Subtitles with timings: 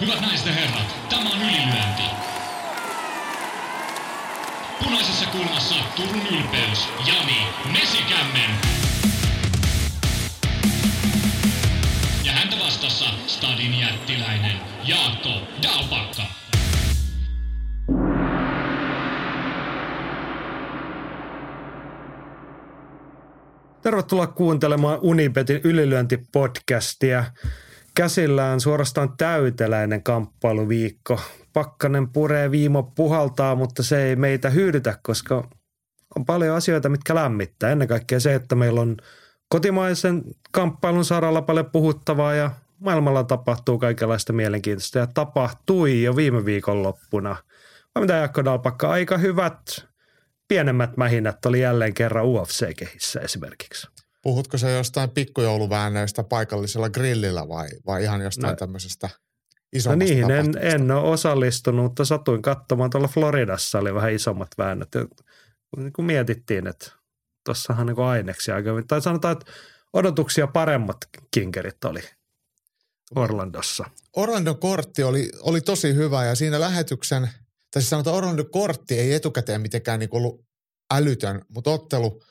[0.00, 2.02] Hyvät naiset ja herrat, tämä on ylilyönti.
[4.84, 8.50] Punaisessa kulmassa Turun ylpeys, Jani Mesikämmen.
[12.24, 15.30] Ja häntä vastassa Stadin jättiläinen Jaakko
[15.62, 16.22] Dalpakka.
[23.82, 27.24] Tervetuloa kuuntelemaan Unibetin ylilyöntipodcastia.
[27.98, 31.20] Käsillään suorastaan täyteläinen kamppailuviikko.
[31.52, 35.48] Pakkanen puree, viimo puhaltaa, mutta se ei meitä hyydytä, koska
[36.16, 37.70] on paljon asioita, mitkä lämmittää.
[37.70, 38.96] Ennen kaikkea se, että meillä on
[39.48, 46.82] kotimaisen kamppailun saralla paljon puhuttavaa ja maailmalla tapahtuu kaikenlaista mielenkiintoista ja tapahtui jo viime viikon
[46.82, 47.36] loppuna.
[47.94, 49.86] Vai mitä Jaakko Dalpakka, aika hyvät
[50.48, 53.88] pienemmät mähinät oli jälleen kerran UFC-kehissä esimerkiksi.
[54.28, 60.30] Puhutko se jostain pikkujouluväännöistä paikallisella grillillä vai, vai ihan jostain no, tämmöisestä No isommasta niihin
[60.30, 64.88] en, en ole osallistunut, mutta satuin katsomaan tuolla Floridassa oli vähän isommat väännöt.
[64.94, 65.06] Ja
[65.76, 66.92] niin kuin mietittiin, että
[67.44, 68.70] tuossahan niin aineksia aika.
[68.88, 69.52] Tai sanotaan, että
[69.92, 70.96] odotuksia paremmat
[71.30, 72.00] kinkerit oli
[73.16, 73.84] Orlandossa.
[74.16, 77.22] Orlandon kortti oli, oli tosi hyvä ja siinä lähetyksen,
[77.70, 80.44] tai siis sanotaan Orlandon kortti ei etukäteen mitenkään niin ollut
[80.90, 82.22] älytön, mutta ottelu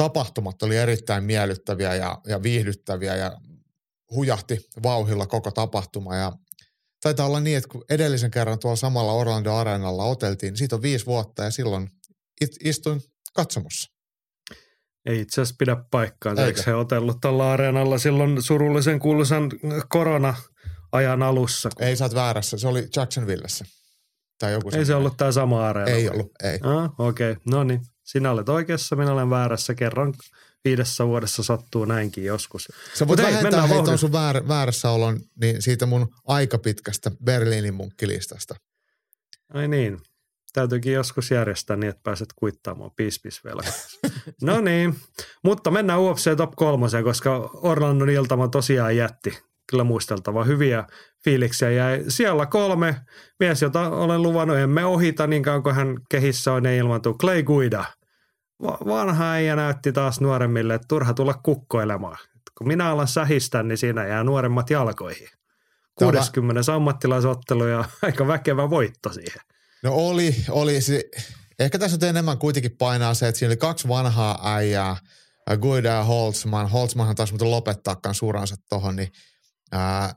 [0.00, 3.32] tapahtumat oli erittäin miellyttäviä ja, ja viihdyttäviä ja
[4.14, 6.32] hujahti vauhilla koko tapahtuma ja
[7.02, 10.82] taitaa olla niin, että kun edellisen kerran tuolla samalla Orlando Areenalla oteltiin, niin siitä on
[10.82, 11.88] viisi vuotta ja silloin
[12.40, 13.00] it, istuin
[13.34, 13.90] katsomossa.
[15.06, 16.46] Ei itse asiassa pidä paikkaansa.
[16.46, 16.60] Eikö?
[16.60, 19.50] Eikö he otellut tällä areenalla silloin surullisen kuuluisan
[19.88, 21.70] korona-ajan alussa?
[21.76, 23.64] kun- Ei sä oot väärässä, se oli Jacksonvillessä.
[24.38, 25.90] Tai joku ei se ollut tämä sama areena.
[25.90, 26.12] Ei vai?
[26.14, 26.58] ollut, ei.
[26.62, 27.30] Ah, okei.
[27.30, 27.42] Okay.
[27.46, 27.80] No niin.
[28.12, 29.74] Sinä olet oikeassa, minä olen väärässä.
[29.74, 30.14] Kerran
[30.64, 32.68] viidessä vuodessa sattuu näinkin joskus.
[32.94, 37.10] Sä voit Mut vähentää hei, tuon sun väär, väärässä olon niin siitä mun aika pitkästä
[37.24, 38.54] Berliinin munkkilistasta.
[39.54, 39.98] Ai niin.
[40.52, 43.68] Täytyykin joskus järjestää niin, että pääset kuittaamaan piispisvelka.
[44.42, 44.94] no niin.
[45.44, 49.38] Mutta mennään UFC Top 3, koska Orlandon iltama tosiaan jätti
[49.70, 50.84] kyllä muisteltava hyviä
[51.24, 51.70] fiiliksiä.
[51.70, 52.96] Jäi siellä kolme
[53.40, 57.18] mies, jota olen luvannut, emme ohita niin kauan kuin hän kehissä on, ne ilmaantuu.
[57.18, 57.84] Clay Guida.
[58.62, 62.18] Va- vanha äijä näytti taas nuoremmille, että turha tulla kukkoilemaan.
[62.58, 65.28] Kun minä alan sähistä, niin siinä jää nuoremmat jalkoihin.
[65.98, 69.42] Tämä on 60 ammattilaisottelu ja aika väkevä voitto siihen.
[69.82, 70.80] No oli, oli.
[70.80, 71.04] Se,
[71.58, 74.96] ehkä tässä nyt enemmän kuitenkin painaa se, että siinä oli kaksi vanhaa äijää,
[75.46, 76.70] ää, Guida ja Holtzman.
[76.70, 79.12] Holtzmanhan taas muuten lopettaa kans uransa tohon, niin
[79.72, 80.14] ää,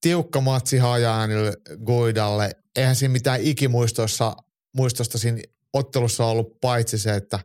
[0.00, 1.52] tiukka matsi hajaanille
[1.86, 2.50] Guidalle.
[2.76, 4.36] Eihän siinä mitään ikimuistossa
[4.76, 5.38] muistosta siinä
[5.72, 7.38] ottelussa ollut paitsi se, että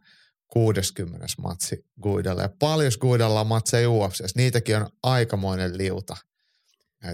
[0.48, 1.26] 60.
[1.42, 2.42] matsi Guidalle.
[2.42, 4.36] Ja paljon Guidalla on matseja UFCs.
[4.36, 6.18] Niitäkin on aikamoinen liuta.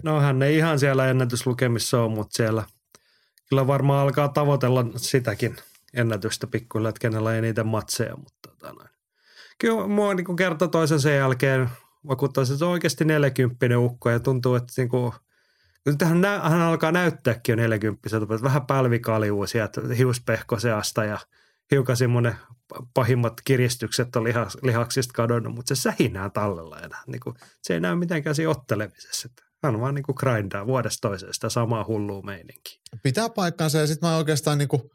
[0.03, 2.63] No hän ei ihan siellä ennätyslukemissa ole, mutta siellä
[3.49, 5.55] kyllä varmaan alkaa tavoitella sitäkin
[5.93, 8.15] ennätystä pikkuhiljaa, että kenellä on eniten matseja.
[8.15, 8.89] Mutta tota.
[9.59, 11.69] Kyllä mua niin kerta toisen sen jälkeen
[12.07, 15.13] vakuuttaisi, että se on oikeasti 40 ukko ja tuntuu, että niin kuin,
[15.85, 18.09] nyt hän, hän alkaa näyttääkin jo 40
[18.43, 21.19] vähän pälvikaliuu sieltä hiuspehko seasta ja
[21.71, 22.35] hiukan semmoinen
[22.93, 27.03] pahimmat kiristykset on liha, lihaksista kadonnut, mutta se sähinää tallella enää.
[27.07, 29.29] Niin kuin, se ei näy mitenkään siinä ottelemisessa.
[29.63, 32.79] Hän vaan niin kuin grindaa vuodesta toiseen sitä samaa hullua meininkiä.
[33.03, 34.91] pitää paikkansa ja sitten mä oikeastaan niinku,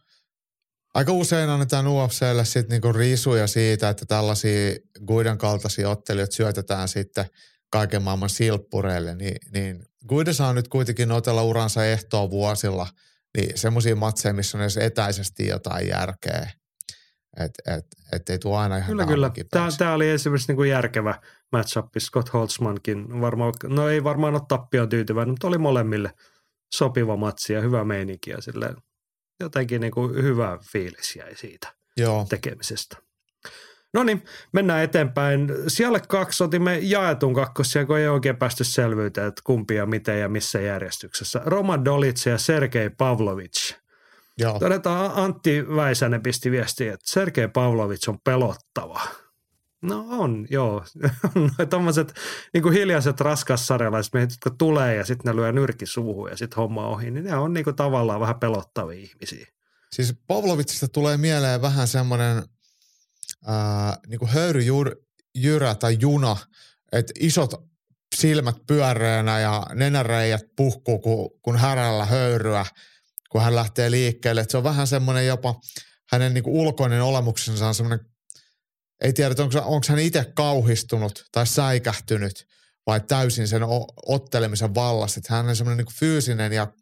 [0.94, 7.26] aika usein annetaan UFClle sit niinku riisuja siitä, että tällaisia Guidan kaltaisia ottelijoita syötetään sitten
[7.70, 12.86] kaiken maailman silppureille, niin, niin Guida saa nyt kuitenkin otella uransa ehtoon vuosilla,
[13.36, 16.50] niin semmoisia matseja, missä on edes etäisesti jotain järkeä.
[17.40, 19.30] Että et, et ei tule aina ihan Kyllä, kyllä.
[19.30, 19.78] kipeäksi.
[19.78, 21.20] Tämä oli esimerkiksi niin kuin järkevä
[21.52, 21.86] matchup.
[21.98, 26.10] Scott Holtzmankin varmaan, no ei varmaan ole tappioon tyytyväinen, mutta oli molemmille
[26.74, 28.76] sopiva matsi ja hyvä meininki ja silleen
[29.40, 32.96] jotenkin niin kuin hyvä fiilis jäi siitä Joo, tekemisestä.
[33.94, 35.48] No niin, mennään eteenpäin.
[35.68, 40.28] Siellä kaksi otimme jaetun kakkosia, kun ei oikein päästy selvyyteen, että kumpi ja miten ja
[40.28, 41.42] missä järjestyksessä.
[41.44, 43.74] Roman Dolitse ja Sergei Pavlovic.
[44.38, 44.58] joo.
[44.58, 49.00] Todetaan Antti Väisänen pisti viestiä, että Sergei Pavlovic on pelottava.
[49.82, 50.84] No on, joo.
[51.34, 52.14] Noin tommoset
[52.54, 56.86] niin hiljaiset raskassarjalaiset miehet, jotka tulee ja sitten ne lyö nyrki suuhun ja sitten homma
[56.86, 59.46] ohi, niin ne on niin kuin tavallaan vähän pelottavia ihmisiä.
[59.92, 62.42] Siis Pavlovitsista tulee mieleen vähän semmoinen
[63.46, 66.36] ää, niin kuin höyryjyrä tai juna,
[66.92, 67.68] että isot
[68.16, 72.66] silmät pyöreänä ja nenäreijät puhkuu, kun, kun härällä höyryä,
[73.30, 74.40] kun hän lähtee liikkeelle.
[74.40, 75.60] Et se on vähän semmoinen jopa,
[76.12, 78.06] hänen niin kuin ulkoinen olemuksensa on semmoinen,
[79.00, 82.46] ei tiedä, onko, onko hän itse kauhistunut tai säikähtynyt
[82.86, 83.62] vai täysin sen
[84.06, 85.18] ottelemisen vallassa.
[85.18, 86.72] Että hän on semmoinen niin fyysinen ja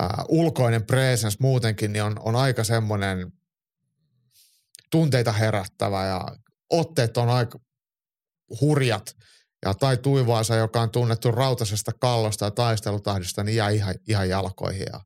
[0.00, 3.32] ää, ulkoinen presence muutenkin, niin on, on aika semmoinen
[4.92, 6.20] tunteita herättävä ja
[6.70, 7.58] otteet on aika
[8.60, 9.16] hurjat.
[9.64, 14.86] Ja Tai Tuivaasa, joka on tunnettu rautasesta kallosta ja taistelutahdista, niin jää ihan, ihan jalkoihin.
[14.92, 15.00] Ja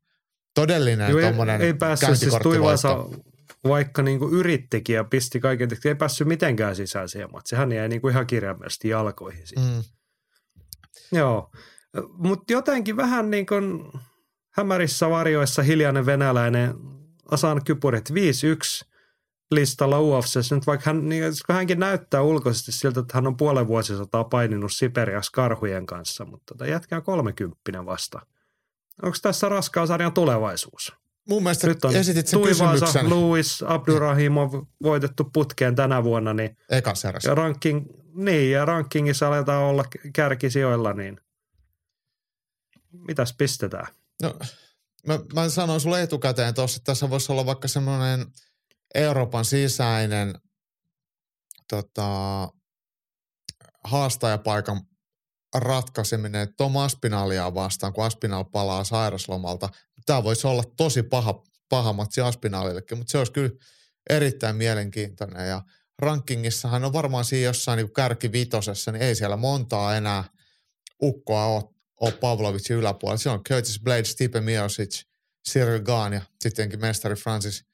[0.55, 2.97] todellinen Joo, ei, tuommoinen ei päässyt siis Tuivaasa,
[3.69, 7.59] vaikka niin kuin yrittikin ja pisti kaiken, ei päässyt mitenkään sisään siihen matsiin.
[7.59, 9.47] Hän jäi niin kuin ihan kirjaimellisesti jalkoihin.
[9.47, 9.62] Siitä.
[9.62, 9.82] Mm.
[11.12, 11.50] Joo,
[12.19, 13.93] mutta jotenkin vähän niin kuin
[14.55, 16.75] hämärissä varjoissa hiljainen venäläinen
[17.31, 18.15] Asan Kypurit 5-1
[19.50, 20.54] listalla UFCssä.
[20.54, 24.72] Nyt vaikka hän, niin, kun hänkin näyttää ulkoisesti siltä, että hän on puolen vuosisataa paininut
[24.72, 28.20] Siperias karhujen kanssa, mutta tota jätkää kolmekymppinen vasta.
[29.02, 30.93] Onko tässä raskaan sarjan tulevaisuus?
[31.28, 37.28] Mun mielestä Nyt on esitit sen kysymyksen Louis, Abdurrahimov voitettu putkeen tänä vuonna, niin erässä.
[37.28, 41.20] ja, ranking, niin, ja rankingissa aletaan olla kärkisijoilla, niin
[42.93, 43.87] mitäs pistetään?
[44.22, 44.34] No,
[45.06, 48.26] mä, mä sanoin sulle etukäteen tuossa, että tässä voisi olla vaikka semmoinen
[48.94, 50.35] Euroopan sisäinen
[51.69, 52.09] tota,
[53.85, 54.81] haastajapaikan
[55.55, 59.69] ratkaiseminen Tom Aspinalia vastaan, kun Aspinal palaa sairaslomalta.
[60.06, 63.50] Tämä voisi olla tosi paha, paha matsi Aspinalillekin, mutta se olisi kyllä
[64.11, 65.49] erittäin mielenkiintoinen.
[65.49, 65.62] Ja
[65.99, 70.25] rankingissahan on varmaan siinä jossain niin kärkivitosessa, niin ei siellä montaa enää
[71.03, 71.62] ukkoa ole,
[72.00, 73.19] ole Pavlovicin yläpuolella.
[73.19, 75.03] Siellä on Curtis Blade, Stipe Miocic,
[75.50, 77.65] Cyril Gahn ja sittenkin mestari Francis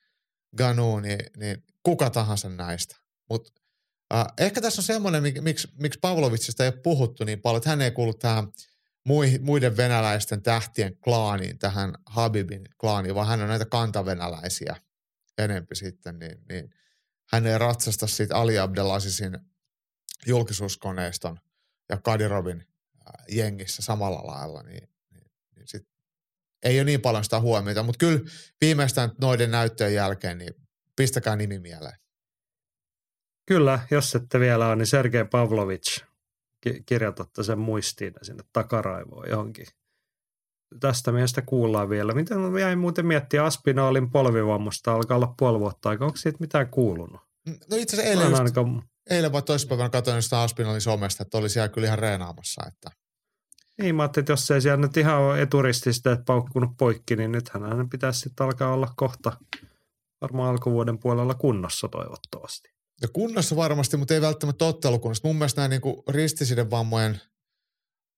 [0.56, 2.96] Ganu, niin, niin kuka tahansa näistä.
[3.30, 3.52] Mutta
[4.14, 7.70] äh, ehkä tässä on semmoinen, mik- miksi, miksi Pavlovicista ei ole puhuttu niin paljon, että
[7.70, 8.48] hän ei kuulu tähän
[9.08, 14.76] mui- muiden venäläisten tähtien klaaniin, tähän Habibin klaaniin, vaan hän on näitä kantavenäläisiä
[15.38, 16.74] enempi sitten, niin, niin
[17.32, 19.38] hän ei ratsasta siitä Ali Abdelazizin
[20.26, 21.40] julkisuuskoneiston
[21.88, 22.66] ja Kadirovin
[23.28, 24.88] jengissä samalla lailla, niin,
[26.62, 28.20] ei ole niin paljon sitä huomiota, mutta kyllä
[28.60, 30.54] viimeistään noiden näyttöjen jälkeen, niin
[30.96, 31.98] pistäkää nimi mieleen.
[33.46, 36.00] Kyllä, jos ette vielä ole, niin Sergei Pavlovic,
[36.60, 39.66] ki- kirjoitatte sen muistiin sinne takaraivoon johonkin.
[40.80, 42.14] Tästä miestä kuullaan vielä.
[42.14, 46.06] Miten mä jäin muuten miettiä Aspinaalin polvivammusta, alkaa olla puoli vuotta aikaa.
[46.06, 47.20] Onko siitä mitään kuulunut?
[47.70, 51.38] No itse asiassa eilen, en just, ainakaan, eilen vai toissapäivänä katsoin sitä Aspinalin somesta, että
[51.38, 52.62] oli siellä kyllä ihan reenaamassa.
[52.68, 52.90] Että.
[53.78, 57.32] Niin mä ajattelin, että jos ei siellä nyt ihan ole eturististä että paukkunut poikki, niin
[57.32, 59.32] nythän hänen pitäisi sitten alkaa olla kohta
[60.20, 62.72] varmaan alkuvuoden puolella kunnossa toivottavasti.
[63.02, 65.28] Ja kunnossa varmasti, mutta ei välttämättä ottelukunnassa.
[65.28, 67.20] Mun mielestä nämä niin ristisiden vammojen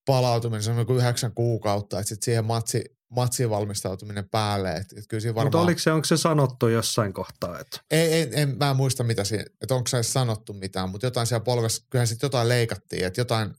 [0.06, 4.70] palautuminen, se on niin yhdeksän kuukautta, että sitten siihen matsi, matsiin valmistautuminen päälle.
[4.70, 5.64] Että, että kyllä siinä Mutta varmaan...
[5.64, 9.24] oliko se, onko se sanottu jossain kohtaa, että Ei, ei, en, mä en muista mitä
[9.24, 13.20] siinä, että onko se sanottu mitään, mutta jotain siellä polvessa, kyllähän sitten jotain leikattiin, että
[13.20, 13.54] jotain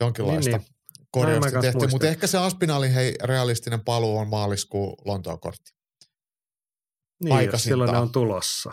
[0.00, 0.60] jonkinlaista niin.
[0.60, 0.75] niin.
[1.20, 1.90] Korjausta tehtiin.
[1.90, 5.72] Mutta ehkä se Aspinalin hei, realistinen paluu on maaliskuun Lontoon kortti.
[7.24, 8.72] niin, jos silloin ne on tulossa.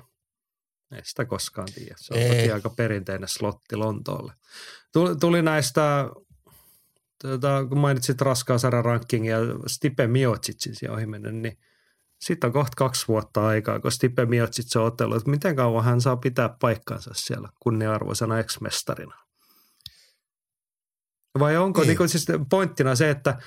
[0.91, 1.95] Ei sitä koskaan tiedä.
[1.97, 2.29] Se on Ei.
[2.29, 4.33] toki aika perinteinen slotti Lontoolle.
[4.93, 6.09] Tuli, tuli näistä,
[7.21, 9.37] tota, kun mainitsit raskaan sarjan rankingia,
[9.67, 11.57] Stipe Miocicin siihen ohi mennä, niin
[12.21, 16.01] sitten on kohta kaksi vuotta aikaa, kun Stipe Miocic on otellut, että miten kauan hän
[16.01, 19.22] saa pitää paikkansa siellä kunnia-arvoisena ex-mestarina.
[21.39, 21.87] Vai onko Niin.
[21.87, 21.97] niin.
[21.99, 23.37] Niin siis pointtina se, että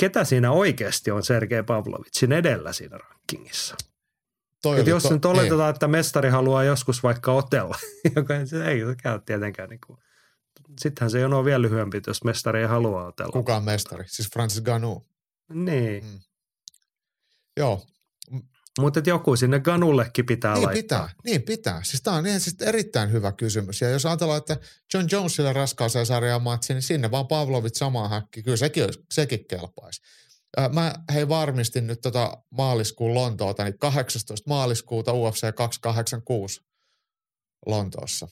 [0.00, 3.76] ketä siinä oikeasti on Sergei Pavlovicin edellä siinä rankingissa?
[4.62, 7.78] Toi Et oli jos to- nyt oletetaan, että mestari haluaa joskus vaikka otella,
[8.16, 9.68] joka se ei se käy tietenkään.
[9.68, 9.98] Niin kuin.
[10.80, 13.32] Sittenhän se jono on vielä lyhyempi, jos mestari ei halua otella.
[13.32, 14.04] Kuka on mestari?
[14.06, 15.06] Siis Francis Ganu.
[15.52, 16.18] Niin, Mm.
[17.56, 17.86] Joo,
[18.80, 21.06] mutta joku sinne Ganullekin pitää niin laittaa.
[21.06, 21.80] pitää, niin pitää.
[21.84, 23.80] Siis tämä on ihan siis erittäin hyvä kysymys.
[23.80, 24.56] Ja jos ajatellaan, että
[24.94, 28.42] John Jonesille raskaaseen sarjaan matsi, niin sinne vaan Pavlovit samaan häkki.
[28.42, 30.02] Kyllä sekin, olisi- sekin kelpaisi.
[30.72, 34.50] Mä hei varmistin nyt tota maaliskuun Lontoota, niin 18.
[34.50, 36.60] maaliskuuta UFC 286
[37.66, 38.28] Lontoossa.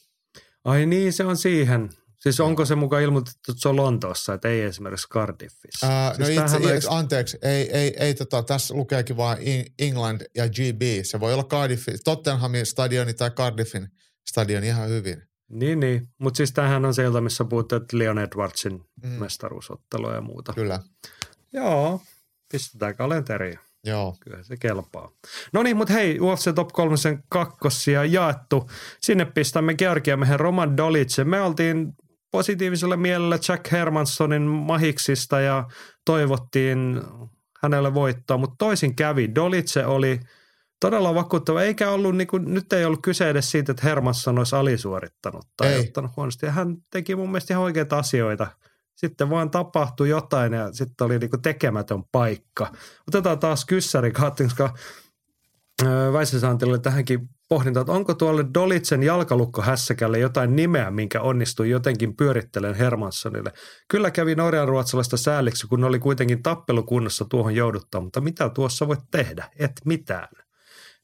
[0.65, 1.91] Ai niin, se on siihen.
[2.27, 5.87] Siis onko se mukaan ilmoitettu, että se on Lontoossa, että ei esimerkiksi Cardiffissa?
[5.87, 9.39] Ää, siis no itse, itse, anteeksi, ei, ei, ei tota, tässä lukeekin vaan
[9.79, 10.83] England ja GB.
[11.05, 13.89] Se voi olla Cardiffin, Tottenhamin stadioni tai Cardiffin
[14.29, 15.23] stadioni ihan hyvin.
[15.49, 16.09] Niin, niin.
[16.19, 19.09] Mutta siis tämähän on sieltä, missä puhuttiin että Leon Edwardsin Mm.
[19.09, 19.09] mm.
[19.21, 20.53] mestaruusottelua ja muuta.
[20.53, 20.81] Kyllä,
[21.53, 22.01] Joo,
[22.53, 23.59] pistetään kalenteriin.
[23.85, 24.17] joo.
[24.21, 25.11] Kyllä se kelpaa.
[25.53, 26.95] No niin, mutta hei, UFC Top 3
[27.29, 28.71] kakkosia jaettu.
[29.03, 31.29] Sinne pistämme Georgiamiehen Roman Dolitsen.
[31.29, 31.93] Me oltiin
[32.37, 35.65] positiivisella mielellä Jack Hermanssonin mahiksista ja
[36.05, 37.03] toivottiin
[37.63, 39.35] hänelle voittoa, mutta toisin kävi.
[39.35, 40.21] Dolitse oli
[40.81, 41.63] todella vakuuttava.
[41.63, 45.69] Eikä ollut, niin kuin, nyt ei ollut kyse edes siitä, että Hermansson olisi alisuorittanut tai
[45.69, 45.81] Ei.
[45.81, 46.47] ottanut huonosti.
[46.47, 48.47] Ja hän teki mun mielestä ihan oikeita asioita.
[48.95, 52.73] Sitten vaan tapahtui jotain ja sitten oli niin kuin tekemätön paikka.
[53.09, 54.75] Otetaan taas kyssäri koska
[56.13, 62.75] Väisäsaantilla oli tähänkin pohdinta, että onko tuolle Dolitsen jalkalukkohässäkälle jotain nimeä, minkä onnistui jotenkin pyörittelen
[62.75, 63.53] Hermanssonille.
[63.89, 69.01] Kyllä kävi norjan ruotsalaista sääliksi, kun oli kuitenkin tappelukunnassa tuohon jouduttaa, mutta mitä tuossa voit
[69.11, 69.51] tehdä?
[69.59, 70.29] Et mitään.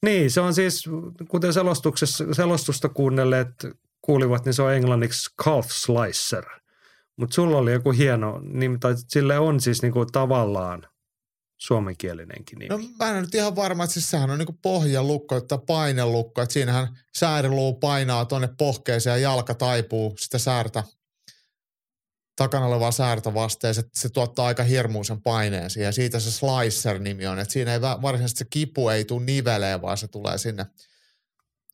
[0.02, 0.85] Niin, se on siis,
[1.29, 3.67] kuten selostuksessa, selostusta kuunnelleet
[4.02, 6.45] kuulivat, niin se on englanniksi calf slicer.
[7.17, 10.87] Mutta sulla oli joku hieno nimi, tai sille on siis niinku tavallaan
[11.66, 12.69] suomenkielinenkin nimi.
[12.69, 16.52] No mä en nyt ihan varma, että siis sehän on niinku pohjalukko tai painelukko, että
[16.52, 20.85] siinähän sääriluu painaa tuonne pohkeeseen ja jalka taipuu sitä säärtä,
[22.37, 26.31] takana olevaa säärtä vasten ja se, se tuottaa aika hirmuisen paineen siihen ja siitä se
[26.31, 30.66] slicer-nimi on, että siinä ei varsinaisesti se kipu ei tule niveleen, vaan se tulee sinne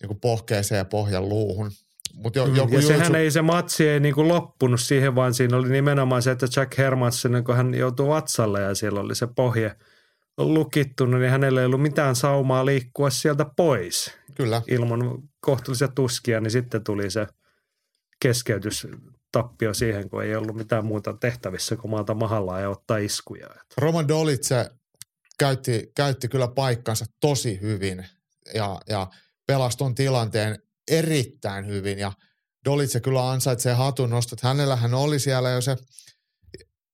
[0.02, 1.72] niinku pohkeeseen ja pohjan luuhun.
[2.22, 5.34] Mut jo, Mm, joku ja sehän jutsu- ei, se matsi ei niinku loppunut siihen, vaan
[5.34, 9.26] siinä oli nimenomaan se, että Jack Hermansson, kun hän joutui vatsalle ja siellä oli se
[9.36, 9.74] pohje
[10.38, 14.62] lukittunut, niin hänellä ei ollut mitään saumaa liikkua sieltä pois Kyllä.
[14.68, 15.00] ilman
[15.40, 17.26] kohtuullisia tuskia, niin sitten tuli se
[18.22, 18.86] keskeytys
[19.32, 23.48] tappio siihen, kun ei ollut mitään muuta tehtävissä kuin maata mahallaan ja ottaa iskuja.
[23.78, 24.70] Roman Dolitse
[25.38, 28.06] käytti, käytti kyllä paikkansa tosi hyvin
[28.54, 29.06] ja, ja
[29.46, 32.12] pelasi ton tilanteen erittäin hyvin ja
[32.64, 34.40] Dolitse kyllä ansaitsee hatun nostot.
[34.40, 35.76] Hänellähän oli siellä jo se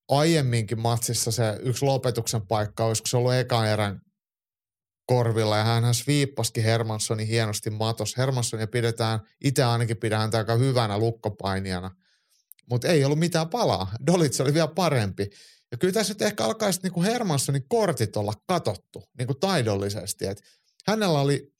[0.09, 4.01] aiemminkin matsissa se yksi lopetuksen paikka, olisiko se ollut ekan erän
[5.07, 8.17] korvilla ja hän sviippaskin Hermanssonin hienosti matos.
[8.17, 11.91] Hermanssonia pidetään, itse ainakin pidän aika hyvänä lukkopainijana,
[12.71, 13.93] mutta ei ollut mitään palaa.
[14.07, 15.31] Dolitse oli vielä parempi.
[15.73, 20.27] Ja kyllä tässä nyt ehkä alkaisi niinku Hermanssonin kortit olla katottu niinku taidollisesti.
[20.27, 20.43] Et
[20.87, 21.54] hänellä oli,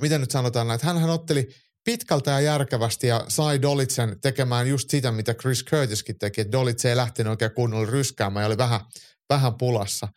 [0.00, 1.48] miten nyt sanotaan, että hän otteli
[1.84, 6.40] pitkältä ja järkevästi ja sai Dolitsen tekemään just sitä, mitä Chris Curtiskin teki.
[6.40, 8.80] Että Dolitse ei lähtenyt oikein kunnolla ryskäämään ja oli vähän,
[9.30, 10.08] vähän pulassa.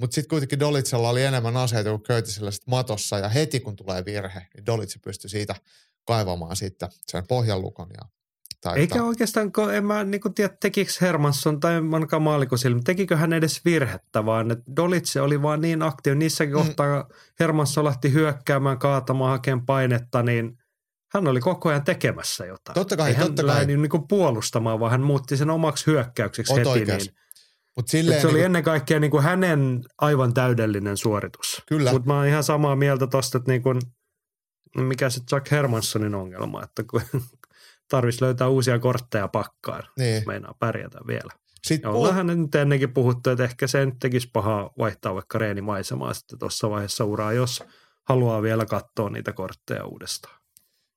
[0.00, 4.04] Mutta sitten kuitenkin Dolitsella oli enemmän aseita kuin Curtisillä sit matossa ja heti kun tulee
[4.04, 5.54] virhe, niin Dolitse pystyi siitä
[6.06, 8.08] kaivamaan sitten sen pohjanlukon ja
[8.62, 8.80] taittaa.
[8.80, 13.64] Eikä oikeastaan, kun en mä niin tiedä, tekikö Hermansson tai ainakaan maalikosilma, tekikö hän edes
[13.64, 16.18] virhettä, vaan että Dolitse oli vaan niin aktiivinen.
[16.18, 16.52] Niissä mm.
[16.52, 17.08] kohtaa
[17.40, 20.58] Hermansson lähti hyökkäämään, kaatamaan, hakemaan painetta, niin
[21.14, 22.74] hän oli koko ajan tekemässä jotain.
[22.74, 23.54] Totta kai, Ei hän totta kai.
[23.54, 26.68] lähde niin kuin puolustamaan, vaan hän muutti sen omaksi hyökkäykseksi Oot heti.
[26.68, 27.02] oikeas.
[27.04, 27.16] Niin.
[27.76, 31.62] Mut silleen se oli niinku- ennen kaikkea niin kuin hänen aivan täydellinen suoritus.
[31.68, 31.92] Kyllä.
[31.92, 33.80] Mutta mä oon ihan samaa mieltä tosta, että niin kuin,
[34.76, 37.02] mikä se Jack Hermanssonin ongelma, että kun
[37.88, 40.14] tarvitsisi löytää uusia kortteja pakkaan, Niin.
[40.14, 41.32] jos meinaa pärjätä vielä.
[41.66, 45.38] Sitten Ja ollaan hänen nyt ennenkin puhuttu, että ehkä se nyt tekisi pahaa vaihtaa vaikka
[45.38, 47.62] reenimaisemaa sitten tuossa vaiheessa uraa, jos
[48.08, 50.42] haluaa vielä katsoa niitä kortteja uudestaan.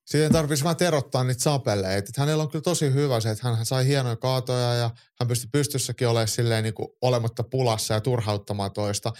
[0.04, 1.98] Siihen tarvitsisi vähän terottaa niitä sapeleita.
[2.08, 4.90] Että hänellä on kyllä tosi hyvä se, että hän sai hienoja kaatoja ja
[5.20, 9.12] hän pystyi pystyssäkin olemaan silleen niin kuin olematta pulassa ja turhauttamaan toista.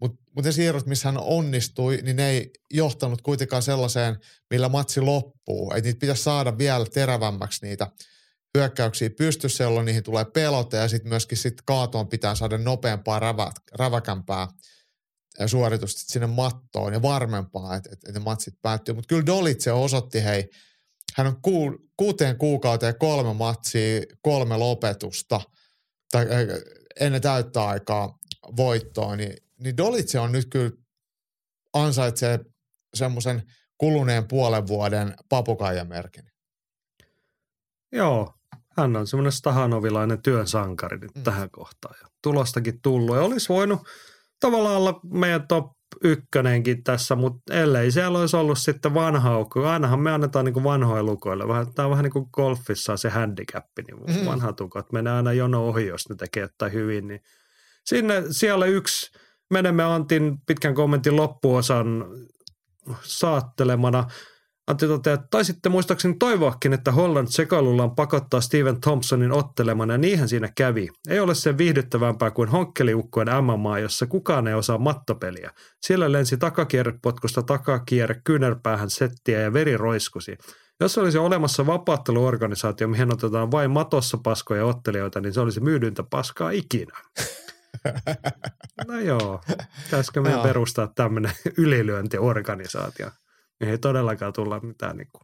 [0.00, 4.16] Mutta mut ne siirrot, missä hän onnistui, niin ne ei johtanut kuitenkaan sellaiseen,
[4.50, 5.72] millä matsi loppuu.
[5.72, 7.86] Että niitä pitäisi saada vielä terävämmäksi niitä
[8.58, 13.52] hyökkäyksiä pystyssä, jolloin niihin tulee pelote ja sitten myöskin sit kaatoon pitää saada nopeampaa, rävä,
[13.78, 14.48] räväkämpää
[15.46, 18.94] suoritusta sinne mattoon ja varmempaa, että, että ne matsit päättyy.
[18.94, 20.48] Mutta kyllä Dolitse osoitti, hei,
[21.16, 25.40] hän on ku, kuuteen kuukauteen kolme matsia, kolme lopetusta
[26.12, 26.26] tai
[27.00, 28.18] ennen täyttä aikaa
[28.56, 30.70] voittoa, niin, niin Dolitse on nyt kyllä
[31.74, 32.40] ansaitsee
[32.94, 33.42] semmoisen
[33.78, 36.24] kuluneen puolen vuoden papukaijamerkin.
[37.92, 38.34] Joo,
[38.76, 41.22] hän on semmoinen Stahanovilainen työn sankari nyt Mm.
[41.22, 41.94] tähän kohtaan.
[42.02, 43.80] Ja tulostakin tullut ja olisi voinut
[44.40, 45.66] tavallaan olla meidän top
[46.04, 49.68] ykkönenkin tässä, mutta ellei siellä olisi ollut sitten vanha aukko.
[49.68, 51.48] Ainahan me annetaan niin vanhoja lukoille.
[51.48, 54.26] Vähän, tämä on vähän niin kuin golfissa se handicap, niin mm.
[54.26, 57.08] vanhat ukot menee aina jono ohi, jos ne tekee jotain hyvin.
[57.08, 57.20] Niin
[57.84, 59.18] sinne siellä yksi
[59.50, 62.04] menemme Antin pitkän kommentin loppuosan
[63.02, 64.04] saattelemana.
[64.66, 70.28] Antti toteaa, että taisitte muistaakseni toivoakin, että Holland sekoilullaan pakottaa Steven Thompsonin ottelemaan, ja niinhän
[70.28, 70.88] siinä kävi.
[71.08, 75.50] Ei ole sen viihdyttävämpää kuin honkkeliukkojen MMA, jossa kukaan ei osaa mattopeliä.
[75.82, 80.36] Siellä lensi takakierrepotkusta takakierre kyynärpäähän settiä ja veri roiskusi.
[80.80, 86.50] Jos olisi olemassa vapaatteluorganisaatio, mihin otetaan vain matossa paskoja ottelijoita, niin se olisi myydyntä paskaa
[86.50, 86.98] ikinä.
[88.86, 89.40] No joo,
[89.84, 93.10] pitäisikö meidän perustaa tämmöinen ylilyöntiorganisaatio?
[93.60, 95.22] Ei todellakaan tulla mitään niin kuin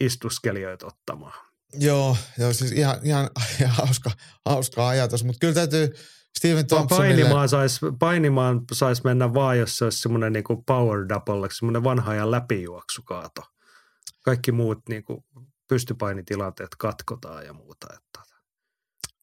[0.00, 1.32] istuskelijoita ottamaan.
[1.74, 3.30] Joo, joo siis ihan, ihan,
[3.60, 4.10] ihan hauska,
[4.44, 5.94] hauska ajatus, mutta kyllä täytyy
[6.38, 7.14] Steven Thompsonille...
[7.14, 12.12] Painimaan saisi painimaan sais mennä vaan, jos se olisi semmoinen niin power double, semmoinen vanha
[12.12, 13.42] ajan läpijuoksukaato.
[14.24, 15.24] Kaikki muut niin kuin
[15.68, 17.86] pystypainitilanteet katkotaan ja muuta.
[17.94, 18.35] Että.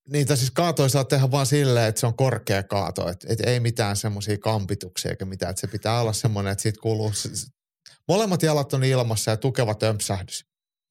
[0.10, 3.10] Niitä siis kaatoja saa tehdä vaan silleen, että se on korkea kaato.
[3.10, 5.50] Että et ei mitään semmoisia kampituksia eikä mitään.
[5.50, 7.12] Että se pitää olla semmoinen, että siitä kuuluu...
[8.08, 10.46] Molemmat jalat on ilmassa ja tukeva tömpsähdys.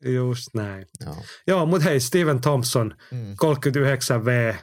[0.04, 0.86] Just näin.
[1.06, 1.16] Joo,
[1.46, 3.32] Joo mutta hei, Steven Thompson, mm.
[3.32, 4.56] 39V.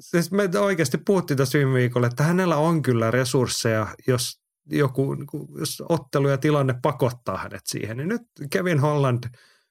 [0.00, 5.48] Siis me oikeasti puhuttiin tässä viime viikolla, että hänellä on kyllä resursseja, jos joku niinku,
[5.58, 7.96] jos ottelu ja tilanne pakottaa hänet siihen.
[7.96, 9.24] Niin nyt Kevin Holland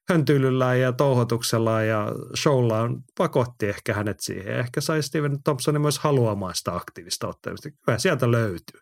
[0.10, 2.08] höntyilyllä ja touhotuksella ja
[2.42, 2.76] showlla
[3.18, 4.60] pakotti ehkä hänet siihen.
[4.60, 7.70] Ehkä sai Steven Thompsonin myös haluamaan sitä aktiivista ottelusta.
[7.86, 8.82] Kyllä sieltä löytyy.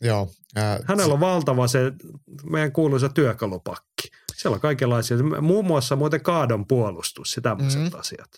[0.00, 0.30] Joo.
[0.58, 1.92] Äh, Hänellä on valtava se
[2.50, 4.08] meidän kuuluisa työkalupakki.
[4.36, 8.00] Siellä on kaikenlaisia, muun muassa muuten kaadon puolustus ja tämmöiset mm-hmm.
[8.00, 8.30] asiat.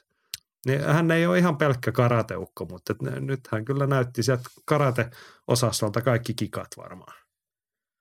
[0.66, 6.35] Niin hän ei ole ihan pelkkä karateukko, mutta nyt hän kyllä näytti sieltä karate-osastolta kaikki
[6.35, 7.18] kikat varmaan.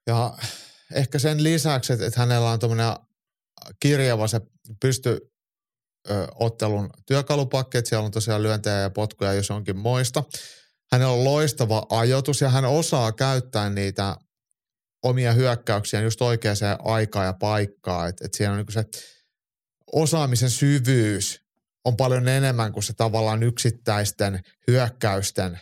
[0.06, 0.34] Ja
[0.94, 2.96] ehkä sen lisäksi, että, että hänellä on tuommoinen
[3.80, 4.40] kirjava se
[4.80, 5.18] pysty
[6.34, 10.24] ottelun työkalupakki, että siellä on tosiaan lyöntejä ja potkuja, jos onkin moista.
[10.92, 14.16] Hänellä on loistava ajoitus ja hän osaa käyttää niitä
[15.02, 18.08] omia hyökkäyksiä just oikeaan aikaan ja paikkaan.
[18.08, 18.84] Että et siellä on niin se
[19.92, 21.40] osaamisen syvyys
[21.84, 25.60] on paljon enemmän kuin se tavallaan yksittäisten hyökkäysten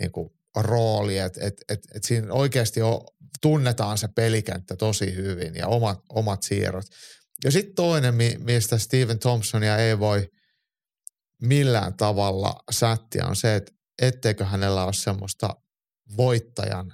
[0.00, 1.18] niin kuin rooli.
[1.18, 3.00] Että et, et, et siinä oikeasti on,
[3.40, 6.86] tunnetaan se pelikenttä tosi hyvin ja omat, omat siirrot.
[7.44, 10.28] Ja sitten toinen, mistä Steven Thompsonia ei voi
[11.42, 13.72] millään tavalla sättiä, on se, että
[14.02, 15.56] etteikö hänellä ole semmoista
[16.16, 16.92] voittajan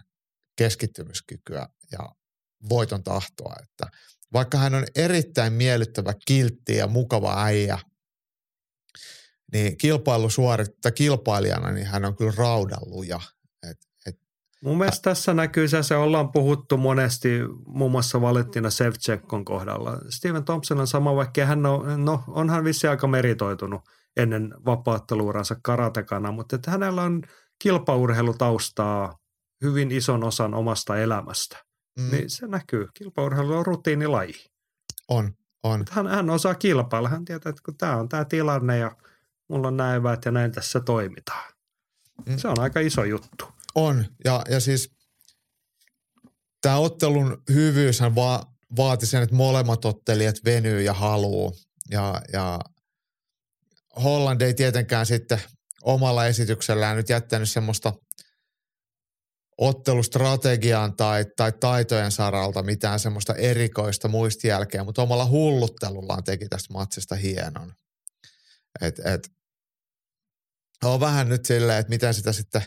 [0.56, 1.98] keskittymiskykyä ja
[2.68, 3.98] voiton tahtoa, että
[4.32, 7.78] vaikka hän on erittäin miellyttävä, kiltti ja mukava äijä,
[9.52, 13.20] niin kilpailusuoritta kilpailijana, niin hän on kyllä raudalluja.
[14.64, 17.28] Mun mielestä tässä näkyy se, se ollaan puhuttu monesti
[17.66, 19.98] muun muassa Valentina Sevchenkon kohdalla.
[20.08, 23.80] Steven Thompson on sama, vaikka hän on, no, onhan vissi aika meritoitunut
[24.16, 27.22] ennen vapaatteluuransa karatekana, mutta että hänellä on
[27.58, 29.18] kilpaurheilutaustaa
[29.64, 31.56] hyvin ison osan omasta elämästä.
[31.98, 32.10] Mm.
[32.10, 32.88] Niin se näkyy.
[32.94, 34.34] Kilpaurheilu on rutiinilaji.
[35.08, 35.84] On, on.
[35.90, 37.08] Hän, hän osaa kilpailla.
[37.08, 38.96] Hän tietää, että kun tämä on tämä tilanne ja
[39.48, 41.52] mulla on näin ja näin tässä toimitaan.
[42.26, 42.38] Mm.
[42.38, 43.57] Se on aika iso juttu.
[43.74, 44.04] On.
[44.24, 44.90] Ja, ja siis
[46.62, 48.42] tämä ottelun hyvyyshän va,
[48.76, 51.56] vaati sen, että molemmat ottelijat venyy ja haluu.
[51.90, 52.58] Ja, ja
[54.02, 55.40] Holland ei tietenkään sitten
[55.82, 57.92] omalla esityksellään nyt jättänyt semmoista
[59.58, 67.14] ottelustrategiaan tai, tai taitojen saralta mitään semmoista erikoista muistijälkeä, mutta omalla hulluttelullaan teki tästä matsista
[67.14, 67.74] hienon.
[68.80, 69.30] Et, et,
[70.84, 72.62] on vähän nyt silleen, että miten sitä sitten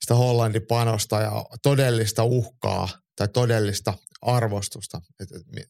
[0.00, 1.32] sitä Hollandin panosta ja
[1.62, 5.00] todellista uhkaa tai todellista arvostusta.
[5.20, 5.68] Et, et,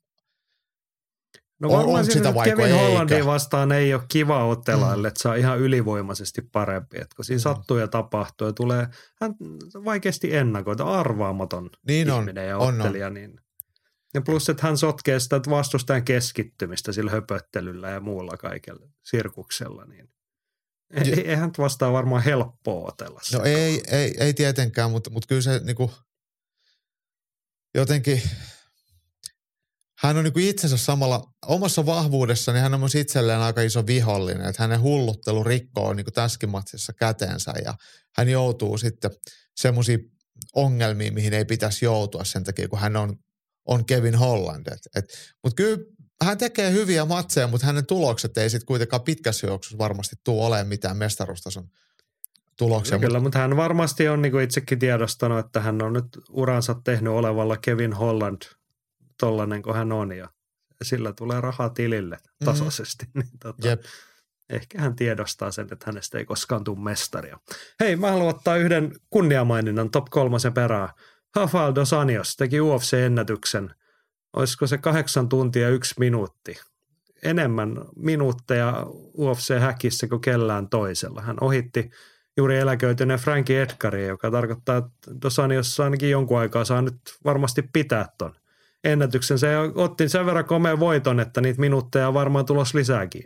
[1.60, 5.04] No varmaan on, sitä Kevin Hollandin vastaan ei ole kiva otella, mm.
[5.04, 6.96] että saa ihan ylivoimaisesti parempi.
[6.96, 7.42] Että kun siinä mm.
[7.42, 8.88] sattuu ja tapahtuu ja tulee,
[9.20, 9.34] hän
[9.84, 13.06] vaikeasti ennakoita, arvaamaton niin ihminen on, ja ottelija.
[13.06, 13.14] On, on.
[13.14, 13.40] Niin.
[14.14, 19.84] Ja plus, että hän sotkee sitä vastustajan keskittymistä sillä höpöttelyllä ja muulla kaikella sirkuksella.
[19.84, 20.08] Niin.
[20.90, 23.20] Ei, eihän vastaa varmaan helppoa otella.
[23.32, 25.90] No ei, ei, ei tietenkään, mutta, mutta kyllä se niinku,
[27.74, 28.22] jotenkin–
[29.98, 33.86] hän on niin kuin itsensä samalla, omassa vahvuudessa, niin hän on myös itselleen aika iso
[33.86, 37.74] vihollinen, että hänen hulluttelu rikkoo niin kuin tässäkin matsissa kätensä ja
[38.16, 39.10] hän joutuu sitten
[39.56, 40.12] semmoisiin
[40.54, 43.16] ongelmiin, mihin ei pitäisi joutua sen takia, kun hän on,
[43.66, 44.66] on Kevin Holland.
[45.42, 45.84] Mutta kyllä
[46.24, 50.68] hän tekee hyviä matseja, mutta hänen tulokset ei sitten kuitenkaan pitkässä juoksussa varmasti tule olemaan
[50.68, 51.68] mitään mestaruustason
[52.58, 52.98] tuloksia.
[52.98, 57.12] Kyllä, mutta hän varmasti on niin kuin itsekin tiedostanut, että hän on nyt uransa tehnyt
[57.12, 58.42] olevalla Kevin Holland–
[59.20, 60.28] tollainen kuin hän on ja
[60.82, 62.44] sillä tulee rahaa tilille mhm.
[62.44, 63.04] tasaisesti.
[63.04, 63.20] Mm-hmm.
[63.30, 63.82] niin tota, Jep.
[64.50, 67.38] Ehkä hän tiedostaa sen, että hänestä ei koskaan tule mestaria.
[67.80, 70.88] Hei, mä haluan ottaa yhden kunniamaininnan top kolmosen perään.
[71.36, 73.74] Rafael Dos Anjos teki UFC-ennätyksen.
[74.36, 76.60] Olisiko se kahdeksan tuntia yksi minuutti?
[77.22, 78.86] Enemmän minuutteja
[79.18, 81.22] UFC-häkissä kuin kellään toisella.
[81.22, 81.90] Hän ohitti
[82.36, 87.62] juuri eläköityneen Frankie Edgarin, joka tarkoittaa, että Dos Anjos ainakin jonkun aikaa saa nyt varmasti
[87.72, 88.34] pitää ton
[88.84, 89.38] ennätyksen.
[89.38, 93.22] Se otti sen verran komeen voiton, että niitä minuutteja on varmaan tulos lisääkin.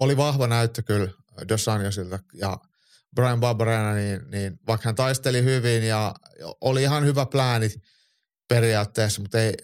[0.00, 1.10] Oli vahva näyttö kyllä
[1.48, 2.58] Dos Anjosilta ja
[3.14, 6.14] Brian Barberena, niin, niin vaikka hän taisteli hyvin ja
[6.60, 7.68] oli ihan hyvä plääni
[8.48, 9.54] periaatteessa, mutta ei,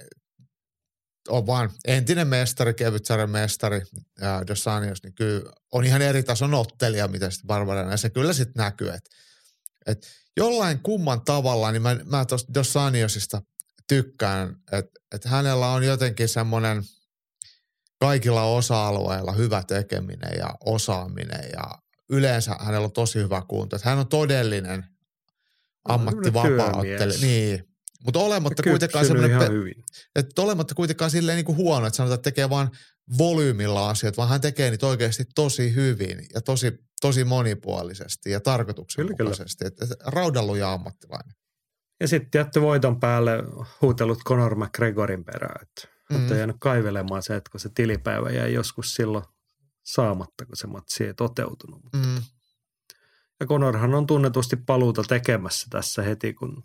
[1.28, 3.82] on vaan entinen mestari, kevytsarjan mestari
[4.20, 8.11] ja Dos Anjos, niin kyllä on ihan eri tason ottelija, mitä sitten Barberena, ja se
[8.11, 9.11] kyllä sitten näkyy, että
[9.87, 10.06] Et
[10.37, 13.42] jollain kumman tavalla, niin mä, mä tuosta Dos Saniosista
[13.88, 16.82] tykkään, että et hänellä on jotenkin semmoinen
[18.00, 21.78] kaikilla osa-alueilla hyvä tekeminen ja osaaminen ja
[22.11, 23.76] yleensä hänellä on tosi hyvä kunto.
[23.76, 24.85] Että hän on todellinen
[25.85, 27.20] ammattivapaaottelija.
[27.20, 27.71] Niin,
[28.05, 29.83] mutta olematta kuitenkaan pe-
[30.17, 32.69] että olematta kuitenkaan silleen niin kuin huono, että sanotaan, että tekee vain
[33.19, 39.67] volyymilla asiat, vaan hän tekee niitä oikeasti tosi hyvin ja tosi, tosi monipuolisesti ja tarkoituksenmukaisesti.
[39.67, 41.35] Että raudalluja ammattilainen.
[42.01, 43.33] Ja sitten jätti voiton päälle
[43.83, 46.17] huutelut Conor McGregorin perään, että mm.
[46.17, 49.25] olette jäänyt kaivelemaan se, että kun se tilipäivä jäi joskus silloin
[49.83, 51.83] saamatta, kun se matsi ei toteutunut.
[51.83, 51.99] Mutta.
[51.99, 52.23] Mm.
[53.41, 56.65] Ja Conorhan on tunnetusti paluuta tekemässä tässä heti, kun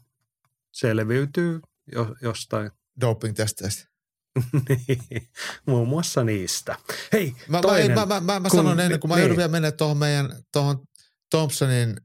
[0.79, 1.59] selviytyy
[1.91, 2.71] jo, jostain.
[3.01, 3.87] Doping-testeistä.
[4.69, 5.29] niin,
[5.65, 6.75] muun muassa niistä.
[7.13, 9.21] Hei, mä, toinen, mä, mä, mä, mä kun, sanon ennen kuin mä niin.
[9.21, 10.79] joudun vielä mennä tuohon meidän tuohon
[11.29, 11.97] Thompsonin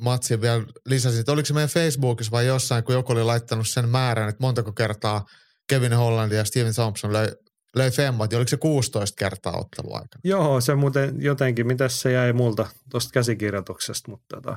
[0.00, 3.88] matsiin vielä lisäsin, että oliko se meidän Facebookissa vai jossain, kun joku oli laittanut sen
[3.88, 5.26] määrän, että montako kertaa
[5.68, 7.28] Kevin Holland ja Steven Thompson löi,
[7.76, 10.20] löi femmat, niin oliko se 16 kertaa otteluaikana?
[10.24, 14.56] Joo, se muuten jotenkin, mitä se jäi multa tuosta käsikirjoituksesta, mutta tota,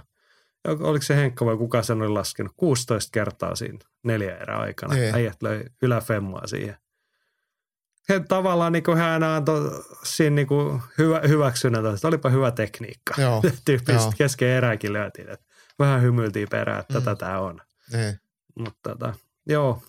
[0.67, 4.93] oliko se Henkka vai kuka sen oli laskenut, 16 kertaa siinä neljä erää aikana.
[4.93, 5.15] Niin.
[5.15, 6.77] Äijät löi yläfemmaa siihen.
[8.09, 13.21] He tavallaan niin kuin hän antoi siinä niin kuin hyvä, hyväksynnän, että olipa hyvä tekniikka.
[13.21, 15.45] Joo, Tyyppisesti kesken erääkin löytiin, että
[15.79, 17.05] vähän hymyiltiin perään, että mm.
[17.05, 17.61] tätä on.
[17.93, 18.19] Niin.
[18.59, 19.13] Mutta tota,
[19.47, 19.83] joo,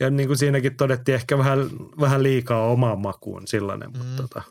[0.00, 1.58] ja niin kuin siinäkin todettiin ehkä vähän,
[2.00, 3.98] vähän liikaa omaan makuun sellainen, mm.
[3.98, 4.42] mutta tota,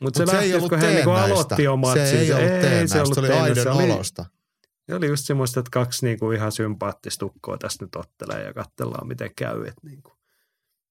[0.00, 1.94] mutta se, Mut se lähti, kun hän niin aloitti omat.
[1.94, 4.26] Se ei ollut ei, se, ollut se oli aidon olosta.
[4.86, 8.52] Se oli just semmoista, että kaksi niin kuin ihan sympaattista ukkoa tässä nyt ottelee ja
[8.52, 9.66] katsellaan, miten käy.
[9.66, 10.14] Että niin kuin.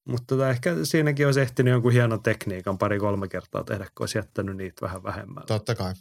[0.07, 4.57] Mutta tota, ehkä siinäkin olisi ehtinyt jonkun hienon tekniikan pari-kolme kertaa tehdä, kun olisi jättänyt
[4.57, 5.43] niitä vähän vähemmän.
[5.47, 5.93] Totta kai.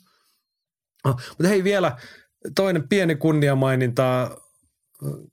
[1.04, 1.96] Oh, mutta hei vielä
[2.54, 4.30] toinen pieni kunniamaininta.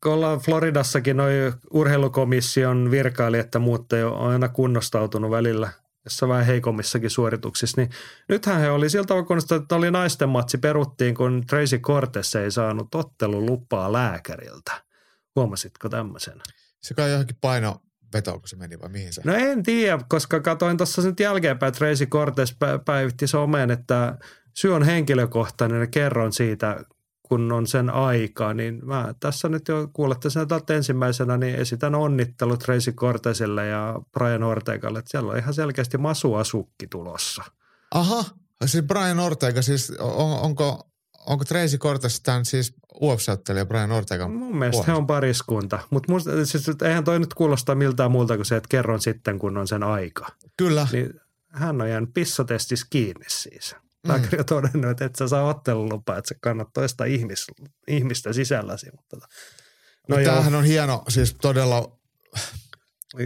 [0.04, 5.70] Kun ollaan Floridassakin, noin urheilukomission virkailijat ja muut ei ole aina kunnostautunut välillä–
[6.08, 7.90] jossa vähän heikommissakin suorituksissa, niin
[8.30, 12.96] nythän he oli siltä tavalla, että oli naisten matsi peruttiin, kun Tracy Cortes ei saanut
[12.96, 14.84] ottelulupaa lääkäriltä.
[15.36, 16.42] Huomasitko tämmöisen?
[16.82, 17.82] Se kai johonkin paino
[18.14, 19.22] vetoon, kun se meni vai mihin se?
[19.26, 24.18] No en tiedä, koska katsoin tuossa nyt jälkeenpäin, että Tracy Cortes päivitti someen, että
[24.54, 26.84] syy on henkilökohtainen ja kerron siitä,
[27.28, 31.96] kun on sen aika, niin mä tässä nyt jo kuulette sen täältä ensimmäisenä, niin esitän
[31.96, 37.44] onnittelut Tracy Cortesille ja Brian Ortegalle, että siellä on ihan selkeästi masuasukki tulossa.
[37.92, 38.26] Aha,
[38.66, 40.90] siis Brian Ortega, siis on, onko,
[41.26, 43.28] onko Tracy Cortes tämän siis ufc
[43.68, 44.28] Brian Ortega?
[44.28, 44.92] Mun mielestä puolesta.
[44.92, 48.68] he on pariskunta, mutta musta, siis, eihän toi nyt kuulostaa miltään muulta kuin se, että
[48.70, 50.28] kerron sitten, kun on sen aika.
[50.58, 50.88] Kyllä.
[50.92, 51.14] Niin
[51.48, 53.76] hän on jäänyt pissatestissä kiinni siis.
[54.08, 57.48] Lääkäri on todennut, että et sä saa ottelulupaa, että sä kannat toista ihmis,
[57.88, 58.86] ihmistä sisälläsi.
[58.92, 59.28] Mutta, tota.
[60.10, 61.98] no, no tämähän on hieno, siis todella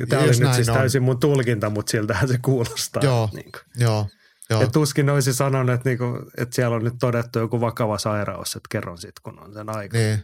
[0.10, 0.76] Tämä oli nyt siis on.
[0.76, 3.04] täysin mun tulkinta, mutta siltähän se kuulostaa.
[3.04, 3.84] Joo, niin kuin.
[3.84, 4.08] joo.
[4.50, 4.62] Joo.
[4.62, 6.06] Et tuskin olisi sanonut, että, niinku,
[6.38, 9.98] että siellä on nyt todettu joku vakava sairaus, että kerron sitten, kun on sen aika.
[9.98, 10.24] Niin.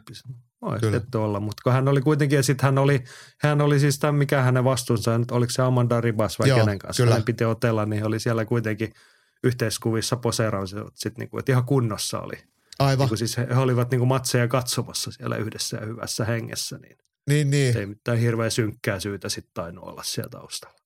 [0.62, 3.04] Voisi olla, mutta kun hän oli kuitenkin, ja sitten hän oli,
[3.40, 7.04] hän oli siis tämän, mikä hänen vastuunsa, oliko se Amanda Ribas vai Joo, kenen kanssa,
[7.04, 7.16] kyllä.
[7.16, 8.94] hän piti otella, niin oli siellä kuitenkin–
[9.44, 12.36] yhteiskuvissa poseerasivat sitten niinku, että ihan kunnossa oli.
[12.80, 13.08] Aivan.
[13.08, 16.98] Niin siis he, he olivat niinku matseja katsomassa siellä yhdessä ja hyvässä hengessä, niin,
[17.30, 17.78] niin, niin.
[17.78, 20.78] ei mitään hirveän synkkää syytä sitten tainnut olla siellä taustalla.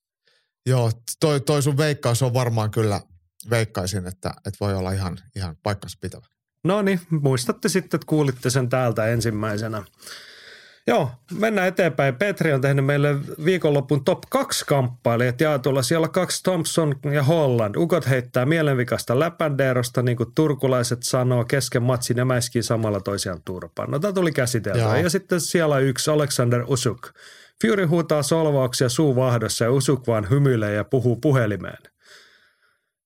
[0.66, 3.02] Joo, toi, toi sun veikkaus on varmaan kyllä,
[3.50, 6.26] veikkaisin, että, että voi olla ihan, ihan paikkansa pitävä.
[6.64, 9.84] No niin, muistatte sitten, että kuulitte sen täältä ensimmäisenä.
[10.88, 12.16] Joo, mennään eteenpäin.
[12.16, 13.16] Petri on tehnyt meille
[13.46, 15.82] viikonlopun top 2 kamppailijat jaetulla.
[15.82, 17.76] Siellä kaksi Thompson ja Holland.
[17.76, 23.92] Ukot heittää mielenvikasta läpändeerosta, niin kuin turkulaiset sanoo, kesken matsin ja mäiskii samalla toisiaan turpaan.
[23.92, 24.98] No tämä tuli käsiteltyä.
[24.98, 27.10] Ja sitten siellä yksi Alexander Usuk.
[27.62, 31.84] Fury huutaa solvauksia suu vahdossa ja Usuk vaan hymyilee ja puhuu puhelimeen.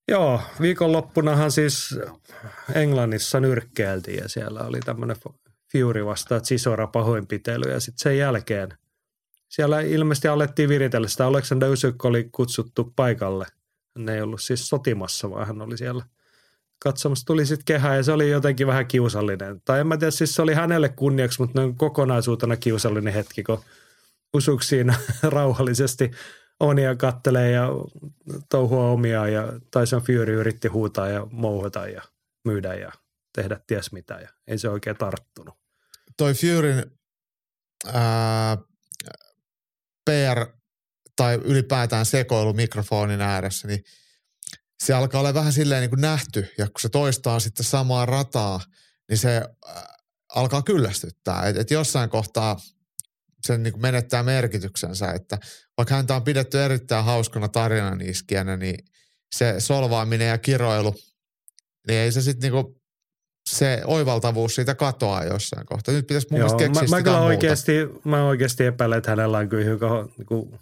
[0.07, 1.99] Joo, viikonloppunahan siis
[2.73, 5.17] Englannissa nyrkkeeltiin ja siellä oli tämmöinen
[5.75, 8.77] Fury vastaa Chisora pahoinpitely ja sitten sen jälkeen
[9.49, 11.25] siellä ilmeisesti alettiin viritellä sitä.
[11.25, 13.45] Alexander Usyk oli kutsuttu paikalle.
[13.97, 16.05] Hän ei ollut siis sotimassa, vaan hän oli siellä
[16.79, 17.25] katsomassa.
[17.25, 19.61] Tuli sitten kehä ja se oli jotenkin vähän kiusallinen.
[19.65, 23.59] Tai en mä tiedä, siis se oli hänelle kunniaksi, mutta noin kokonaisuutena kiusallinen hetki, kun
[24.33, 26.11] Usyk siinä rauhallisesti
[26.59, 27.69] on ja kattelee ja
[28.49, 32.01] touhua omia ja Tyson Fury yritti huutaa ja mouhota ja
[32.45, 32.91] myydä ja
[33.33, 35.64] tehdä ties mitä ja ei se oikein tarttunut
[36.17, 36.91] toi Furyn
[37.93, 38.57] ää,
[40.05, 40.45] PR
[41.15, 43.83] tai ylipäätään sekoilu mikrofonin ääressä, niin
[44.83, 46.53] se alkaa olla vähän silleen niin kuin nähty.
[46.57, 48.61] Ja kun se toistaa sitten samaa rataa,
[49.09, 49.41] niin se
[50.35, 51.47] alkaa kyllästyttää.
[51.47, 52.59] Että et jossain kohtaa
[53.41, 55.37] se niin menettää merkityksensä, että
[55.77, 58.85] vaikka häntä on pidetty erittäin hauskana tarinan iskijänä, niin
[59.35, 60.95] se solvaaminen ja kiroilu,
[61.87, 62.81] niin ei se sitten niinku
[63.49, 65.93] se oivaltavuus siitä katoaa jossain kohtaa.
[65.93, 67.71] Nyt pitäisi mun Joo, mielestä keksiä mä, mä, oikeasti,
[68.03, 69.65] mä oikeasti epäilen, että hänellä on kyllä
[70.17, 70.59] niin kuin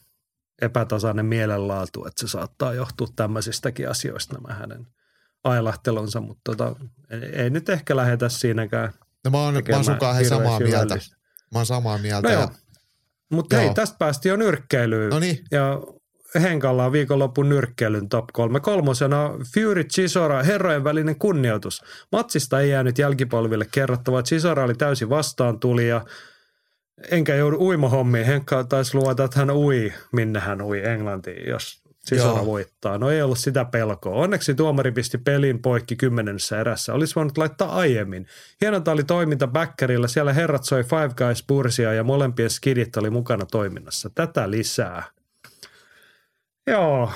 [0.62, 4.88] epätasainen mielenlaatu, että se saattaa johtua tämmöisistäkin asioista nämä hänen
[5.44, 6.76] ailahtelunsa, mutta tota,
[7.10, 8.94] ei, ei nyt ehkä lähetä siinäkään
[9.26, 10.96] No mä oon, mä oon samaa mieltä.
[11.52, 12.28] Mä oon samaa mieltä.
[12.28, 12.52] No joo.
[13.32, 15.10] Mutta hei, tästä päästi jo nyrkkeilyyn.
[15.10, 15.44] No niin.
[15.52, 15.80] Ja
[16.42, 18.60] Henkalla on viikonlopun nyrkkeilyn top kolme.
[18.60, 21.84] Kolmosena Fury Chisora, herrojen välinen kunnioitus.
[22.12, 24.24] Matsista ei jäänyt jälkipolville kerrottavaa.
[24.24, 26.06] Chisora oli täysin vastaan tuli ja
[27.12, 28.26] enkä joudu uimahommiin.
[28.26, 32.46] Henkka taisi luota, että hän ui, minne hän ui Englantiin, jos Chisora Joo.
[32.46, 32.98] voittaa.
[32.98, 34.16] No ei ollut sitä pelkoa.
[34.16, 36.94] Onneksi tuomari pisti pelin poikki kymmenessä erässä.
[36.94, 38.28] Olisi voinut laittaa aiemmin.
[38.62, 40.08] Hienonta oli toiminta backerilla.
[40.08, 44.10] Siellä herrat soi Five Guys pursia ja molempien skidit oli mukana toiminnassa.
[44.16, 45.04] Tätä lisää.
[46.68, 47.12] Joo.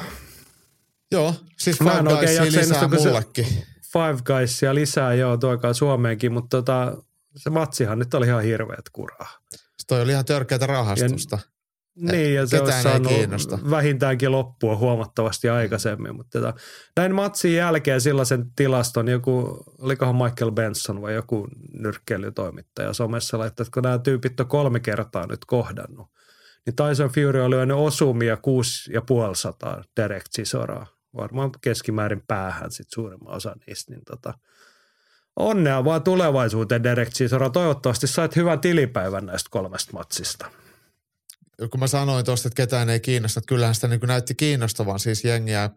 [1.11, 3.45] Joo, siis Five Guysia lisää mullekin.
[3.93, 6.97] Five Guysia lisää, joo, tuokaa Suomeenkin, mutta tota,
[7.35, 9.29] se matsihan nyt oli ihan hirveät kuraa.
[9.51, 11.39] Se toi oli ihan törkeätä rahastusta.
[11.95, 13.11] Ja, niin, ja se olisi saanut
[13.69, 16.15] vähintäänkin loppua huomattavasti aikaisemmin.
[16.15, 16.53] Mutta tota,
[16.97, 23.73] näin matsin jälkeen sellaisen tilaston, joku, olikohan Michael Benson vai joku nyrkkeilytoimittaja somessa laittaa, että
[23.73, 26.07] kun nämä tyypit on kolme kertaa nyt kohdannut,
[26.67, 28.41] niin Tyson Fury oli lyönyt osumia 6,5
[29.97, 30.87] Derek Chisoraa.
[31.15, 33.91] Varmaan keskimäärin päähän sitten suurimman osa niistä.
[33.91, 34.33] Niin tota,
[35.35, 37.49] onnea vaan tulevaisuuteen Derek Chisora.
[37.49, 40.51] Toivottavasti sait hyvän tilipäivän näistä kolmesta matsista.
[41.71, 44.99] Kun mä sanoin tuosta, että ketään ei kiinnosta, että kyllähän sitä niin näytti kiinnostavan.
[44.99, 45.69] Siis jengiä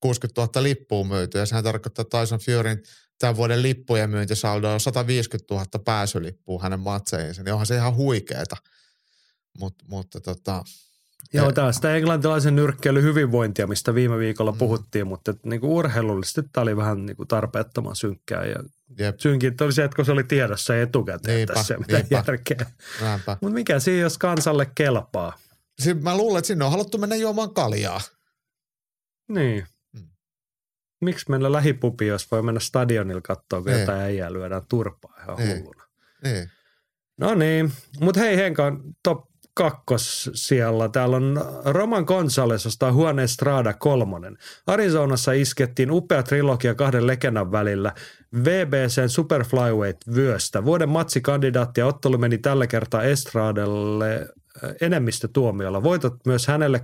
[0.00, 2.82] 60 000 lippua myyty ja sehän tarkoittaa Tyson Furyn
[3.18, 8.56] tämän vuoden lippujen myyntisaldo on 150 000 pääsylippua hänen matseihinsa, niin onhan se ihan huikeeta–
[9.60, 10.64] Mut, mutta tota,
[11.32, 14.58] Joo, tämä sitä englantilaisen nyrkkeily hyvinvointia, mistä viime viikolla mm.
[14.58, 18.44] puhuttiin, mutta niin kuin urheilullisesti tämä oli vähän niin kuin tarpeettoman synkkää.
[18.44, 18.62] Ja
[18.98, 19.20] Jep.
[19.20, 22.16] synkin oli se, että kun se oli tiedossa etukäteen niinpä, tässä, mitä niinpä.
[22.26, 22.66] järkeä.
[23.40, 25.38] Mutta mikä siinä, jos kansalle kelpaa?
[25.78, 28.00] Siin, mä luulen, että sinne on haluttu mennä juomaan kaljaa.
[29.28, 29.66] Niin.
[29.92, 30.08] Mm.
[31.00, 33.80] Miksi mennä lähipubi, jos voi mennä stadionilla katsoa, kun niin.
[33.80, 35.58] jotain äijää lyödään turpaa ihan niin.
[35.58, 35.84] hulluna.
[36.24, 36.50] Niin.
[37.20, 39.24] No niin, mutta hei Henka, top
[39.56, 40.88] kakkos siellä.
[40.88, 44.38] Täällä on Roman Gonzalesista Juan Estrada kolmonen.
[44.66, 47.92] Arizonassa iskettiin upea trilogia kahden legendan välillä
[48.44, 50.64] VBCn Super Flyweight vyöstä.
[50.64, 55.82] Vuoden matsikandidaatti ja ottelu meni tällä kertaa Estradelle äh, enemmistötuomiolla.
[55.82, 56.82] Voitot myös hänelle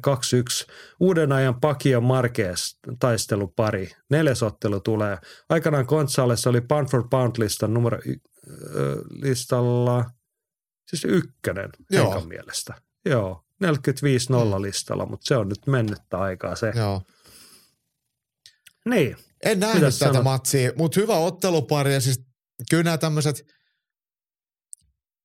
[0.67, 0.73] 2-1.
[1.01, 3.91] Uuden ajan Pakio Marquez taistelupari.
[4.11, 5.19] Neljäs ottelu tulee.
[5.49, 8.21] Aikanaan Gonzales oli pound for pound listan numero y-
[9.23, 10.05] listalla–
[10.93, 12.05] Siis ykkönen Joo.
[12.11, 12.75] Henkan mielestä.
[13.05, 16.73] Joo, 45 nolla listalla, mutta se on nyt mennyttä aikaa se.
[16.77, 17.03] Joo.
[18.85, 19.17] Niin.
[19.45, 20.25] En nähnyt Mitäs tätä sanot?
[20.25, 22.21] matsia, mutta hyvä ottelupari ja siis
[22.71, 23.47] kyllä nämä tämmöiset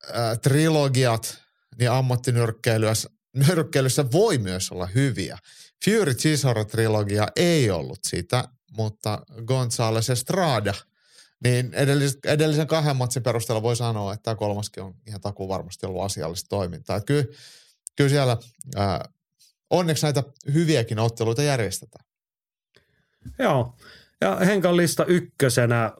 [0.09, 1.43] äh, trilogiat
[1.79, 5.37] niin ammattinyrkkeilyssä nyrkkeilyssä voi myös olla hyviä.
[5.85, 8.43] Fury Chisora-trilogia ei ollut sitä,
[8.77, 10.73] mutta Gonzales Estrada–
[11.43, 15.85] niin edellis, edellisen kahden matsin perusteella voi sanoa, että tämä kolmaskin on ihan takuu varmasti
[15.85, 17.01] ollut asiallista toimintaa.
[17.01, 17.25] Kyllä,
[17.95, 18.37] kyllä siellä
[18.75, 19.09] ää,
[19.69, 20.23] onneksi näitä
[20.53, 22.05] hyviäkin otteluita järjestetään.
[23.39, 23.75] Joo,
[24.21, 25.91] ja Henkan lista ykkösenä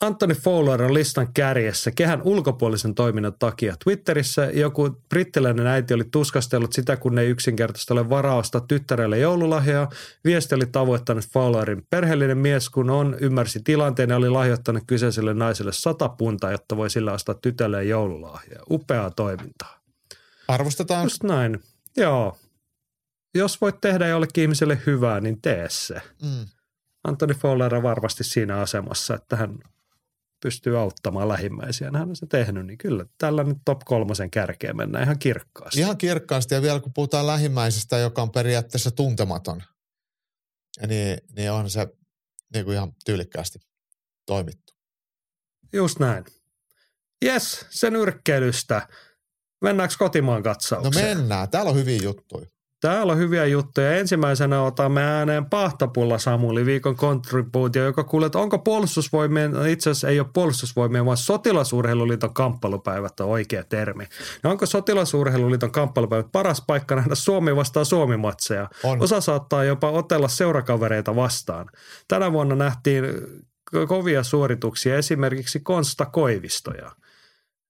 [0.00, 3.76] Anthony Fowler on listan kärjessä kehän ulkopuolisen toiminnan takia.
[3.84, 9.90] Twitterissä joku brittiläinen äiti oli tuskastellut sitä, kun ei yksinkertaisesti ole varausta tyttärelle joululahjaa.
[10.24, 11.86] Viesti oli tavoittanut Fowlerin.
[11.90, 16.90] Perheellinen mies, kun on, ymmärsi tilanteen ja oli lahjoittanut kyseiselle naiselle sata puntaa, jotta voi
[16.90, 18.62] sillä ostaa tytölle joululahjaa.
[18.70, 19.80] Upeaa toimintaa.
[20.48, 21.04] Arvostetaan.
[21.04, 21.62] Just näin.
[21.96, 22.38] Joo.
[23.34, 26.02] Jos voit tehdä jollekin ihmiselle hyvää, niin tee se.
[26.22, 26.46] Mm.
[27.04, 29.58] Anthony Fowler on varmasti siinä asemassa, että hän
[30.46, 31.90] pystyy auttamaan lähimmäisiä.
[31.92, 35.80] Hän on se tehnyt, niin kyllä tällä nyt top kolmosen kärkeen mennään ihan kirkkaasti.
[35.80, 39.62] Ihan kirkkaasti ja vielä kun puhutaan lähimmäisestä, joka on periaatteessa tuntematon,
[40.86, 41.88] niin, niin on se
[42.54, 43.58] niin kuin ihan tyylikkäästi
[44.26, 44.72] toimittu.
[45.72, 46.24] Just näin.
[47.24, 48.88] Jes, sen nyrkkeilystä.
[49.62, 50.94] Mennäänkö kotimaan katsaukseen?
[50.94, 51.50] No mennään.
[51.50, 52.46] Täällä on hyviä juttuja.
[52.86, 53.96] Täällä on hyviä juttuja.
[53.96, 60.08] Ensimmäisenä otamme ääneen Pahtapulla Samuli viikon kontribuutio, joka kuulee, että onko puolustusvoimien, no itse asiassa
[60.08, 64.04] ei ole puolustusvoimien, vaan sotilasurheiluliiton kamppailupäivät on oikea termi.
[64.42, 68.68] No onko sotilasurheiluliiton kamppailupäivät paras paikka nähdä Suomi vastaan Suomi-matseja?
[68.84, 69.02] On.
[69.02, 71.66] Osa saattaa jopa otella seurakavereita vastaan.
[72.08, 73.04] Tänä vuonna nähtiin
[73.88, 76.90] kovia suorituksia, esimerkiksi Konsta Koivistoja–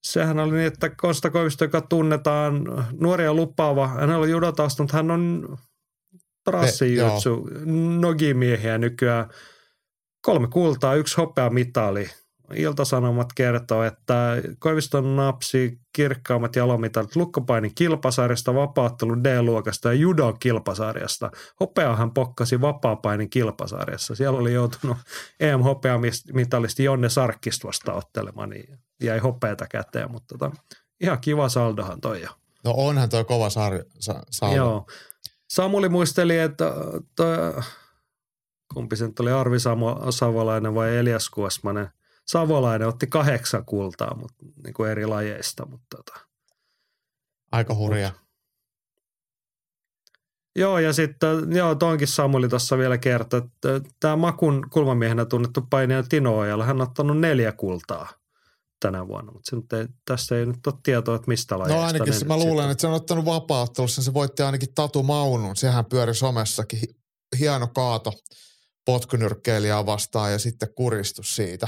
[0.02, 2.64] sehän oli niin, että Konsta Koivisto, joka tunnetaan
[3.00, 5.56] nuoria lupaava, hän oli judotausta, mutta hän on
[6.44, 7.48] brassijutsu,
[8.00, 9.28] nogimiehiä nykyään.
[10.22, 12.10] Kolme kultaa, yksi hopeamitali–
[12.54, 21.30] Iltasanomat kertoo, että Koiviston napsi kirkkaammat jalomitalit lukkopainin kilpasarjasta, vapaattelu D-luokasta ja judo-kilpasarjasta.
[21.60, 24.14] Hopeahan pokkasi vapaapainin kilpasarjassa.
[24.14, 24.96] Siellä oli joutunut
[25.40, 30.56] EM-hopeamitalisti Jonne Sarkkista vastaanottelemaan, niin jäi hopeata käteen, mutta tota,
[31.00, 32.28] ihan kiva saldohan toi jo.
[32.64, 34.56] No onhan toi kova sarja, sa, saldo.
[34.56, 34.86] Joo.
[35.50, 36.72] Samuli muisteli, että
[37.16, 37.62] toi,
[38.74, 39.56] kumpi sen oli Arvi
[40.10, 41.88] Savolainen vai Elias Kuosmanen–
[42.26, 45.66] Savolainen otti kahdeksan kultaa mutta, niin kuin eri lajeista.
[45.66, 46.20] Mutta, tota.
[47.52, 48.08] Aika hurja.
[48.08, 48.20] Mut,
[50.56, 56.02] joo, ja sitten joo, tonkin Samuli tuossa vielä kertoi, että tämä Makun kulmamiehenä tunnettu painija
[56.02, 58.08] Tino Ojala, hän on ottanut neljä kultaa
[58.80, 61.80] tänä vuonna, mutta se nyt ei, tässä ei nyt ole tietoa, että mistä lajeista.
[61.80, 62.70] No ainakin se, mä luulen, sitten.
[62.70, 66.80] että se on ottanut vapaattelussa, se voitti ainakin Tatu Maunun, sehän pyöri somessakin,
[67.38, 68.12] hieno kaato
[68.84, 71.66] potkunyrkkeilijää vastaan ja sitten kuristus siitä.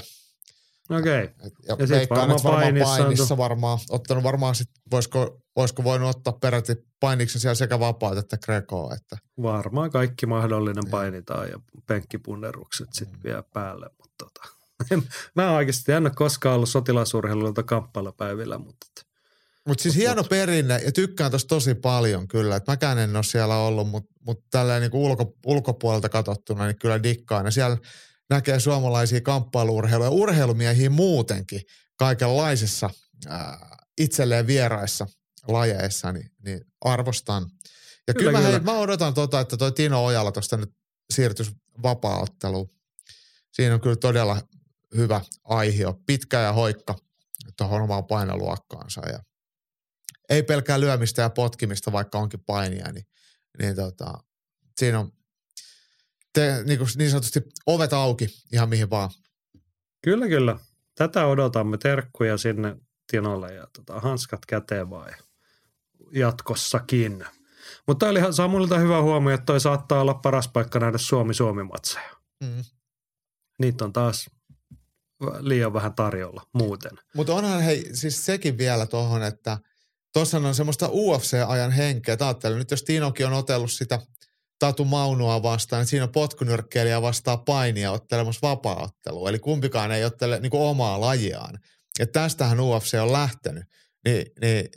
[0.91, 1.25] Okei.
[1.25, 1.51] Okay.
[1.69, 6.75] Ja, ja veikkaan, että varmaan painissa varmaan, ottanut varmaan sit, voisiko, voisiko voinut ottaa peräti
[7.01, 8.95] painiksen siellä sekä vapaat että grekoa.
[8.95, 9.17] Että.
[9.43, 13.23] Varmaan kaikki mahdollinen painitaan ja penkkipunnerukset sitten mm.
[13.25, 14.58] vielä päälle, mutta tota.
[15.37, 18.87] mä oikeasti en ole koskaan ollut sotilasurheilulta kamppailupäivillä, mutta
[19.69, 22.57] mutta siis hieno perinne ja tykkään tosta tosi paljon kyllä.
[22.57, 27.03] Et mäkään en ole siellä ollut, mutta mut tälleen niinku ulko, ulkopuolelta katsottuna niin kyllä
[27.03, 27.45] dikkaan.
[27.45, 27.77] Ja siellä
[28.31, 31.63] näkee suomalaisia kamppailuurheiluja ja urheilumiehiä muutenkin
[31.97, 32.91] kaikenlaisissa
[33.27, 35.07] ää, itselleen vieraissa
[35.49, 37.47] lajeissa, niin, niin arvostan.
[38.07, 40.71] Ja kyllä, kyllä, mä, hei, mä odotan tota, että toi Tino Ojala tuosta nyt
[41.11, 42.27] siirtyisi vapaa
[43.53, 44.41] Siinä on kyllä todella
[44.97, 46.95] hyvä aihio, pitkä ja hoikka
[47.57, 49.01] tuohon omaan painoluokkaansa.
[49.09, 49.19] Ja
[50.29, 53.07] ei pelkää lyömistä ja potkimista, vaikka onkin painia, niin,
[53.59, 54.13] niin tota,
[54.77, 55.13] siinä on
[56.33, 59.11] te, niin, kuin, niin sanotusti ovet auki ihan mihin vaan.
[60.03, 60.59] Kyllä, kyllä.
[60.95, 62.77] Tätä odotamme terkkuja sinne
[63.11, 65.13] Tinolle ja tota, hanskat käteen vai
[66.13, 67.25] jatkossakin.
[67.87, 72.17] Mutta oli Samulilta hyvä huomio, että toi saattaa olla paras paikka nähdä Suomi-Suomi-matseja.
[72.41, 72.65] Mm.
[73.59, 74.31] Niitä on taas
[75.41, 76.93] liian vähän tarjolla muuten.
[77.15, 79.59] Mutta onhan hei, siis sekin vielä tuohon, että
[80.13, 82.17] tuossa on semmoista UFC-ajan henkeä.
[82.21, 84.01] Ajattelen nyt, jos Tinokin on otellut sitä–
[84.59, 89.29] Tatu Maunua vastaan, että siinä on potkunyrkkeilijä vastaa painia ottelemassa vapaaottelua.
[89.29, 91.59] Eli kumpikaan ei ottele niin kuin omaa lajiaan.
[91.99, 93.65] Ja tästähän UFC on lähtenyt.
[94.05, 94.69] Ni, niin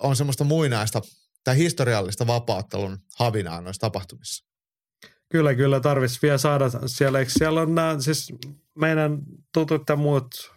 [0.00, 1.02] on semmoista muinaista
[1.44, 4.44] tai historiallista vapaattelun havinaa noissa tapahtumissa.
[5.28, 7.18] Kyllä, kyllä tarvitsisi vielä saada siellä.
[7.18, 8.32] Eikö siellä on nämä, siis
[8.76, 9.18] meidän
[9.52, 10.56] tutut ja muut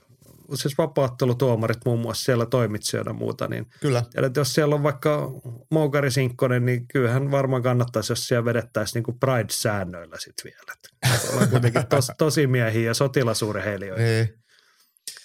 [0.56, 4.04] siis vapaattelutuomarit muun muassa siellä toimitsijoina muuta, niin Kyllä.
[4.26, 5.30] että jos siellä on vaikka
[5.72, 11.40] Moukari Sinkkonen, niin kyllähän varmaan kannattaisi, jos siellä vedettäisiin niin Pride-säännöillä sitten vielä.
[11.42, 14.04] On kuitenkin tos, tosimiehiä ja sotilasurheilijoita.
[14.04, 14.40] Niin.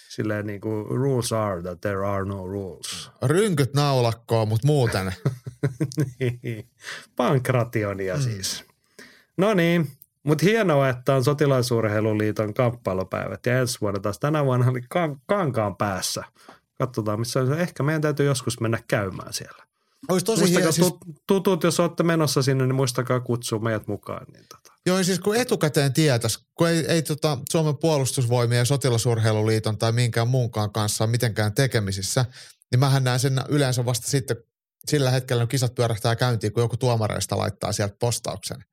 [0.09, 3.11] Silleen niin kuin rules are that there are no rules.
[3.23, 5.13] Rynkyt naulakkoa, mutta muuten.
[6.21, 6.71] niin.
[7.17, 8.23] Pankrationia mm.
[8.23, 8.65] siis.
[9.37, 9.91] No niin,
[10.25, 15.77] mutta hienoa, että on sotilasurheiluliiton kamppailupäivät ja ensi vuonna taas tänä vuonna oli kan- kankaan
[15.77, 16.25] päässä.
[16.79, 17.61] Katsotaan, missä on.
[17.61, 19.65] Ehkä meidän täytyy joskus mennä käymään siellä.
[20.09, 20.73] Olisi tosi hieno.
[20.73, 20.95] Siis...
[21.27, 24.27] Tutut, jos olette menossa sinne, niin muistakaa kutsua meidät mukaan.
[24.33, 24.73] Niin tota.
[24.87, 30.29] Joo, siis kun etukäteen tietäisi, kun ei, ei tota Suomen puolustusvoimien ja sotilasurheiluliiton tai minkään
[30.29, 32.25] muunkaan kanssa mitenkään tekemisissä,
[32.71, 34.37] niin mähän näen sen yleensä vasta sitten
[34.87, 38.65] sillä hetkellä, kun kisat pyörähtää käyntiin, kun joku tuomareista laittaa sieltä postauksen.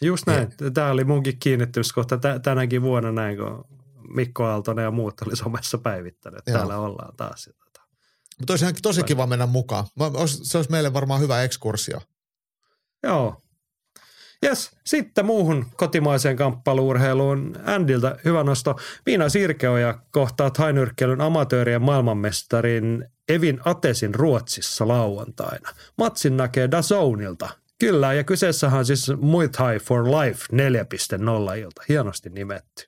[0.00, 0.48] Just näin.
[0.60, 0.70] Ja.
[0.70, 3.64] Tämä oli munkin kiinnittymiskohta tänäkin vuonna näin, kun
[4.14, 6.40] Mikko Aaltonen ja muut oli somessa päivittänyt.
[6.46, 6.56] Joo.
[6.56, 7.50] Täällä ollaan taas.
[7.64, 7.80] Tota.
[8.38, 9.84] Mutta olisi tosi kiva mennä mukaan.
[10.26, 12.00] Se olisi meille varmaan hyvä ekskursio.
[13.02, 13.42] Joo.
[14.44, 14.70] Yes.
[14.86, 17.56] Sitten muuhun kotimaiseen kamppailuurheiluun.
[17.64, 18.76] Andiltä hyvä nosto.
[19.06, 25.70] Viina Sirkeoja kohtaa hainyrkkeilyn amatöörien maailmanmestarin Evin Atesin Ruotsissa lauantaina.
[25.98, 27.48] Matsin näkee Dazonilta
[27.80, 31.82] Kyllä, ja kyseessähän on siis Muay Thai for Life 4.0 ilta.
[31.88, 32.84] Hienosti nimetty.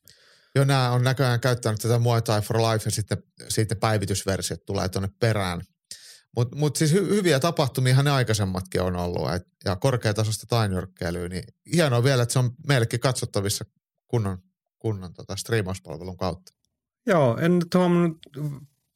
[0.55, 4.89] Joo, nämä on näköjään käyttänyt tätä Muay Thai for Life ja sitten, sitten päivitysversiot tulee
[4.89, 5.61] tuonne perään.
[6.37, 11.45] Mutta mut siis hy, hyviä tapahtumia ne aikaisemmatkin on ollut et, ja korkeatasosta tainyrkkeilyä, niin
[11.75, 13.65] hienoa vielä, että se on meillekin katsottavissa
[14.09, 14.39] kunnon,
[14.79, 16.53] kunnon tota striimauspalvelun kautta.
[17.07, 18.19] Joo, en nyt huomannut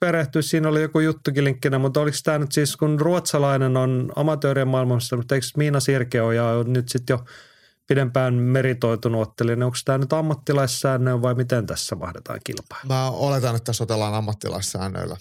[0.05, 4.69] perehtyä, siinä oli joku juttukin linkkinä, mutta oliko tämä nyt siis, kun ruotsalainen on amatöörien
[4.69, 7.25] maailmassa, mutta eikö Miina Sirkeoja on nyt sitten jo
[7.87, 12.81] pidempään meritoitunut ottelija, niin onko tämä nyt ammattilaissäännöä vai miten tässä mahdetaan kilpaa?
[12.89, 15.17] Mä oletan, että tässä otellaan ammattilaissäännöillä.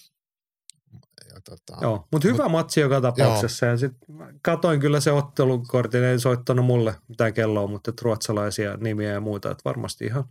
[1.49, 3.65] tota, Joo, mutta hyvä matsi joka tapauksessa.
[3.65, 3.93] Ja sit
[4.41, 9.61] katoin kyllä se ottelukortin, ei soittanut mulle mitään kelloa, mutta ruotsalaisia nimiä ja muuta, että
[9.65, 10.23] varmasti ihan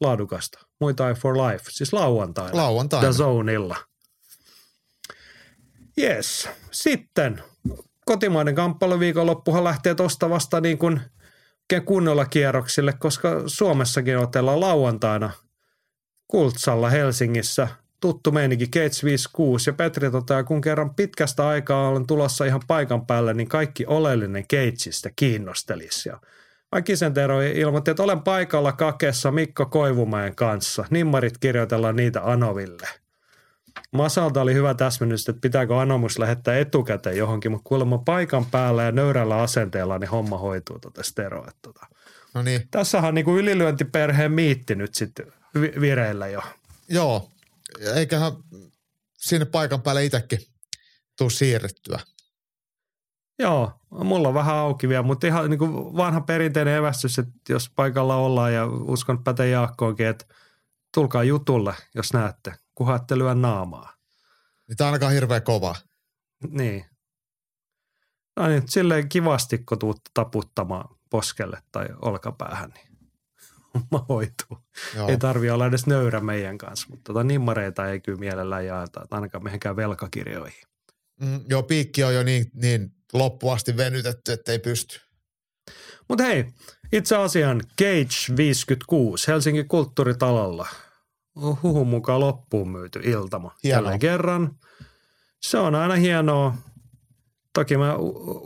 [0.00, 0.58] laadukasta.
[0.80, 2.56] Muay Thai for Life, siis lauantaina.
[2.56, 3.02] Lauantaina.
[3.02, 3.76] The Zoneilla.
[6.00, 6.48] Yes.
[6.70, 7.42] Sitten
[8.04, 11.00] kotimainen kamppailuviikonloppuhan lähtee tuosta vasta niin kuin
[11.84, 15.30] kunnolla kierroksille, koska Suomessakin otellaan lauantaina
[16.28, 17.68] Kultsalla Helsingissä.
[18.00, 23.06] Tuttu meininki Gates 56 ja Petri toteaa, kun kerran pitkästä aikaa olen tulossa ihan paikan
[23.06, 26.08] päälle, niin kaikki oleellinen Gatesista kiinnostelisi.
[26.08, 26.20] Ja
[26.72, 30.84] Mäkisen Tero ilmoitti, että olen paikalla kakessa Mikko Koivumäen kanssa.
[30.90, 32.88] Nimmarit kirjoitellaan niitä Anoville–
[33.92, 38.92] Masalta oli hyvä täsmennys, että pitääkö anomus lähettää etukäteen johonkin, mutta kuulemma paikan päällä ja
[38.92, 41.50] nöyrällä asenteella niin homma hoituu tuota steroa.
[41.62, 41.86] Tota.
[42.34, 42.68] No niin.
[42.70, 46.42] Tässähän on niin kuin ylilyöntiperheen miitti nyt sitten vireillä jo.
[46.88, 47.30] Joo,
[47.94, 48.32] eiköhän
[49.18, 50.38] sinne paikan päälle itsekin
[51.18, 52.00] tuu siirrettyä.
[53.38, 57.70] Joo, mulla on vähän auki vielä, mutta ihan niin kuin vanha perinteinen evästys, että jos
[57.76, 60.24] paikalla ollaan ja uskon pätee Jaakkoonkin, että
[60.94, 62.54] tulkaa jutulle, jos näette
[63.14, 63.96] lyö naamaa.
[64.68, 65.74] Niin tämä on ainakaan hirveän kova.
[66.50, 66.84] Niin.
[68.36, 72.88] No niin, silleen kivasti, kun tuut taputtamaan poskelle tai olkapäähän, niin
[73.74, 74.58] homma hoituu.
[74.94, 75.08] Joo.
[75.08, 79.44] Ei tarvi olla edes nöyrä meidän kanssa, mutta tota nimmareita ei kyllä mielellään jaeta, ainakaan
[79.44, 80.62] mehinkään velkakirjoihin.
[81.20, 85.00] Mm, joo, piikki on jo niin, niin loppuasti venytetty, että ei pysty.
[86.08, 86.44] Mutta hei,
[86.92, 90.68] itse asian Cage 56 Helsingin kulttuuritalolla–
[91.36, 93.54] huhun mukaan loppuun myyty iltama.
[93.64, 94.50] Jälleen kerran.
[95.40, 96.54] Se on aina hienoa.
[97.52, 97.96] Toki mä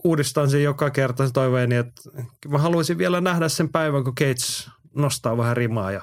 [0.05, 2.03] uudistan sen joka kerta se toiveeni, että
[2.49, 6.03] mä haluaisin vielä nähdä sen päivän, kun Gates nostaa vähän rimaa ja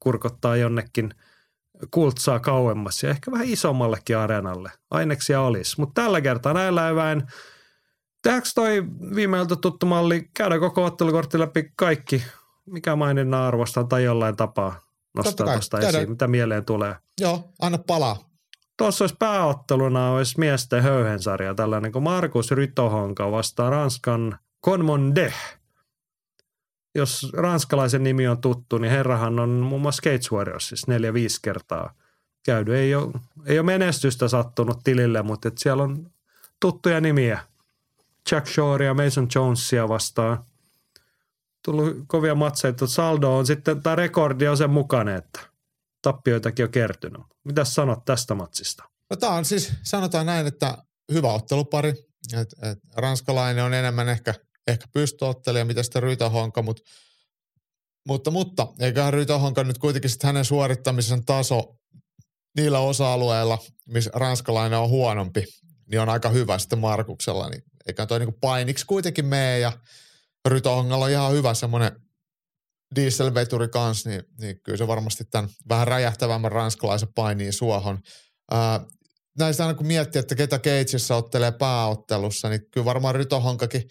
[0.00, 1.14] kurkottaa jonnekin
[1.90, 4.70] kultsaa kauemmas ja ehkä vähän isommallekin areenalle.
[4.90, 5.80] Aineksia olisi.
[5.80, 7.22] Mutta tällä kertaa näillä eväin
[8.26, 12.24] Tehdäänkö toi viimeiltä tuttu malli, käydä koko ottelukortti läpi kaikki,
[12.66, 14.85] mikä maininnan arvostaa tai jollain tapaa
[15.16, 16.96] nostaa tuosta esiin, mitä mieleen tulee.
[17.20, 18.16] Joo, anna palaa.
[18.76, 25.32] Tuossa olisi pääotteluna olisi miesten höyhensarja, tällainen kuin Markus Rytohonka vastaa Ranskan Conmonde.
[26.94, 31.38] Jos ranskalaisen nimi on tuttu, niin herrahan on muun muassa Skates Warriors siis neljä, viisi
[31.42, 31.92] kertaa
[32.46, 32.74] käynyt.
[32.74, 33.12] Ei ole,
[33.46, 36.10] ei ole menestystä sattunut tilille, mutta et siellä on
[36.60, 37.40] tuttuja nimiä.
[38.30, 40.38] Jack Shore ja Mason Jonesia vastaan–
[41.66, 42.74] tullut kovia matseja.
[42.86, 45.40] Saldo on sitten, tai rekordi on sen mukainen, että
[46.02, 47.22] tappioitakin on kertynyt.
[47.44, 48.84] Mitä sanot tästä matsista?
[49.10, 50.78] No tämä on siis, sanotaan näin, että
[51.12, 51.90] hyvä ottelupari.
[52.32, 54.34] Et, et, ranskalainen on enemmän ehkä,
[54.66, 56.82] ehkä pystyottelija, mitä sitten Rytähonka, mutta
[58.08, 61.76] mutta, mutta eiköhän Rytähonka nyt kuitenkin sitten hänen suorittamisen taso
[62.56, 65.44] niillä osa-alueilla, missä ranskalainen on huonompi,
[65.90, 67.48] niin on aika hyvä sitten Markuksella.
[67.48, 69.72] Niin eikä toi niinku painiksi kuitenkin mene ja
[70.46, 71.92] Rytongalla on ihan hyvä semmoinen
[72.94, 77.98] dieselveturi kanssa, niin, niin kyllä se varmasti tämän vähän räjähtävämmän ranskalaisen painiin suohon.
[78.50, 78.80] Ää,
[79.38, 83.82] näistä aina kun miettii, että ketä Keitsessä ottelee pääottelussa, niin kyllä varmaan Rytohonkakin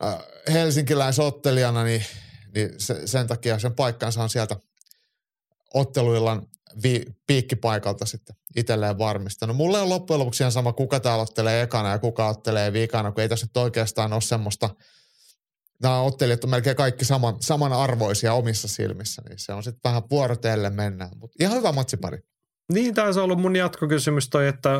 [0.00, 0.20] ää,
[0.52, 2.04] helsinkiläisottelijana, niin,
[2.54, 4.56] niin se, sen takia sen paikkansa on sieltä
[5.74, 6.46] otteluillan
[6.82, 9.56] vi, piikkipaikalta sitten itselleen varmistanut.
[9.56, 13.22] Mulle on loppujen lopuksi ihan sama, kuka täällä ottelee ekana ja kuka ottelee viikana, kun
[13.22, 14.70] ei tässä nyt oikeastaan ole semmoista–
[15.82, 20.70] nämä ottelijat on melkein kaikki saman, samanarvoisia omissa silmissä, niin se on sitten vähän vuorotelle
[20.70, 21.10] mennään.
[21.16, 22.18] Mutta ihan hyvä matsipari.
[22.72, 24.70] Niin, taisi ollut mun jatkokysymys toi, että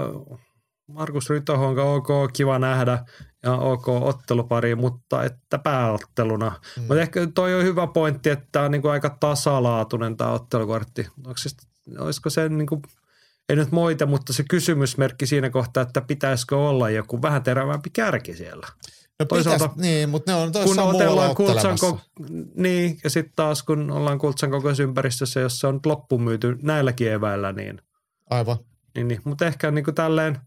[0.88, 3.04] Markus Rytoho on ok, kiva nähdä
[3.42, 6.60] ja ok ottelupari, mutta että pääotteluna.
[6.76, 6.82] Mm.
[6.82, 11.06] Mutta ehkä toi on hyvä pointti, että tämä on niinku aika tasalaatuinen tämä ottelukortti.
[11.16, 11.56] Onko siis,
[11.98, 12.82] olisiko se niinku,
[13.48, 18.34] ei nyt moita, mutta se kysymysmerkki siinä kohtaa, että pitäisikö olla joku vähän terävämpi kärki
[18.34, 18.66] siellä.
[19.20, 21.98] No Toisaalta, pitäis, niin, mutta ne on kun otellaan kultsan ko-
[22.54, 27.82] niin, ja sitten taas kun ollaan kultsan kokoisessa ympäristössä, jossa on loppumyyty näilläkin eväillä, niin.
[28.30, 28.56] Aivan.
[28.94, 29.20] Niin, niin.
[29.24, 30.38] mutta ehkä niin kuin tälleen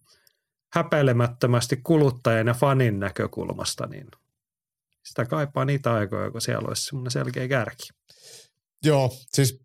[0.73, 4.07] häpeilemättömästi kuluttajan ja fanin näkökulmasta, niin
[5.05, 7.89] sitä kaipaa niitä aikoja, kun siellä olisi semmoinen selkeä kärki.
[8.83, 9.59] Joo, siis,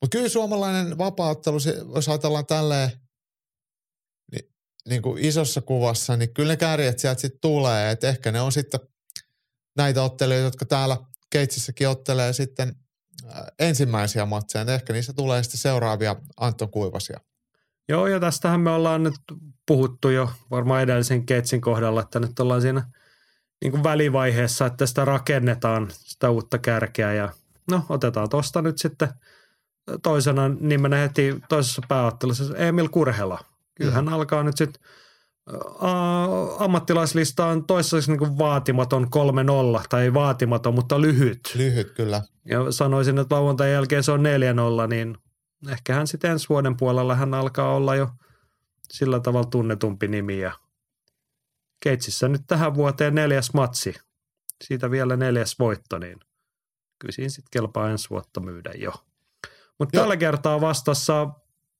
[0.00, 1.58] mutta kyllä suomalainen vapaattelu,
[1.94, 2.90] jos ajatellaan tälleen–
[4.86, 7.90] niin kuin isossa kuvassa, niin kyllä ne kärjet sieltä sitten tulee.
[7.90, 8.80] Et ehkä ne on sitten
[9.76, 10.96] näitä ottelijoita, jotka täällä
[11.30, 12.74] Keitsissäkin ottelee sitten
[13.24, 14.74] äh, ensimmäisiä matseja.
[14.74, 17.20] Ehkä niissä tulee sitten seuraavia Anton Kuivasia.
[17.88, 19.14] Joo, ja tästähän me ollaan nyt
[19.66, 22.88] puhuttu jo varmaan edellisen Keitsin kohdalla, että nyt ollaan siinä
[23.62, 27.32] niin kuin välivaiheessa, että sitä rakennetaan sitä uutta kärkeä ja
[27.70, 29.08] no otetaan tuosta nyt sitten
[30.02, 33.44] toisena nimenä heti toisessa pääottelussa Emil Kurhela–
[33.76, 34.12] Kyllähän mm.
[34.12, 34.82] alkaa nyt sitten
[36.58, 41.40] ammattilaislista on toistaiseksi niin vaatimaton 3-0, tai ei vaatimaton, mutta lyhyt.
[41.54, 42.22] Lyhyt, kyllä.
[42.44, 44.20] Ja sanoisin, että lauantain jälkeen se on
[44.84, 45.16] 4-0, niin
[45.68, 48.08] ehkä hän sitten ensi vuoden puolella hän alkaa olla jo
[48.92, 50.38] sillä tavalla tunnetumpi nimi.
[50.38, 50.52] Ja
[51.80, 53.94] Keitsissä nyt tähän vuoteen neljäs matsi,
[54.64, 56.20] siitä vielä neljäs voitto, niin
[56.98, 58.92] kyllä siinä sitten kelpaa ensi vuotta myydä jo.
[59.78, 61.28] Mutta tällä kertaa vastassa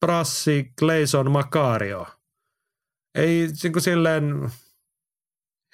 [0.07, 2.07] Brassi, Gleison, Makario.
[3.15, 4.51] Ei niin silleen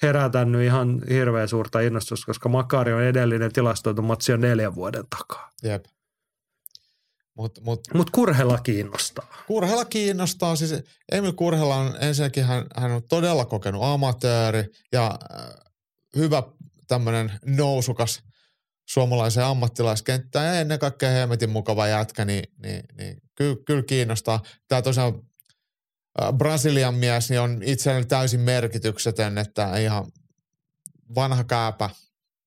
[0.02, 5.50] herätänyt ihan hirveän suurta innostusta, koska Makarion edellinen tilastoitu matsi on neljän vuoden takaa.
[5.62, 5.84] Jep.
[7.34, 9.26] Mutta mut, mut Kurhela kiinnostaa.
[9.46, 10.56] Kurhela kiinnostaa.
[10.56, 10.74] Siis
[11.12, 15.46] Emil Kurhela on ensinnäkin, hän, hän on todella kokenut amatööri ja äh,
[16.16, 16.42] hyvä
[16.88, 18.22] tämmöinen nousukas
[18.92, 24.42] suomalaiseen ammattilaiskenttään ja ennen kaikkea hemmetin mukava jätkä, niin, niin, niin kyllä, kyllä kiinnostaa.
[24.68, 25.22] Tämä tosiaan
[26.36, 30.12] Brasilian mies niin on itselleni täysin merkityksetön, että ihan
[31.14, 31.90] vanha kääpä,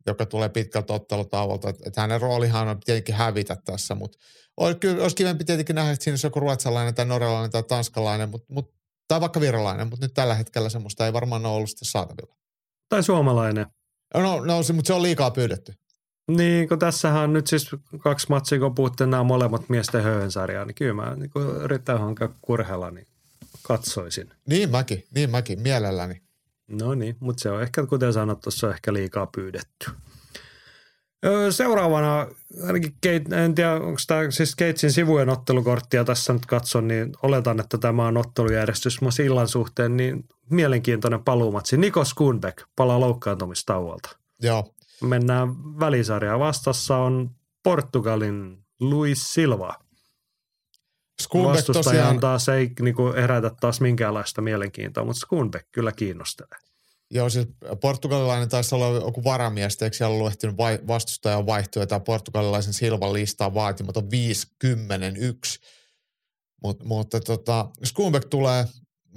[0.08, 4.18] joka tulee pitkältä ottelutauolta, että, että hänen roolihan on tietenkin hävitä tässä, mutta
[4.58, 8.76] olisi, kivempi tietenkin nähdä, että siinä olisi joku ruotsalainen tai norjalainen tai tanskalainen, mutta, mutta,
[9.08, 12.36] tai vaikka virolainen, mutta nyt tällä hetkellä semmoista ei varmaan ole ollut sitten saatavilla.
[12.90, 13.66] Tai suomalainen.
[14.14, 15.74] No, no se, mutta se on liikaa pyydetty.
[16.32, 17.70] Niin, kun tässähän on nyt siis
[18.00, 22.92] kaksi matsia, kun puhutte nämä molemmat miesten höhönsarjaa, niin kyllä mä niin yritän hankkia kurhella,
[22.92, 23.08] niin
[23.64, 24.30] katsoisin.
[24.48, 26.22] Niin mäkin, niin mäkin, mielelläni.
[26.68, 29.92] No niin, mutta se on ehkä, kuten sanottu, se on ehkä liikaa pyydetty.
[31.50, 32.28] Seuraavana,
[32.68, 37.60] ainakin Kate, en tiedä, onko tämä siis Keitsin sivujen ottelukorttia tässä nyt katson, niin oletan,
[37.60, 41.78] että tämä on ottelujärjestys mun sillan suhteen, niin mielenkiintoinen paluumatsi.
[41.78, 44.18] Niko Skunbeck palaa loukkaantumistauolta.
[44.42, 44.75] Joo.
[45.02, 45.48] Mennään
[45.80, 46.40] välisarjaa.
[46.40, 47.30] Vastassa on
[47.64, 49.80] Portugalin Luis Silva.
[51.22, 52.20] Skunbeck Vastustajan tosiaan...
[52.20, 56.60] taas ei niin kuin, herätä taas minkäänlaista mielenkiintoa, mutta Skunbeck kyllä kiinnostelee.
[57.12, 57.48] Joo, siis
[57.82, 62.74] portugalilainen taisi olla joku varamies, eikö siellä ollut ehtinyt vai, vastustajan vaihtua, ja tämä portugalilaisen
[62.74, 65.60] Silvan listaa vaatimaton 51.
[66.64, 68.66] Mut, mutta tota, Skunbeck tulee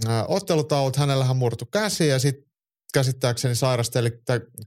[0.09, 2.48] äh, ottelutaut, hänellähän murtu käsi ja sitten
[2.95, 4.11] käsittääkseni sairasteli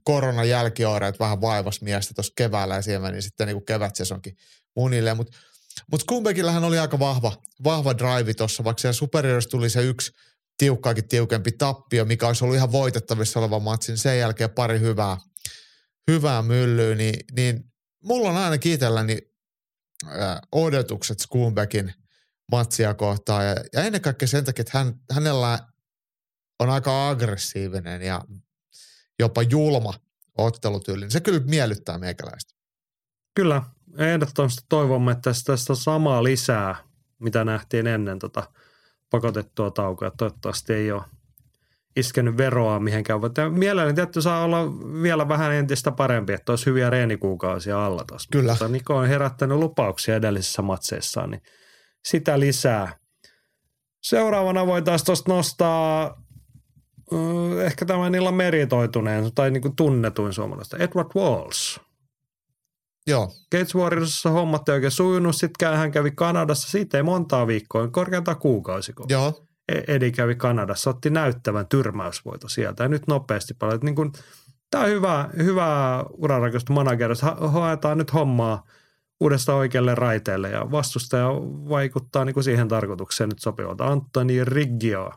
[0.04, 4.36] koronan jälkioireet vähän vaivas miestä tuossa keväällä ja siellä meni sitten niin kevätsesonkin
[4.76, 5.14] munille.
[5.14, 5.38] Mutta
[5.90, 10.12] mut Skunbeckillähän oli aika vahva, vahva drive tuossa, vaikka siellä superiorissa tuli se yksi
[10.58, 15.16] tiukkaakin tiukempi tappio, mikä olisi ollut ihan voitettavissa oleva matsi, niin sen jälkeen pari hyvää,
[16.10, 17.72] hyvää myllyä, niin, niin
[18.04, 19.18] mulla on aina itselläni
[20.06, 21.94] äh, odotukset Skumbeckin
[22.52, 25.58] matsia kohtaan ja, ja ennen kaikkea sen takia, että hän, hänellä
[26.58, 28.20] on aika aggressiivinen ja
[29.18, 29.94] jopa julma
[30.38, 31.10] ottelutyyli.
[31.10, 32.54] Se kyllä miellyttää meikäläistä.
[33.34, 33.62] Kyllä,
[33.98, 36.76] ehdottomasti toivomme, että tästä samaa lisää,
[37.18, 38.42] mitä nähtiin ennen tota
[39.10, 40.10] pakotettua taukoa.
[40.10, 41.02] Toivottavasti ei ole
[41.96, 43.20] iskenyt veroa mihinkään.
[43.20, 44.64] Mutta mielelläni tietty saa olla
[45.02, 48.28] vielä vähän entistä parempi, että olisi hyviä reenikuukausia alla tuossa.
[48.32, 48.52] Kyllä.
[48.52, 51.42] Mutta Niko on herättänyt lupauksia edellisissä matseissaan, niin
[52.04, 52.96] sitä lisää.
[54.02, 56.21] Seuraavana voitaisiin tuosta nostaa
[57.64, 61.80] ehkä tämän illan meritoituneen tai niin kuin tunnetuin suomalaista, Edward Walls.
[63.06, 63.32] Joo.
[63.52, 68.38] Gates Warriorsissa hommat ei oikein sujunut, sitten hän kävi Kanadassa, siitä ei montaa viikkoa, korkeintaan
[68.38, 68.92] kuukausi.
[69.08, 69.46] Joo.
[69.68, 73.80] E- Edi kävi Kanadassa, otti näyttävän tyrmäysvoito sieltä ja nyt nopeasti paljon.
[73.82, 74.12] Niin kuin,
[74.70, 78.64] tämä on hyvä, hyvä urarakennusta managerista, hoetaan nyt hommaa
[79.20, 81.28] uudesta oikealle raiteelle ja vastustaja
[81.68, 83.84] vaikuttaa niin kuin siihen tarkoitukseen nyt sopivalta.
[83.84, 85.10] Antoni Riggio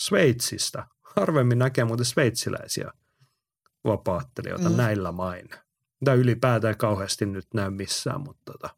[0.00, 0.86] Sveitsistä
[1.16, 2.90] harvemmin näkee muuten sveitsiläisiä
[3.84, 4.76] vapaattelijoita mm.
[4.76, 5.48] näillä main.
[6.00, 8.68] Mitä ylipäätään kauheasti nyt näy missään, mutta tota.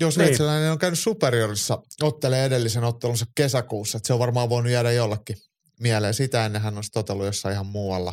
[0.00, 0.12] Joo, niin.
[0.12, 0.72] sveitsiläinen niin.
[0.72, 5.36] on käynyt superiorissa, ottelee edellisen ottelunsa kesäkuussa, että se on varmaan voinut jäädä jollekin
[5.80, 6.14] mieleen.
[6.14, 8.12] Sitä ennen hän on otellut jossain ihan muualla.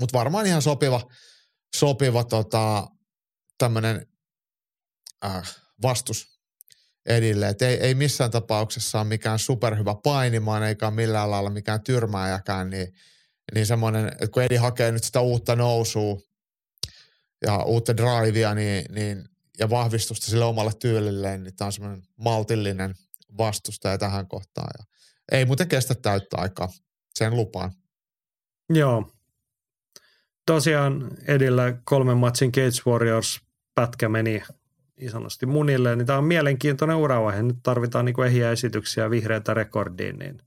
[0.00, 1.00] Mutta varmaan ihan sopiva,
[1.76, 2.88] sopiva tota,
[3.58, 4.06] tämmöinen
[5.24, 6.35] äh, vastus
[7.06, 7.48] Edille.
[7.48, 12.94] Et ei, ei missään tapauksessa ole mikään superhyvä painimaan eikä millään lailla mikään tyrmääjäkään, niin,
[13.54, 16.16] niin semmoinen, että kun Edi hakee nyt sitä uutta nousua
[17.46, 19.24] ja uutta drivea niin, niin,
[19.58, 22.94] ja vahvistusta sille omalle tyylilleen, niin tämä on semmoinen maltillinen
[23.38, 24.68] vastustaja tähän kohtaan.
[24.78, 24.84] Ja
[25.32, 26.68] ei muuten kestä täyttä aikaa,
[27.14, 27.72] sen lupaan.
[28.70, 29.10] Joo.
[30.46, 33.40] Tosiaan Edillä kolmen matsin Cage Warriors
[33.74, 34.42] pätkä meni
[35.00, 37.42] niin sanotusti munille, niin tämä on mielenkiintoinen uravaihe.
[37.42, 40.42] Nyt tarvitaan niin kuin ehiä esityksiä vihreitä rekordiin, niin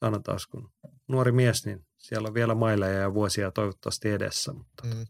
[0.00, 0.70] sanotaan, kun
[1.08, 5.06] nuori mies, niin siellä on vielä maileja ja vuosia toivottavasti edessä, mutta mm.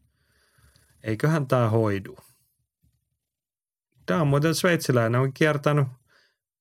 [1.03, 2.17] eiköhän tämä hoidu.
[4.07, 5.87] Tämä on muuten sveitsiläinen, on kiertänyt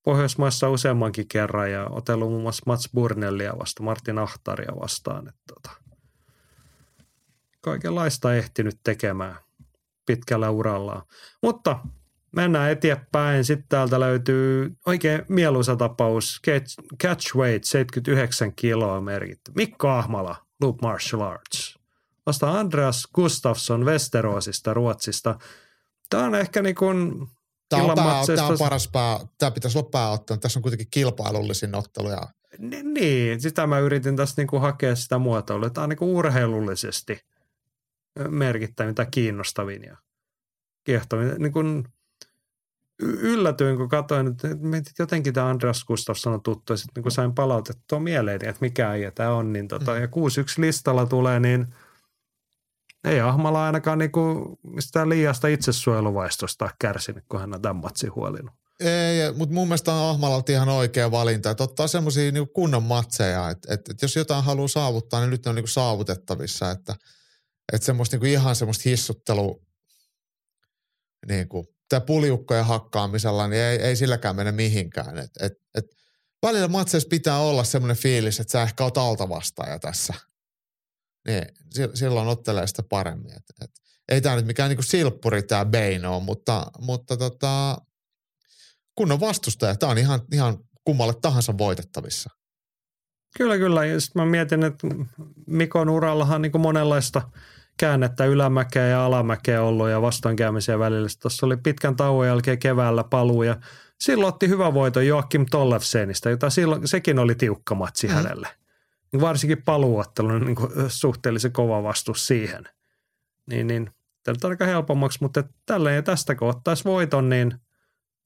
[0.04, 5.28] Pohjoismaissa useammankin kerran ja otellut muun muassa Mats Burnellia vasta, Martin Ahtaria vastaan.
[5.28, 5.72] Että tota,
[7.62, 9.36] kaikenlaista ehtinyt tekemään
[10.06, 11.02] pitkällä urallaan.
[11.44, 11.80] Mutta
[12.36, 13.46] mennään eteenpäin.
[13.46, 16.42] Sitten täältä löytyy oikein mieluisa tapaus.
[17.04, 19.52] Catch weight 79 kiloa merkitty.
[19.56, 21.80] Mikko Ahmala, Loop Martial Arts.
[22.26, 25.40] Vasta Andreas Gustafsson Westerosista Ruotsista.
[26.10, 27.28] Tämä on ehkä niin kuin
[27.70, 30.40] Tämä on, pää, tämä on paras pää, tämä pitäisi olla pääottelu.
[30.40, 32.22] Tässä on kuitenkin kilpailullisin otteluja.
[32.84, 35.70] Niin, sitä mä yritin tässä niin kuin hakea sitä muotoilua.
[35.70, 37.22] Tämä on niin kuin urheilullisesti
[38.30, 39.98] merkittävin tai kiinnostavin ja
[40.84, 41.36] kiehtovin.
[41.38, 41.84] Niin kuin
[43.00, 44.48] yllätyin, kun katsoin, että
[45.00, 49.12] jotenkin tämä Andreas Gustafsson on tuttu, ja sitten niin sain palautettua mieleen, että mikä ei
[49.12, 50.02] tämä on, niin tota, mm.
[50.02, 50.10] ja 6-1
[50.58, 51.68] listalla tulee, niin
[53.04, 58.54] ei Ahmala ainakaan niinku mistään liiasta itsesuojeluvaistosta kärsinyt, kun hän on tämän matsin huolinut.
[58.80, 63.50] Ei, mutta mun mielestä on Ahmalalta ihan oikea valinta, että ottaa semmoisia niinku kunnon matseja,
[63.50, 66.96] että, että, että jos jotain haluaa saavuttaa, niin nyt ne on niinku saavutettavissa, että,
[67.74, 69.62] että semmoista niinku ihan semmoista hissuttelu,
[71.28, 75.18] niinku, tämä puliukkojen hakkaamisella, niin ei, ei silläkään mene mihinkään.
[75.18, 75.86] Et, et, et
[76.44, 80.14] välillä matseissa pitää olla semmoinen fiilis, että sä ehkä oot altavastaaja tässä.
[81.28, 81.44] Niin,
[81.94, 83.32] silloin ottelee sitä paremmin.
[83.32, 83.72] Et, et,
[84.10, 85.66] ei tämä nyt mikään niinku silppuri tämä
[86.10, 87.78] ole, mutta, mutta tota,
[88.96, 92.30] kun on vastustaja, tämä on ihan, ihan kummalle tahansa voitettavissa.
[93.38, 93.86] Kyllä, kyllä.
[93.86, 94.88] Ja sitten mä mietin, että
[95.48, 97.22] Mikon urallahan niin monenlaista–
[97.80, 101.10] käännettä ylämäkeä ja alamäkeä ollut ja vastoinkäymisiä välillä.
[101.22, 103.58] Tuossa oli pitkän tauon jälkeen keväällä paluu ja
[104.00, 108.14] silloin otti hyvä voito Joakim Tollefsenistä, jota silloin, sekin oli tiukka matsi mm.
[108.14, 108.48] hänelle.
[109.12, 110.58] Niin varsinkin paluuottelu niin
[110.88, 112.64] suhteellisen kova vastus siihen.
[113.46, 113.90] Niin, niin
[114.24, 117.60] tämä on aika helpommaksi, mutta tälleen ja tästä kun ottaisi voiton, niin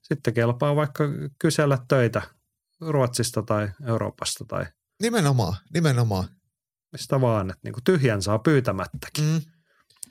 [0.01, 1.03] sitten kelpaa vaikka
[1.39, 2.21] kysellä töitä
[2.81, 4.65] Ruotsista tai Euroopasta tai
[5.01, 6.27] Nimenomaan, nimenomaan
[6.93, 9.23] mistä vaan, että niin kuin tyhjän saa pyytämättäkin.
[9.23, 9.41] Mm.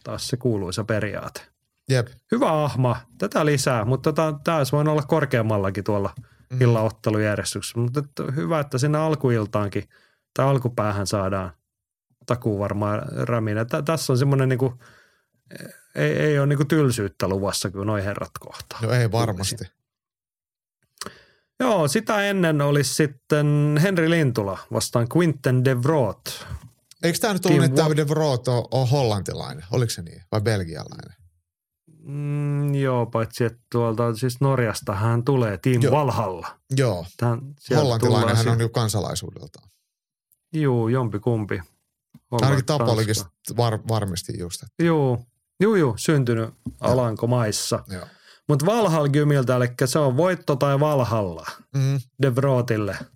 [0.05, 1.41] Taas se kuuluisa periaate.
[1.89, 2.09] Jep.
[2.33, 6.15] Hyvä ahma, tätä lisää, mutta tota, tämä olisi voinut olla korkeammallakin tuolla
[6.51, 6.61] mm.
[6.61, 7.79] illaottelujärjestyksessä.
[7.79, 9.89] Mutta että hyvä, että sinne alkuiltaankin
[10.35, 11.53] tai alkupäähän saadaan
[12.27, 13.65] takuu varmaan räminä.
[13.85, 14.75] Tässä on semmoinen niin kuin,
[15.95, 18.79] ei, ei ole niin kuin tylsyyttä luvassa, kun noin herrat kohtaa.
[18.83, 19.65] No ei varmasti.
[21.61, 26.47] Joo, sitä ennen olisi sitten Henri Lintula vastaan Quinten de Vroot.
[27.03, 29.65] Eikö tämä nyt ollut että David Vroot on, on hollantilainen?
[29.71, 30.23] Oliko se niin?
[30.33, 31.15] Vai belgialainen?
[32.03, 35.93] Mm, joo, paitsi että tuolta siis Norjasta hän tulee, Team joo.
[35.93, 36.59] Valhalla.
[36.77, 37.41] Joo, Tän,
[37.77, 39.69] hollantilainen hän on jo kansalaisuudeltaan.
[40.53, 41.63] Joo, jompi kumpi.
[42.31, 44.63] Ainakin Tapolikista var, varmisti just.
[44.63, 44.85] Että.
[44.85, 45.27] Joo,
[45.61, 46.51] joo, joo, syntynyt
[46.81, 47.85] Alankomaissa.
[47.89, 48.07] Joo.
[48.49, 51.47] Mutta Valhall Gymiltä, eli se on voitto tai Valhalla
[51.77, 52.01] mm.
[52.23, 52.97] De Vrootille–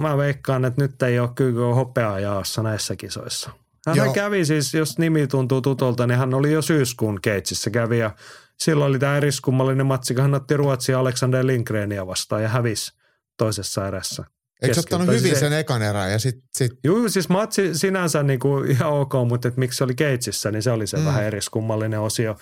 [0.00, 3.50] mä veikkaan, että nyt ei ole kyllä hopeaa jaossa näissä kisoissa.
[3.86, 4.12] Hän Joo.
[4.12, 8.10] kävi siis, jos nimi tuntuu tutolta, niin hän oli jo syyskuun keitsissä kävi ja
[8.58, 12.92] silloin oli tämä eriskummallinen matsi, kun hän otti Ruotsia Alexander Lindgrenia vastaan ja hävisi
[13.38, 14.24] toisessa erässä.
[14.62, 16.42] Eikö ottanut hyvin siis sen ekan erän ja sitten...
[16.54, 16.72] Sit...
[16.84, 20.62] Joo, siis matsi sinänsä niin kuin ihan ok, mutta että miksi se oli keitsissä, niin
[20.62, 21.04] se oli se mm.
[21.04, 22.36] vähän eriskummallinen osio.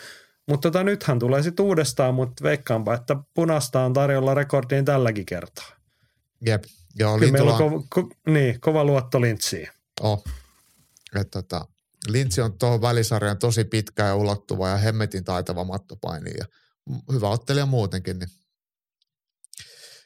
[0.48, 5.68] Mutta tota, nythän tulee sitten uudestaan, mutta veikkaanpa, että punasta on tarjolla rekordiin tälläkin kertaa.
[6.46, 6.64] Jep.
[6.98, 9.68] Joo, Kyllä meillä on ko- ko- niin, kova luotto Lintsiin.
[10.00, 10.24] Oh.
[11.20, 11.68] että tota,
[12.08, 16.44] Lintsi on tuohon välisarjan tosi pitkä ja ulottuva ja hemmetin taitava mattopaini ja
[17.12, 18.18] hyvä ottelija muutenkin.
[18.18, 18.28] Niin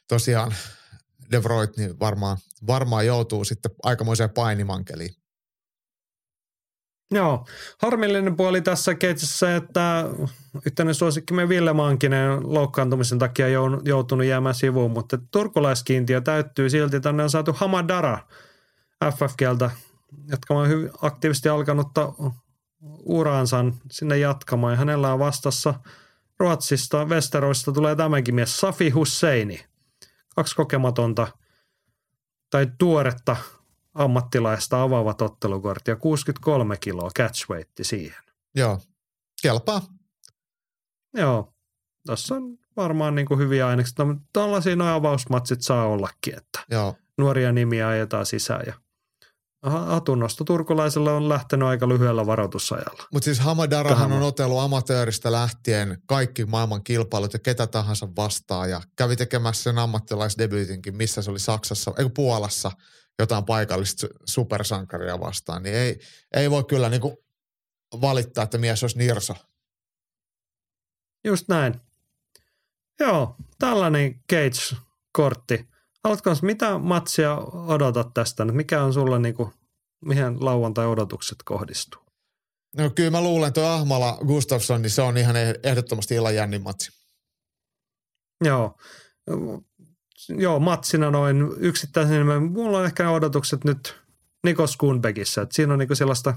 [0.09, 0.55] tosiaan
[1.31, 5.15] De Vroit niin varmaan, varmaan joutuu sitten aikamoiseen painimankeliin.
[7.11, 7.47] Joo,
[7.83, 10.05] harmillinen puoli tässä keitsissä, että
[10.67, 13.49] yhtenä suosikkimme Ville Mankinen loukkaantumisen takia
[13.85, 17.01] joutunut jäämään sivuun, mutta turkulaiskiintiö täyttyy silti.
[17.01, 18.19] Tänne on saatu Hamadara
[19.05, 19.71] FFGltä,
[20.29, 22.13] jotka on hyvin aktiivisesti alkanutta
[23.05, 24.73] uraansa sinne jatkamaan.
[24.73, 25.75] Ja hänellä on vastassa
[26.39, 29.65] Ruotsista, Westeroista tulee tämänkin mies, Safi Husseini.
[30.37, 31.29] Kaksi kokematonta
[32.51, 33.37] tai tuoretta
[33.97, 35.19] ammattilaista avaavat
[35.87, 38.25] ja 63 kiloa catchweight siihen.
[38.55, 38.81] Joo,
[39.43, 39.83] kelpaa.
[41.17, 41.55] Joo,
[42.07, 44.05] tässä on varmaan niin kuin hyviä aineksia.
[44.05, 46.95] No, tällaisia noin avausmatsit saa ollakin, että Joo.
[47.19, 48.75] nuoria nimiä ajetaan sisään ja
[49.63, 53.09] hatunnosto turkulaisella on lähtenyt aika lyhyellä varoitusajalla.
[53.13, 58.81] Mutta siis Hamadarahan on otellut amatööristä lähtien kaikki maailman kilpailut ja ketä tahansa vastaa ja
[58.97, 62.71] kävi tekemässä sen ammattilaisdebyytinkin, missä se oli Saksassa, ei Puolassa–
[63.19, 66.01] jotain paikallista supersankaria vastaan, niin ei,
[66.37, 67.17] ei voi kyllä niin kuin
[68.01, 69.35] valittaa, että mies olisi nirso.
[71.25, 71.81] Just näin.
[73.01, 75.69] Joo, tällainen Cage-kortti.
[76.05, 77.37] Haluatko, mitä matsia
[77.69, 78.45] odotat tästä?
[78.45, 79.53] Mikä on sulla niinku,
[80.05, 82.03] mihin lauantai-odotukset kohdistuu?
[82.77, 86.91] No kyllä mä luulen, että Ahmala Gustafsson, niin se on ihan ehdottomasti illan jännin matsi.
[88.45, 88.79] Joo.
[90.29, 92.27] Joo, matsina noin yksittäisen.
[92.53, 94.01] Mulla on ehkä odotukset nyt
[94.45, 95.43] Nikos Kunbekissä.
[95.43, 96.35] Että siinä on niinku sellaista,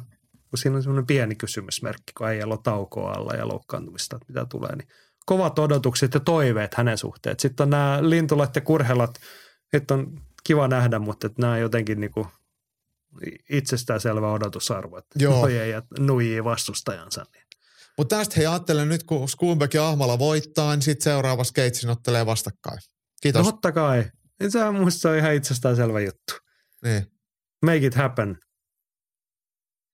[0.49, 4.45] kun siinä on semmoinen pieni kysymysmerkki, kun ei ole taukoa alla ja loukkaantumista, että mitä
[4.45, 4.87] tulee, niin
[5.25, 7.35] kovat odotukset ja toiveet hänen suhteen.
[7.39, 9.19] Sitten on nämä lintulat ja kurhelat,
[9.73, 12.27] että on kiva nähdä, mutta että nämä on jotenkin niinku
[13.49, 15.47] itsestäänselvä odotusarvo, että Joo.
[15.47, 17.25] ja nuijii vastustajansa.
[17.33, 17.43] Niin.
[17.97, 22.25] Mutta tästä hei ajattelen nyt, kun Skuunbeck ja Ahmala voittaa, niin sitten seuraavassa keitsin ottelee
[22.25, 22.79] vastakkain.
[23.21, 23.45] Kiitos.
[23.45, 24.11] No, totta kai.
[24.49, 24.63] Se
[25.09, 26.33] on ihan itsestäänselvä juttu.
[26.83, 27.11] Niin.
[27.65, 28.37] Make it happen.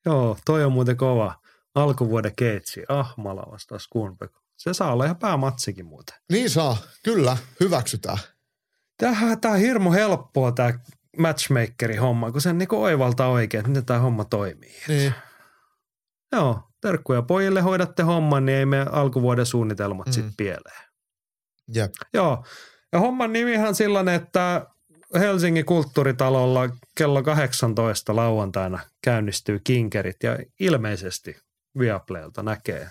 [0.05, 1.41] Joo, toi on muuten kova.
[1.75, 2.83] Alkuvuoden keitsi.
[2.87, 4.33] Ahmala vastaan Skuunbeck.
[4.57, 6.15] Se saa olla ihan päämatsikin muuten.
[6.31, 8.17] Niin saa, kyllä, hyväksytään.
[8.97, 10.79] Tämähän tämä on hirmu helppoa tämä
[11.17, 14.81] matchmakerin homma, kun sen niinku oivaltaa oikein, että miten tämä homma toimii.
[14.87, 15.13] Niin.
[16.31, 20.11] Joo, terkkuja pojille hoidatte homman, niin ei me alkuvuoden suunnitelmat mm.
[20.13, 20.89] sitten pieleen.
[21.73, 21.91] Jep.
[22.13, 22.45] Joo,
[22.95, 24.67] ja homman nimihan sellainen, että
[25.13, 31.37] Helsingin kulttuuritalolla kello 18 lauantaina käynnistyy kinkerit ja ilmeisesti
[31.79, 32.89] Viaplaylta näkee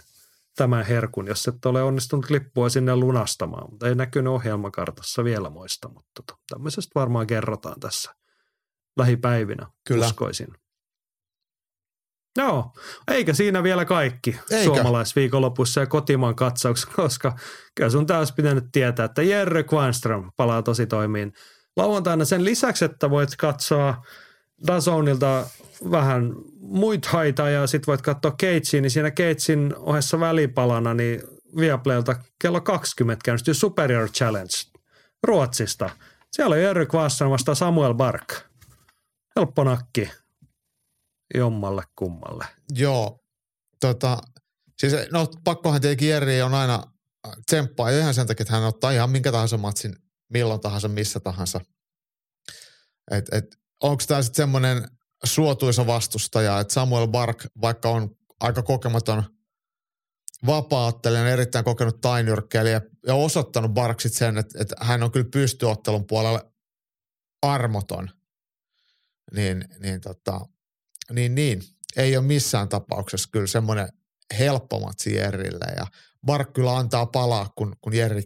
[0.56, 5.88] tämän herkun, jos et ole onnistunut lippua sinne lunastamaan, mutta ei näkynyt ohjelmakartassa vielä muista,
[5.88, 8.14] mutta tota, tämmöisestä varmaan kerrotaan tässä
[8.96, 10.06] lähipäivinä, Kyllä.
[10.06, 10.48] uskoisin.
[12.38, 12.72] Joo,
[13.08, 14.64] eikä siinä vielä kaikki eikä.
[14.64, 17.36] suomalaisviikonlopussa ja kotimaan katsauksessa, koska
[17.74, 21.32] kyllä sun taas pitänyt tietää, että Jerry Quanström palaa tosi toimiin
[21.76, 24.04] lauantaina sen lisäksi, että voit katsoa
[24.66, 25.46] Dazonilta
[25.90, 31.22] vähän muita haita ja sitten voit katsoa Keitsin, niin siinä Keitsin ohessa välipalana niin
[31.56, 34.52] Viaplaylta kello 20 käynnistyy Superior Challenge
[35.22, 35.90] Ruotsista.
[36.32, 38.34] Siellä on Jerry Kvassan vasta Samuel Bark.
[39.36, 40.10] Helppo nakki
[41.34, 42.46] jommalle kummalle.
[42.72, 43.24] Joo,
[43.80, 44.18] tota,
[44.78, 46.82] siis no pakkohan tietenkin Jerry on aina
[47.46, 49.96] tsemppaa jo ihan sen takia, että hän ottaa ihan minkä tahansa matsin
[50.28, 51.60] milloin tahansa, missä tahansa.
[53.10, 53.44] Et, et,
[53.82, 54.88] onko tämä sitten semmoinen
[55.24, 59.22] suotuisa vastustaja, että Samuel Bark, vaikka on aika kokematon
[60.46, 66.52] vapaattelijan, erittäin kokenut tainyrkkeilijä ja osoittanut Barksit sen, että, että hän on kyllä pystyottelun puolella
[67.42, 68.10] armoton,
[69.34, 70.40] niin, niin, tota,
[71.12, 71.62] niin, niin.
[71.96, 73.88] Ei ole missään tapauksessa kyllä semmoinen
[74.38, 75.86] helppo matsi Jerrille ja
[76.26, 78.22] Bark kyllä antaa palaa, kun, kun Jerri,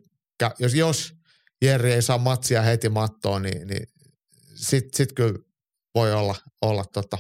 [0.59, 1.15] jos, jos
[1.63, 3.87] Jerri ei saa matsia heti mattoon, niin, niin
[4.55, 5.39] sitten sit kyllä
[5.95, 7.19] voi olla, olla tota,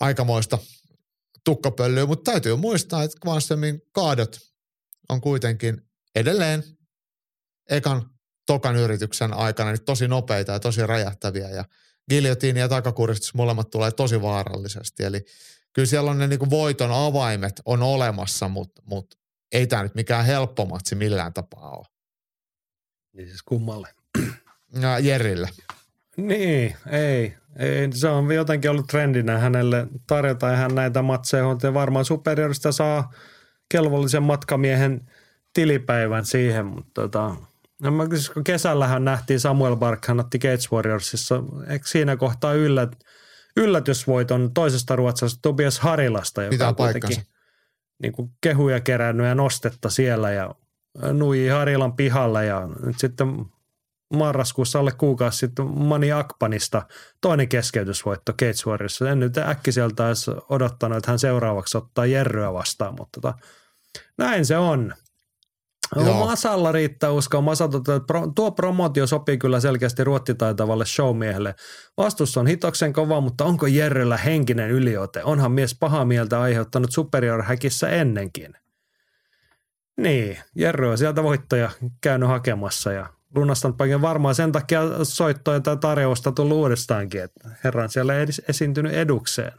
[0.00, 0.58] aikamoista
[1.44, 4.38] tukkapölyä, mutta täytyy muistaa, että Kvanströmin kaadot
[5.08, 5.82] on kuitenkin
[6.14, 6.64] edelleen
[7.70, 8.10] ekan
[8.46, 11.64] tokan yrityksen aikana niin tosi nopeita ja tosi räjähtäviä ja
[12.10, 15.04] giljotiini ja takakuristus molemmat tulee tosi vaarallisesti.
[15.04, 15.20] Eli
[15.72, 19.16] kyllä siellä on ne niin voiton avaimet on olemassa, mutta, mutta
[19.52, 21.86] ei tämä nyt mikään helppo matsi millään tapaa ole.
[23.12, 23.88] Niin siis kummalle?
[24.80, 25.48] Ja Jerille.
[26.16, 27.34] Niin, ei.
[27.58, 27.92] ei.
[27.92, 31.44] Se on jotenkin ollut trendinä hänelle tarjota hän näitä matseja.
[31.62, 33.12] Ja varmaan superiorista saa
[33.68, 35.10] kelvollisen matkamiehen
[35.52, 37.36] tilipäivän siihen, mutta tota,
[37.80, 38.04] no mä,
[38.34, 42.92] kun kesällähän nähtiin Samuel Bark, hän otti Gates Warriorsissa, eikö siinä kohtaa yllät,
[43.56, 47.22] yllätysvoiton toisesta ruotsasta Tobias Harilasta, joka on kuitenkin
[48.02, 50.54] niin kuin kehuja kerännyt ja nostetta siellä ja
[51.12, 53.44] nui Harilan pihalle ja nyt sitten
[54.14, 56.82] marraskuussa alle kuukausi sitten Mani Akpanista
[57.20, 59.10] toinen keskeytysvoitto Cage Warriorissa.
[59.10, 63.38] En nyt äkkiseltä edes odottanut, että hän seuraavaksi ottaa Jerryä vastaan, mutta tota,
[64.18, 64.94] näin se on.
[65.96, 66.26] Joo.
[66.26, 67.40] Masalla riittää uskoa.
[67.40, 67.68] Masa,
[68.34, 71.54] tuo promootio sopii kyllä selkeästi ruottitaitavalle showmiehelle.
[71.96, 75.24] Vastus on hitoksen kova, mutta onko Jerryllä henkinen yliote?
[75.24, 78.54] Onhan mies paha mieltä aiheuttanut superior häkissä ennenkin.
[79.96, 81.70] Niin, Jerry on sieltä voittoja
[82.00, 87.88] käynyt hakemassa ja lunastanut paikan varmaan sen takia soittoja tai tarjousta tullut uudestaankin, että herran
[87.88, 89.58] siellä ei edes esiintynyt edukseen.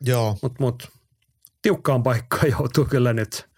[0.00, 0.38] Joo.
[0.42, 0.88] Mutta mut,
[1.62, 3.49] tiukkaan paikkaan joutuu kyllä nyt.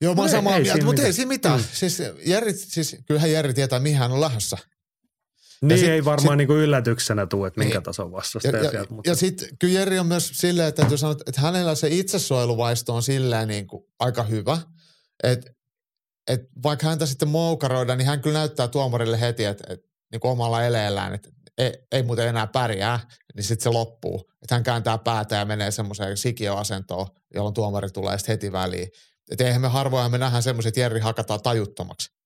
[0.00, 1.60] Joo, mä oon samaa mieltä, mutta ei siinä mitään.
[1.60, 1.66] Mm.
[1.72, 4.58] Siis, Jerry, siis kyllähän Jerry tietää, mihin hän on lähdössä.
[5.62, 7.82] Niin sit, ei varmaan sit, niinku yllätyksenä tule, että minkä niin.
[7.82, 8.94] tason vastustaja ja, sieltä.
[8.94, 9.10] Mutta.
[9.10, 13.02] Ja sitten kyllä Jerry on myös silleen, että täytyy sanoa, että hänellä se itsesuojeluvaisto on
[13.02, 14.58] silleen niin kuin aika hyvä.
[15.22, 15.50] Että
[16.28, 19.80] et vaikka häntä sitten moukaroida, niin hän kyllä näyttää tuomarille heti, että et,
[20.12, 21.28] niin kuin omalla eleellään, että
[21.58, 23.00] ei, ei muuten enää pärjää,
[23.34, 24.30] niin sitten se loppuu.
[24.42, 28.88] Että hän kääntää päätä ja menee semmoiseen sikioasentoon, jolloin tuomari tulee sitten heti väliin.
[29.30, 32.16] Että eihän me harvoin me nähdään semmoiset, että Jerry hakataan tajuttomaksi.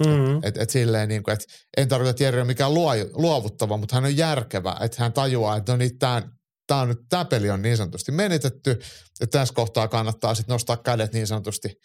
[0.00, 0.40] Mm-hmm.
[0.42, 1.44] Et, et silleen niin kuin, että
[1.76, 5.56] en tarkoita, että Jerry on mikään luo, luovuttava, mutta hän on järkevä, että hän tajuaa,
[5.56, 6.22] että no niin, tämä
[6.70, 8.80] on nyt, tämä peli on niin sanotusti menetetty,
[9.20, 11.80] ja tässä kohtaa kannattaa sitten nostaa kädet niin sanotusti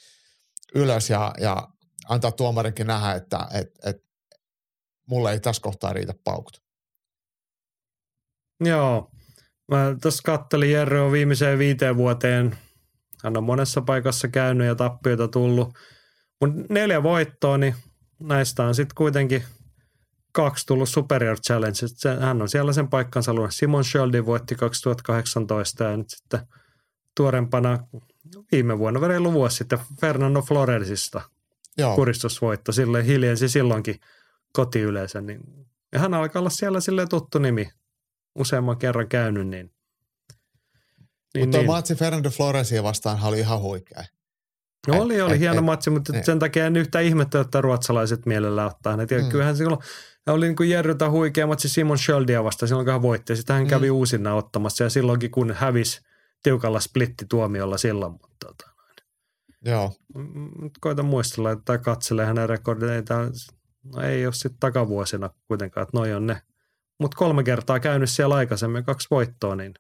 [0.76, 1.68] ylös ja, ja
[2.10, 3.98] antaa tuomarinkin nähdä, että et, et,
[5.08, 6.62] mulle ei tässä kohtaa riitä paukut.
[8.66, 9.12] Joo.
[9.72, 12.58] Mä tässä kattelin Jerry on viimeiseen viiteen vuoteen.
[13.24, 15.74] Hän on monessa paikassa käynyt ja tappioita tullut.
[16.42, 17.76] Mutta neljä voittoa, niin
[18.20, 19.44] näistä on sitten kuitenkin
[20.32, 22.20] kaksi tullut Superior Challenge.
[22.20, 23.56] Hän on siellä sen paikkansa luonut.
[23.56, 26.40] Simon Scholdi voitti 2018 ja nyt sitten
[27.18, 27.80] tuorempana
[28.52, 31.22] viime vuonna, reilu vuosi sitten Fernando Floresista
[31.78, 31.96] Joo.
[31.96, 32.72] kuristusvoitto.
[32.72, 34.00] Sille hiljensi silloinkin
[34.54, 35.26] kotiyleisön.
[35.26, 35.42] Niin,
[35.94, 37.70] ja hän alkaa olla siellä sille tuttu nimi.
[38.36, 39.72] Useamman kerran käynyt, niin
[41.34, 41.68] niin, mutta niin.
[41.68, 44.04] matsi Fernando Floresia vastaan oli ihan huikea.
[44.88, 47.62] No oli, oli et, hieno et, matsi, mutta et, sen takia en yhtään ihmettä, että
[47.62, 49.04] ruotsalaiset mielellä ottaa ne.
[49.04, 49.30] Mm.
[49.30, 49.80] Kyllähän silloin
[50.28, 53.36] oli niin kuin Jerrytä huikea matsi Simon Schöldia vastaan, silloin kun hän voitti.
[53.36, 53.70] Sitten hän mm.
[53.70, 56.02] kävi uusina ottamassa ja silloinkin kun hävisi
[56.44, 58.12] tiukalla splittituomiolla silloin.
[58.12, 58.70] Mutta, tota,
[59.66, 59.96] Joo.
[60.80, 63.32] Koitan muistella, että katselee hänen rekordeitaan.
[63.96, 66.42] No ei ole sitten takavuosina kuitenkaan, että noi on ne.
[67.00, 69.74] Mutta kolme kertaa käynyt siellä aikaisemmin, kaksi voittoa, niin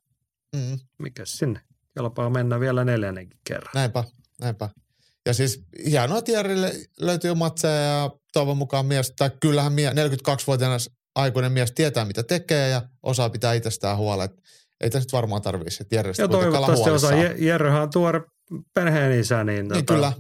[0.56, 0.80] mm.
[1.00, 1.62] mikä sinne?
[1.98, 3.72] Kelpaa mennä vielä neljännenkin kerran.
[3.76, 4.04] Näinpä,
[4.42, 4.70] näinpä.
[5.26, 11.72] Ja siis hienoa Tierille löytyy matseja ja toivon mukaan mies, tai kyllähän 42-vuotias aikuinen mies
[11.72, 14.30] tietää mitä tekee ja osaa pitää itsestään huolen.
[14.82, 17.12] Ei tässä nyt varmaan tarvitse Jerrestä Ja toivottavasti osaa.
[17.38, 18.22] Jerryhän on tuore
[18.74, 20.14] perheen isä, niin, niin tota, kyllä.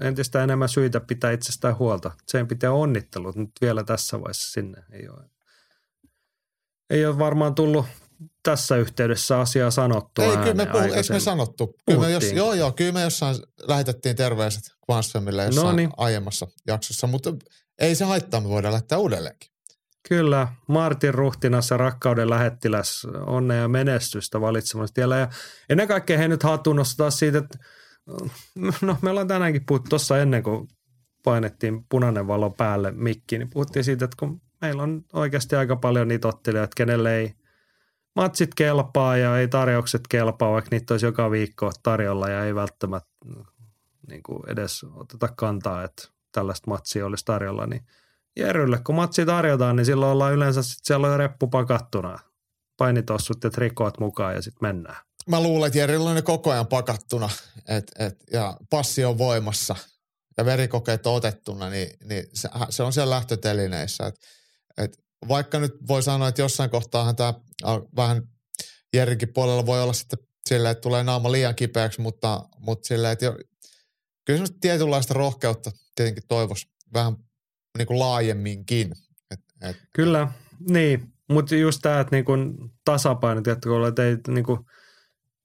[0.00, 2.10] entistä enemmän syitä pitää itsestään huolta.
[2.26, 4.82] Sen pitää onnittelut nyt vielä tässä vaiheessa sinne.
[4.92, 5.24] Ei ole,
[6.90, 7.86] ei ole varmaan tullut
[8.42, 11.76] tässä yhteydessä asiaa sanottua Ei, kyllä me, puhu, eikö me sanottu?
[11.86, 15.90] Kyllä me jos, joo, joo, kyllä me jossain lähetettiin terveiset Kvansfemille jossain Noniin.
[15.96, 17.34] aiemmassa jaksossa, mutta
[17.78, 19.50] ei se haittaa, me voidaan lähteä uudelleenkin.
[20.08, 25.18] Kyllä, Martin Ruhtinas ja rakkauden lähettiläs, onnea ja menestystä valitsemassa tiellä.
[25.18, 25.28] Ja
[25.68, 27.58] ennen kaikkea he nyt hatun nostaa siitä, että
[28.82, 30.68] no me ollaan tänäänkin puhuttu tuossa ennen kuin
[31.24, 36.08] painettiin punainen valo päälle mikki, niin puhuttiin siitä, että kun meillä on oikeasti aika paljon
[36.08, 37.34] niitä ottelijoita, kenelle ei
[38.16, 43.10] matsit kelpaa ja ei tarjoukset kelpaa, vaikka niitä olisi joka viikko tarjolla ja ei välttämättä
[44.08, 47.86] niin kuin edes oteta kantaa, että tällaista matsia olisi tarjolla, niin
[48.36, 52.18] Jerrylle, kun matsi tarjotaan, niin silloin ollaan yleensä sit siellä on reppu pakattuna.
[52.76, 54.96] Painitossut ja trikoot mukaan ja sitten mennään.
[55.26, 57.28] Mä luulen, että Jerryllä on ne koko ajan pakattuna
[57.68, 59.76] et, et, ja passi on voimassa
[60.38, 64.06] ja verikokeet on otettuna, niin, niin se, se on siellä lähtötelineissä.
[64.06, 64.20] Et,
[64.76, 64.98] et
[65.28, 67.34] vaikka nyt voi sanoa, että jossain kohtaahan tämä
[67.96, 68.22] vähän
[68.94, 73.24] Jerrinkin puolella voi olla sitten silleen, että tulee naama liian kipeäksi, mutta, mutta silleen, että
[73.24, 73.32] jo,
[74.24, 77.16] kyllä semmoista tietynlaista rohkeutta tietenkin toivoisi vähän
[77.78, 78.92] niin kuin laajemminkin.
[79.30, 79.76] Et, et.
[79.92, 80.28] Kyllä,
[80.68, 82.54] niin, mutta just tämä, että niin kuin
[82.84, 84.60] tasapaino, tiedätkö, että ei niin kuin,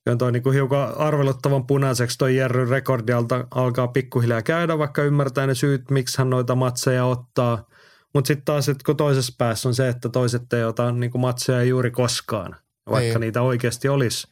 [0.07, 3.13] on toi niin hiukan arveluttavan punaiseksi toi Jerry rekordi
[3.51, 7.63] alkaa pikkuhiljaa käydä, vaikka ymmärtää ne syyt, miksi hän noita matseja ottaa–
[8.16, 11.22] mutta sitten taas, että kun toisessa päässä on se, että toiset ei ota niin kuin
[11.22, 12.55] matseja juuri koskaan,
[12.89, 13.20] vaikka niin.
[13.20, 14.28] niitä oikeasti olisi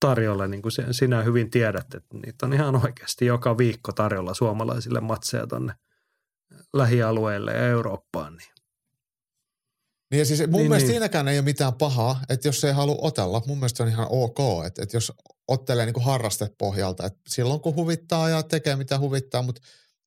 [0.00, 5.00] tarjolla, niin kuin sinä hyvin tiedät, että niitä on ihan oikeasti joka viikko tarjolla suomalaisille
[5.00, 5.74] matseja tuonne
[6.72, 8.36] lähialueille ja Eurooppaan.
[8.36, 8.48] Niin.
[10.10, 10.92] Niin ja siis mun niin, mielestä niin.
[10.92, 14.38] siinäkään ei ole mitään pahaa, että jos ei halua otella, mun mielestä on ihan ok,
[14.66, 15.12] että, että jos
[15.48, 19.60] ottelee niin kuin harrastepohjalta, että silloin kun huvittaa ja tekee mitä huvittaa, mutta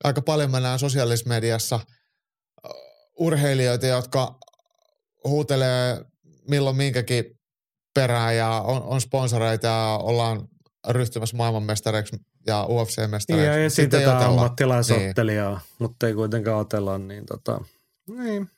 [0.03, 1.79] aika paljon mä näen sosiaalisessa mediassa–
[3.19, 4.39] urheilijoita, jotka
[5.23, 6.05] huutelee
[6.47, 7.39] milloin minkäkin
[7.93, 10.47] perään ja on, on sponsoreita ja ollaan
[10.87, 12.15] ryhtymässä maailmanmestareiksi
[12.47, 13.45] ja UFC-mestareiksi.
[13.45, 15.61] Ja esitetään ammattilaisottelijaa, niin.
[15.79, 17.61] mutta ei kuitenkaan otella, niin tota,
[18.17, 18.49] niin.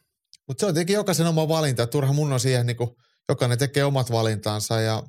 [0.48, 1.88] Mutta se on tietenkin jokaisen oma valinta.
[1.88, 2.90] Turha mun on siihen, niin kuin,
[3.30, 5.04] jokainen tekee omat valintansa ja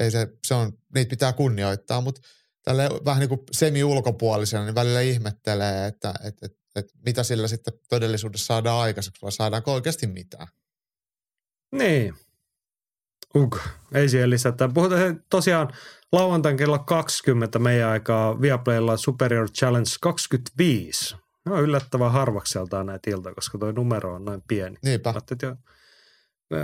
[0.00, 2.20] ei se, se on, niitä pitää kunnioittaa, mutta
[2.62, 7.74] tälle vähän niin kuin semi-ulkopuolisena, niin välillä ihmettelee, että et, et, että mitä sillä sitten
[7.88, 10.46] todellisuudessa saadaan aikaiseksi, vai saadaanko oikeasti mitään.
[11.72, 12.14] Niin.
[13.36, 13.58] Uk,
[13.94, 14.68] ei siihen lisätä.
[14.74, 15.68] Puhutaan tosiaan
[16.12, 21.16] lauantain kello 20 meidän aikaa Viaplaylla Superior Challenge 25.
[21.46, 24.76] Ne on yllättävän harvakseltaan näitä ilta, koska tuo numero on noin pieni.
[24.82, 25.14] Niinpä.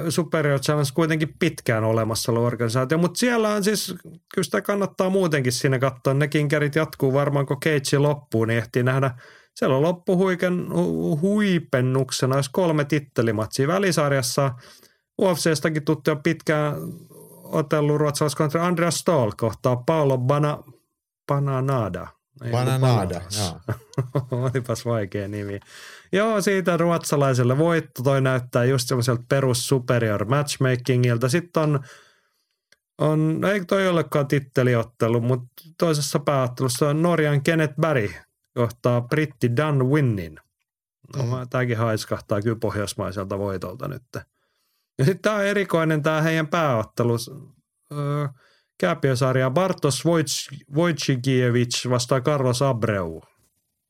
[0.08, 5.52] Superior Challenge kuitenkin pitkään olemassa ollut organisaatio, mutta siellä on siis, kyllä sitä kannattaa muutenkin
[5.52, 6.14] siinä katsoa.
[6.14, 9.10] Nekin kerit jatkuu varmaan, kun Cage loppuu, niin ehtii nähdä–
[9.54, 10.66] siellä on loppuhuiken
[11.20, 14.54] huipennuksena olisi kolme tittelimatsia välisarjassa.
[15.22, 16.74] UFCstäkin tuttuja pitkään
[17.42, 20.58] otellut ruotsalaiskontra Andreas Stoll kohtaa Paolo Bana,
[21.26, 22.06] Bananada.
[22.44, 23.60] Ei Bananada, joo.
[24.44, 25.60] Olipas vaikea nimi.
[26.12, 28.02] Joo, siitä ruotsalaiselle voitto.
[28.02, 31.28] Toi näyttää just semmoiselta perus superior matchmakingilta.
[31.28, 31.80] Sitten on,
[32.98, 38.10] on ei toi olekaan titteliottelu, mutta toisessa pääottelussa on Norjan Kenneth Berry
[38.54, 40.38] kohtaa britti Dan Winnin.
[41.16, 41.48] No, Mm.
[41.50, 44.02] Tämäkin haiskahtaa kyllä pohjoismaiselta voitolta nyt.
[44.98, 47.16] Ja sitten tämä on erikoinen tämä heidän pääottelu.
[47.92, 48.28] Öö,
[48.80, 53.22] Kääpiösarja Bartos Wojc- Wojcikiewicz vastaa Carlos Abreu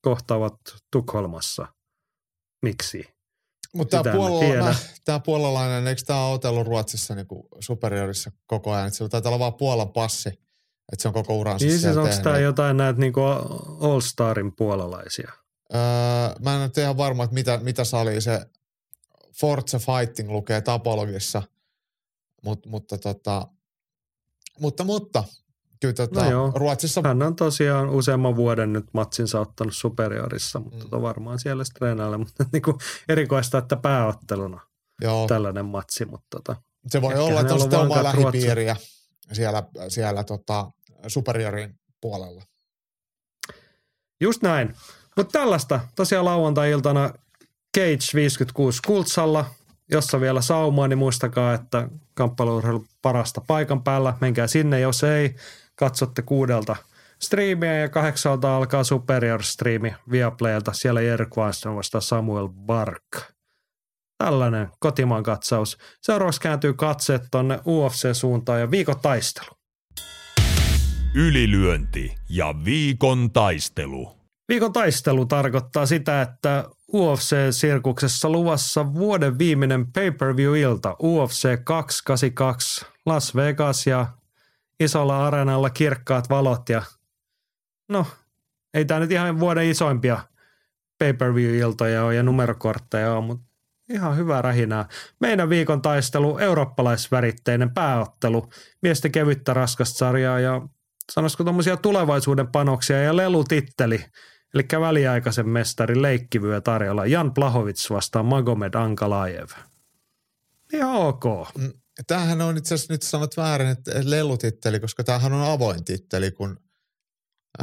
[0.02, 0.54] kohtaavat
[0.92, 1.66] Tukholmassa.
[2.62, 3.04] Miksi?
[3.74, 4.62] Mutta tämä, en mä puolella, tiedä.
[4.62, 7.26] mä, tämä puolalainen, eikö tämä ole otellut Ruotsissa niin
[7.60, 8.86] superiorissa koko ajan?
[8.86, 10.30] Että sillä taitaa olla vaan Puolan passi,
[10.92, 12.22] että se on koko uransa Niin siis onko tehnyt.
[12.22, 13.20] tämä jotain näitä niinku
[13.80, 15.32] All-Starin puolalaisia?
[15.74, 15.80] Öö,
[16.44, 18.40] mä en ole ihan varma, että mitä, mitä sali se
[19.40, 21.42] Forza Fighting lukee tapologissa,
[22.44, 23.48] Mut, mutta, tota,
[24.60, 25.24] mutta, mutta
[25.80, 26.52] kyllä tota, No joo.
[26.54, 30.82] Ruotsissa Hän on tosiaan useamman vuoden nyt matsinsa ottanut superiorissa, mutta Mm.
[30.82, 32.18] tota varmaan siellä treenailla.
[32.24, 32.78] Mutta niinku
[33.08, 34.60] erikoista, että pääotteluna
[35.00, 38.76] joo, tällainen matsi, mutta tota, se voi olla, että on sitten omaa lähipiiriä
[39.32, 40.70] siellä, siellä tota,
[41.08, 42.42] superiorin puolella.
[44.20, 44.74] Just näin.
[45.16, 47.10] Mutta tällaista tosiaan lauantai-iltana
[47.76, 49.44] Cage 56 Kultsalla.
[49.90, 54.14] Jos on vielä saumaa, niin muistakaa, että kamppailuurheilu parasta paikan päällä.
[54.20, 55.34] Menkää sinne, jos ei,
[55.74, 56.76] katsotte kuudelta
[57.22, 60.72] striimiä ja kahdeksalta alkaa Superior-striimi Viaplaylta.
[60.72, 63.04] Siellä Jerk Weinström vastaa Samuel Bark.
[64.18, 65.78] Tällainen kotimaan katsaus.
[66.00, 69.61] Seuraavaksi kääntyy katseet tonne UFC-suuntaan ja viikon taistelu.
[71.14, 74.16] Ylilyönti ja viikon taistelu.
[74.48, 84.06] Viikon taistelu tarkoittaa sitä, että UFC-sirkuksessa luvassa vuoden viimeinen pay-per-view-ilta UFC 282 Las Vegas ja
[84.80, 86.82] isolla areenalla kirkkaat valot ja
[87.88, 88.06] no,
[88.74, 90.18] ei tämä nyt ihan vuoden isoimpia
[90.98, 93.44] pay-per-view-iltoja ole ja numerokortteja on, mutta
[93.90, 94.88] ihan hyvä rähinää.
[95.20, 98.48] Meidän viikon taistelu, eurooppalaisväritteinen pääottelu,
[98.82, 100.60] miesten kevyttä raskasta sarjaa ja
[101.12, 104.04] sanoisiko tuommoisia tulevaisuuden panoksia ja lelutitteli,
[104.54, 107.06] eli väliaikaisen mestarin leikkivyö tarjolla.
[107.06, 109.48] Jan Plahovic vastaan Magomed Ankalaev.
[110.72, 111.24] Ihan ok.
[112.06, 116.60] Tämähän on itse asiassa nyt sanot väärin, että lelutitteli, koska tämähän on avoin titteli, kun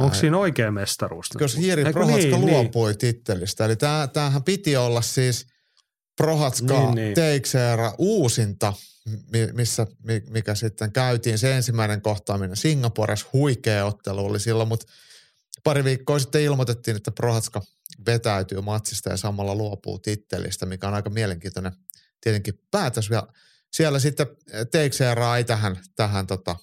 [0.00, 1.28] Onko siinä oikea mestaruus?
[1.28, 3.64] koska Jiri Eikö Prohatska niin, luopui tittelistä.
[3.64, 5.46] Eli tämä, tämähän piti olla siis
[6.20, 7.14] Prohatska Niin, niin.
[7.14, 8.72] Teixeira uusinta,
[9.32, 13.26] mi- missä, mi- mikä sitten käytiin se ensimmäinen kohtaaminen Singapores.
[13.32, 14.86] Huikea ottelu oli silloin, mutta
[15.64, 17.62] pari viikkoa sitten ilmoitettiin, että Prohatska
[18.06, 21.72] vetäytyy matsista ja samalla luopuu tittelistä, mikä on aika mielenkiintoinen
[22.20, 23.08] tietenkin päätös.
[23.10, 23.26] Ja
[23.72, 24.26] siellä sitten
[24.70, 26.56] Teixeira ei tähän, tähän tota,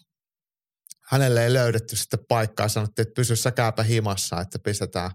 [1.02, 2.68] hänelle ei löydetty sitten paikkaa.
[2.68, 5.12] Sanottiin, että pysy säkääpä himassa, että pistetään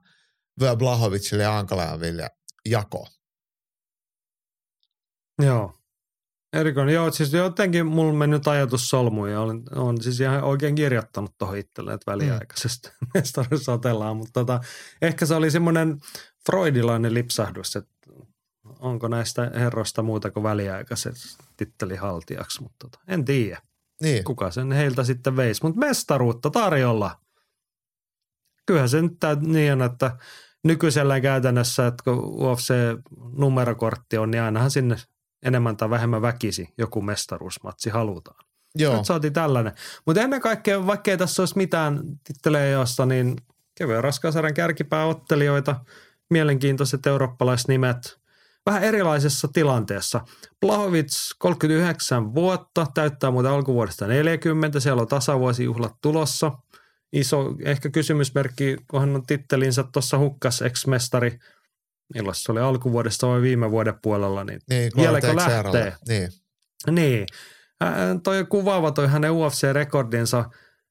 [0.61, 2.31] Vyö Blahovicille ja Ankalaeville
[2.67, 3.09] jako.
[5.43, 5.79] Joo.
[6.53, 6.95] Erikoinen.
[6.95, 11.35] Joo, siis jotenkin mulla on mennyt ajatus solmuun ja olen, olen siis ihan oikein kirjoittanut
[11.39, 13.09] tuohon itselleen, että väliaikaisesti mm.
[13.15, 14.61] mestaruus otellaan, mutta tota,
[15.03, 16.01] ehkä se oli semmoinen
[16.47, 17.93] freudilainen lipsahdus, että
[18.79, 21.15] onko näistä herroista muuta kuin väliaikaiset
[21.57, 23.63] tittelihaltijaksi, mutta tota, en tiedä,
[24.03, 27.19] Niin, kuka sen heiltä sitten veisi, mutta mestaruutta tarjolla.
[28.67, 30.17] Kyllähän se nyt niin että
[30.65, 34.97] nykyisellään käytännössä, että kun UFC-numerokortti on, niin ainahan sinne
[35.43, 38.45] enemmän tai vähemmän väkisi joku mestaruusmatsi halutaan.
[38.75, 38.97] joo.
[38.97, 39.73] Nyt saatiin tällainen.
[40.07, 43.37] Mutta ennen kaikkea, vaikkei tässä olisi mitään tittelejä niin
[43.75, 45.77] kevyen raskaasarjan kärkipääottelijoita,
[46.31, 48.19] mielenkiintoiset eurooppalaisnimet,
[48.67, 50.21] vähän erilaisessa tilanteessa.
[50.61, 56.53] Blahovic 39 vuotta, täyttää muuten alkuvuodesta 40, siellä on tasavuosijuhlat tulossa.
[57.13, 61.39] Iso ehkä kysymysmerkki, kun hän on tittelinsä tuossa hukkas ex-mestari,
[62.15, 65.97] milloin se oli alkuvuodesta vai viime vuoden puolella, niin Niin, vieläkö lähtee?
[66.09, 66.29] Niin,
[66.91, 67.27] niin.
[67.81, 70.45] Hän, toi kuvaava toi hänen UFC-rekordinsa.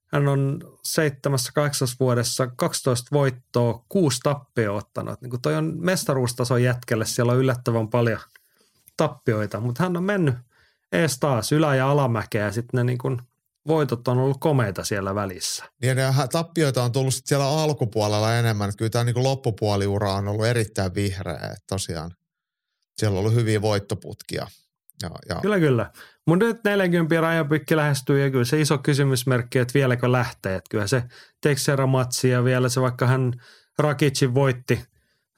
[0.07, 5.21] Hän on seitsemässä, kahdeksassa vuodessa 12 voittoa, kuusi tappioa ottanut.
[5.21, 8.19] Niin toi on mestaruustason jätkelle, siellä on yllättävän paljon
[8.97, 10.35] tappioita, mutta hän on mennyt
[10.91, 13.21] ees taas ylä- ja alamäkeä ja sitten ne niin kuin
[13.67, 15.65] voitot on ollut komeita siellä välissä.
[15.81, 18.71] niin ja ne tappioita on tullut siellä alkupuolella enemmän.
[18.77, 21.35] Kyllä tämä niin loppupuoliura on ollut erittäin vihreä.
[21.35, 22.11] Että tosiaan
[22.97, 24.47] siellä on ollut hyviä voittoputkia.
[25.03, 25.91] Ja, ja Kyllä, kyllä.
[26.27, 30.55] Mutta nyt 40 rajapykki lähestyy ja kyllä se iso kysymysmerkki, että vieläkö lähtee.
[30.55, 31.03] Että kyllä se
[31.41, 33.33] Texera-matsi ja vielä se, vaikka hän
[33.79, 34.81] Rakicin voitti,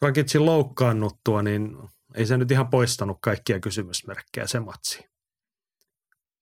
[0.02, 1.78] Rakicin loukkaannuttua, niin
[2.16, 5.13] ei se nyt ihan poistanut kaikkia kysymysmerkkejä se matsi.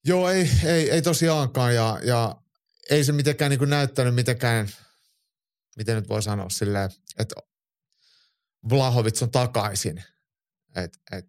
[0.05, 2.35] Joo, ei, ei, ei tosiaankaan ja, ja
[2.89, 4.69] ei se mitenkään niin kuin näyttänyt mitenkään,
[5.77, 6.89] miten nyt voi sanoa silleen,
[7.19, 7.35] että
[8.69, 10.03] Vlahovic on takaisin.
[10.75, 11.25] Et, et,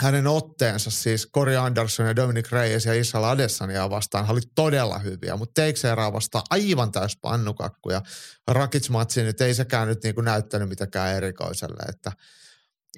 [0.00, 5.36] hänen otteensa siis Cory Anderson ja Dominic Reyes ja Issa Adesania vastaan oli todella hyviä,
[5.36, 8.02] mutta Teixeiraa vastaan aivan täys pannukakku ja
[8.50, 12.12] Rakic-matsi nyt ei sekään nyt niinku näyttänyt mitenkään erikoiselle, että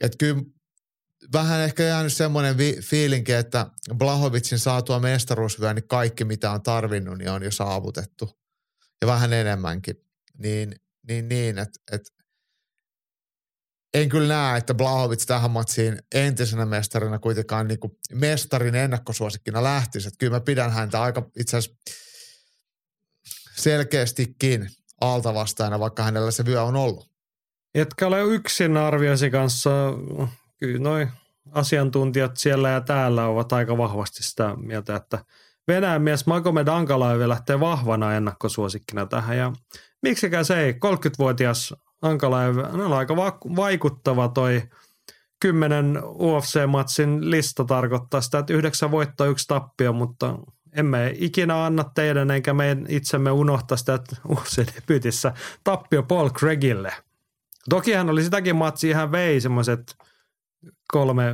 [0.01, 0.43] et kyllä
[1.33, 7.19] vähän ehkä jäänyt semmoinen vi- fiilinki, että Blahovicin saatua mestaruusvyö, niin kaikki mitä on tarvinnut,
[7.19, 8.39] niin on jo saavutettu.
[9.01, 9.97] Ja vähän enemmänkin.
[10.39, 10.75] Niin,
[11.09, 12.03] niin, niin että et,
[13.95, 20.09] en kyllä näe, että Blahovic tähän matsiin entisenä mestarina kuitenkaan niin kuin mestarin ennakkosuosikkina lähtisi.
[20.09, 21.79] Että kyllä mä pidän häntä aika itse asiassa
[23.57, 24.71] selkeästikin
[25.01, 27.11] altavastaina, vaikka hänellä se vyö on ollut.
[27.75, 29.71] Etkä ole yksin arvioisi kanssa.
[30.59, 31.09] Kyllä noin
[31.53, 35.19] asiantuntijat siellä ja täällä ovat aika vahvasti sitä mieltä, että
[35.69, 39.37] Venäjän mies Magomed Ankalaevi lähtee vahvana ennakkosuosikkina tähän.
[39.37, 39.53] Ja
[40.03, 43.17] miksikään se ei, 30-vuotias Ankalaevi, on aika
[43.57, 44.63] vaikuttava toi
[45.41, 50.39] kymmenen UFC-matsin lista tarkoittaa sitä, että yhdeksän voittoa, yksi tappio, mutta
[50.73, 55.33] emme ikinä anna teidän eikä meidän itsemme unohtaa sitä, että UFC-debyytissä
[55.65, 56.93] tappio Paul Craigille.
[57.69, 59.97] Toki hän oli sitäkin matsia, hän vei semmoiset
[60.93, 61.33] kolme,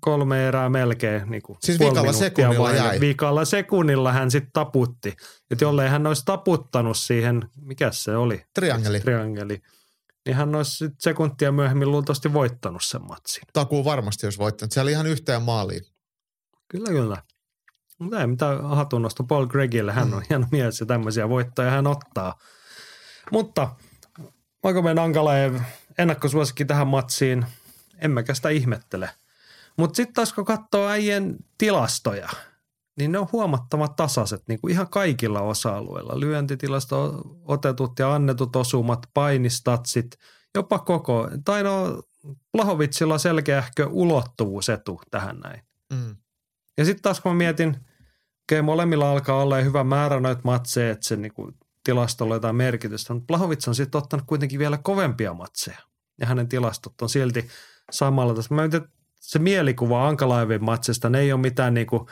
[0.00, 1.30] kolme erää melkein.
[1.30, 2.76] Niin kuin siis viikalla sekunnilla vain.
[2.76, 3.00] jäi.
[3.00, 5.14] Viikalla sekunnilla hän sitten taputti.
[5.50, 8.44] Että jollei hän olisi taputtanut siihen, mikä se oli?
[8.54, 9.00] Triangeli.
[9.00, 9.62] Triangeli.
[10.26, 13.42] Niin hän olisi sit sekuntia myöhemmin luultavasti voittanut sen matsin.
[13.52, 14.72] Takuu varmasti, jos voittanut.
[14.72, 15.82] Siellä oli ihan yhteen maaliin.
[16.68, 17.22] Kyllä, kyllä.
[17.98, 19.92] Mutta ei mitään hatunnosta Paul Gregille.
[19.92, 20.26] Hän on mm.
[20.28, 22.38] hieno mies ja tämmöisiä voittoja hän ottaa.
[23.32, 23.68] Mutta
[24.62, 25.54] Magomed Ankalaev,
[25.98, 27.46] ennakkosuosikki tähän matsiin–
[28.02, 29.10] emmekä sitä ihmettele.
[29.76, 32.28] Mutta sitten taas kun katsoo äijien tilastoja,
[32.98, 36.20] niin ne on huomattavat tasaiset niin kuin ihan kaikilla osa-alueilla.
[36.20, 40.18] Lyöntitilasto, otetut ja annetut osumat, painistatsit,
[40.54, 41.30] jopa koko.
[41.44, 42.02] Tai no
[42.52, 45.62] Plahovitsilla selkeähkö ulottuvuusetu tähän näin.
[45.92, 46.16] Mm.
[46.78, 47.80] Ja sitten taas kun mä mietin, okei
[48.58, 53.14] okay, molemmilla alkaa olla hyvä määrä noita matseja, että se niin kuin tilastolla jotain merkitystä,
[53.14, 55.78] mutta Plahovits on sitten ottanut kuitenkin vielä kovempia matseja.
[56.20, 57.48] Ja hänen tilastot on silti
[57.92, 58.54] samalla tässä.
[58.54, 58.88] Mä mietin,
[59.20, 62.08] se mielikuva Ankalaivin matsista, ne ei ole mitään niinku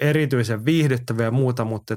[0.00, 1.96] erityisen viihdyttäviä ja muuta, mutta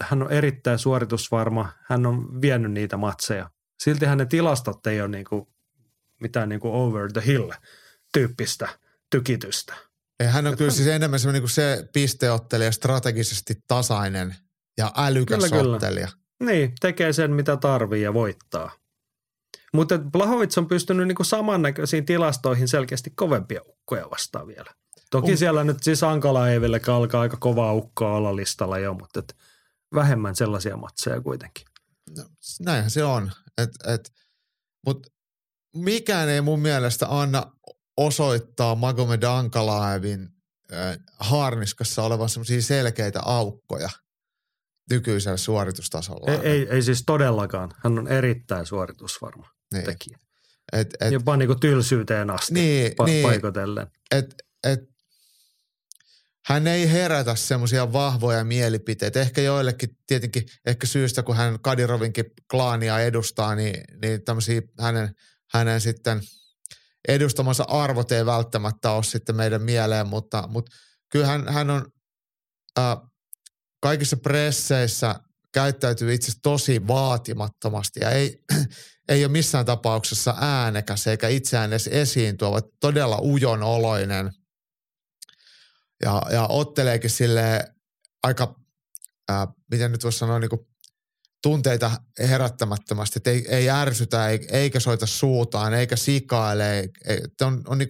[0.00, 1.72] hän on erittäin suoritusvarma.
[1.82, 3.50] Hän on vienyt niitä matseja.
[3.82, 5.48] Silti hänen tilastot ei ole niinku
[6.20, 7.50] mitään niinku over the hill
[8.12, 8.68] tyyppistä
[9.10, 9.74] tykitystä.
[10.20, 14.34] Ja hän on kyllä siis enemmän se, niin se pisteottelija, strategisesti tasainen
[14.78, 16.08] ja älykäs kyllä, ottelija.
[16.38, 16.52] Kyllä.
[16.52, 18.70] Niin, tekee sen mitä tarvii ja voittaa.
[19.72, 24.74] Mutta Blahovic on pystynyt niinku samannäköisiin tilastoihin selkeästi kovempia ukkoja vastaan vielä.
[25.10, 25.36] Toki um.
[25.36, 29.36] siellä nyt siis Ankala Eiville alkaa aika kovaa ukkoa olla listalla jo, mutta et
[29.94, 31.66] vähemmän sellaisia matseja kuitenkin.
[32.16, 32.24] No,
[32.60, 33.32] näinhän se on.
[33.58, 34.12] Et, et,
[34.86, 35.08] Mutta
[35.76, 37.52] mikään ei mun mielestä anna
[37.96, 40.28] osoittaa Magomed Ankalaevin
[40.72, 43.88] äh, haarniskassa olevan semmoisia selkeitä aukkoja
[44.90, 46.32] nykyisellä suoritustasolla.
[46.32, 47.70] Ei, ei, ei siis todellakaan.
[47.84, 49.84] Hän on erittäin suoritusvarma niin.
[49.84, 50.18] tekijä.
[50.72, 53.86] Et, et, Jopa niin kuin tylsyyteen asti niin, pa- niin, paikotellen.
[54.10, 54.80] Et, et,
[56.46, 59.20] hän ei herätä semmoisia vahvoja mielipiteitä.
[59.20, 65.14] Ehkä joillekin tietenkin, ehkä syystä kun hän Kadirovinkin klaania edustaa, niin, niin tämmöisiä hänen,
[65.52, 66.20] hänen sitten
[67.08, 70.76] edustamansa arvot ei välttämättä ole sitten meidän mieleen, mutta, mutta
[71.12, 71.86] kyllä hän, hän on
[72.78, 72.96] äh,
[73.80, 75.14] kaikissa presseissä
[75.52, 78.38] käyttäytyy itse tosi vaatimattomasti ja ei,
[79.08, 84.30] ei ole missään tapauksessa äänekäs eikä itseään edes esiin tuova, todella ujon oloinen.
[86.04, 87.64] Ja, ja otteleekin sille
[88.22, 88.60] aika,
[89.28, 90.66] ää, miten nyt voisi sanoa, niin kuin
[91.42, 96.78] tunteita herättämättömästi, että ei, ei ärsytä eikä soita suutaan, eikä sikaile.
[96.78, 97.88] Ei, on, on niin,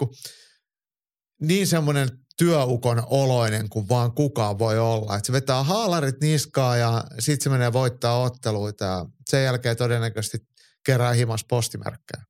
[1.40, 5.16] niin semmoinen työukon oloinen kuin vaan kukaan voi olla.
[5.16, 10.38] Että se vetää haalarit niskaa ja sitten se menee voittaa otteluita ja sen jälkeen todennäköisesti
[10.86, 12.24] kerää himas postimerkkejä.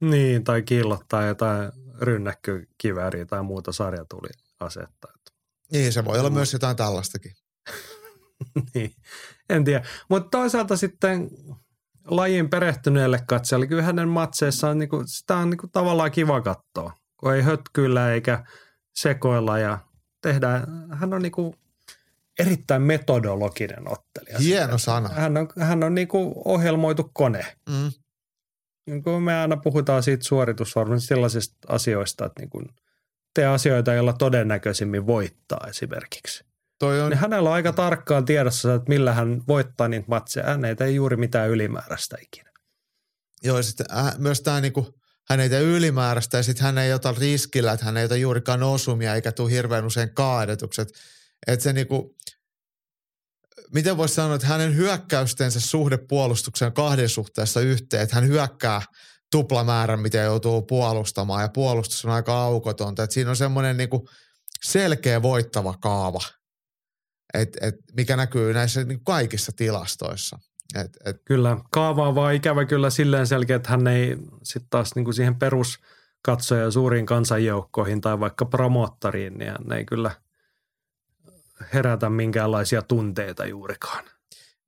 [0.00, 5.08] Niin, tai killottaa jotain rynnäkkykivääriä tai muuta sarjatuliasetta.
[5.72, 7.32] Niin, se voi olla myös jotain tällaistakin.
[8.74, 8.92] niin,
[9.48, 9.86] en tiedä.
[10.08, 11.30] Mutta toisaalta sitten
[12.04, 17.42] lajin perehtyneelle katsojalle, kyllä hänen matseissaan niinku, sitä on niinku tavallaan kiva katsoa, kun ei
[17.42, 18.44] hötkyillä eikä
[18.94, 19.78] sekoilla ja
[20.22, 21.54] tehdään, hän on niinku
[22.40, 24.38] erittäin metodologinen ottelija.
[24.38, 25.08] Hieno sana.
[25.08, 27.56] Hän on, hän on niin kuin ohjelmoitu kone.
[27.68, 27.92] Mm.
[28.86, 32.66] Niin kuin me aina puhutaan siitä suoritusvarmuudesta sellaisista asioista, että niin kuin
[33.34, 36.44] tee asioita, joilla todennäköisimmin voittaa esimerkiksi.
[36.78, 40.46] Toi on, Niin hänellä on aika tarkkaan tiedossa, että millä hän voittaa niitä matseja.
[40.46, 42.50] Hän ei tee juuri mitään ylimääräistä ikinä.
[43.42, 46.92] joo, ja sitten äh, myös tämä niinku, hän ei tee ylimääräistä ja sitten hän ei
[46.92, 50.88] ota riskillä, että hän ei ota juurikaan osumia eikä tule hirveän usein kaadetukset.
[51.46, 52.16] Että se niinku,
[53.74, 58.82] miten voisi sanoa, että hänen hyökkäystensä suhde puolustukseen kahden suhteessa yhteen, että hän hyökkää
[59.30, 63.02] tuplamäärän, mitä joutuu puolustamaan ja puolustus on aika aukotonta.
[63.02, 64.08] Että siinä on semmoinen niinku
[64.64, 66.20] selkeä voittava kaava,
[67.34, 70.38] et, et, mikä näkyy näissä niinku kaikissa tilastoissa.
[70.74, 74.94] Et, et, Kyllä, kaava on vaan ikävä kyllä silleen selkeä, että hän ei sitten taas
[74.94, 80.10] niin kuin siihen peruskatsoja suuriin kansanjoukkoihin tai vaikka promottoriin, niin hän ei kyllä
[81.74, 84.04] herätä minkäänlaisia tunteita juurikaan.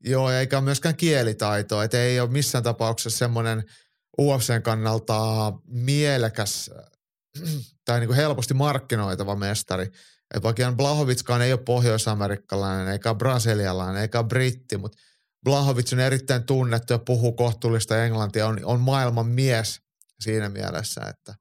[0.04, 3.64] Joo, eikä myöskään kielitaitoa, että ei ole missään tapauksessa semmoinen
[4.20, 6.70] UFCn kannalta mielekäs
[7.84, 9.86] tai niin kuin helposti markkinoitava mestari.
[10.34, 14.98] Et vaikka Jan Blahovitskaan ei ole pohjois-amerikkalainen, eikä brasilialainen, eikä britti, mutta
[15.44, 19.80] Blahovic on erittäin tunnettu ja puhuu kohtuullista englantia, on, on maailman mies
[20.20, 21.34] siinä mielessä, että,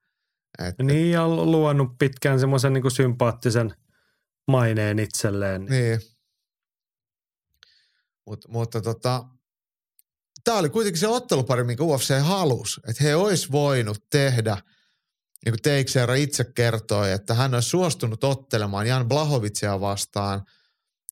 [0.67, 3.73] että Niin, ja on luonut pitkään semmoisen niin sympaattisen
[4.51, 5.65] maineen itselleen.
[5.65, 5.99] Niin.
[8.27, 9.23] Mut, mutta tota,
[10.43, 12.81] tämä oli kuitenkin se ottelupari, minkä UFC halusi.
[12.87, 14.57] Että he olisi voinut tehdä,
[15.45, 20.45] niin kuin Teixeira itse kertoi, että hän olisi suostunut ottelemaan Jan Blahovitsia vastaan,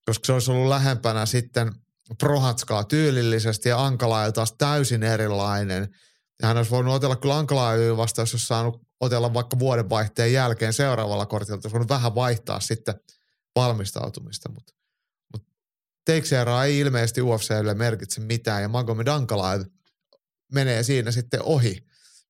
[0.06, 1.72] koska se olisi ollut lähempänä sitten
[2.18, 5.88] Prohatskaa tyylillisesti ja Ankalaja taas täysin erilainen.
[6.42, 10.74] Ja hän olisi voinut otella kyllä Ankalaja vastaan, jos olisi saanut otella vaikka vuodenvaihteen jälkeen
[10.74, 11.56] seuraavalla kortilla.
[11.56, 12.96] Olisi voinut vähän vaihtaa sitten
[13.56, 14.74] valmistautumista, mutta,
[15.34, 15.52] mutta
[16.06, 19.62] Teixeira ei ilmeisesti UFClle merkitse mitään ja Magomed Ankalaev
[20.54, 21.86] menee siinä sitten ohi,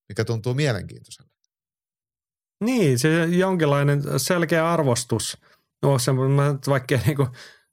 [0.10, 1.30] mikä tuntuu mielenkiintoiselle.
[2.64, 5.38] Niin, se jonkinlainen selkeä arvostus.
[5.82, 5.98] No,
[6.52, 7.28] nyt vaikka niinku,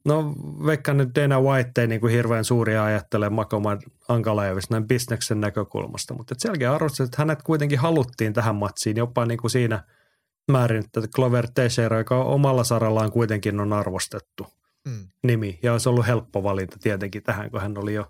[0.04, 0.34] no
[0.66, 6.34] veikkaan nyt Dana White ei niinku hirveän suuria ajattele Makoman Ankalaevista näin bisneksen näkökulmasta, mutta
[6.38, 9.84] selkeä arvostus, että hänet kuitenkin haluttiin tähän matsiin jopa niinku siinä
[10.52, 14.46] määrin, että Clover Teixeira, joka omalla sarallaan kuitenkin on arvostettu
[14.88, 15.08] Hmm.
[15.22, 18.06] nimi ja olisi ollut helppo valinta tietenkin tähän, kun hän oli jo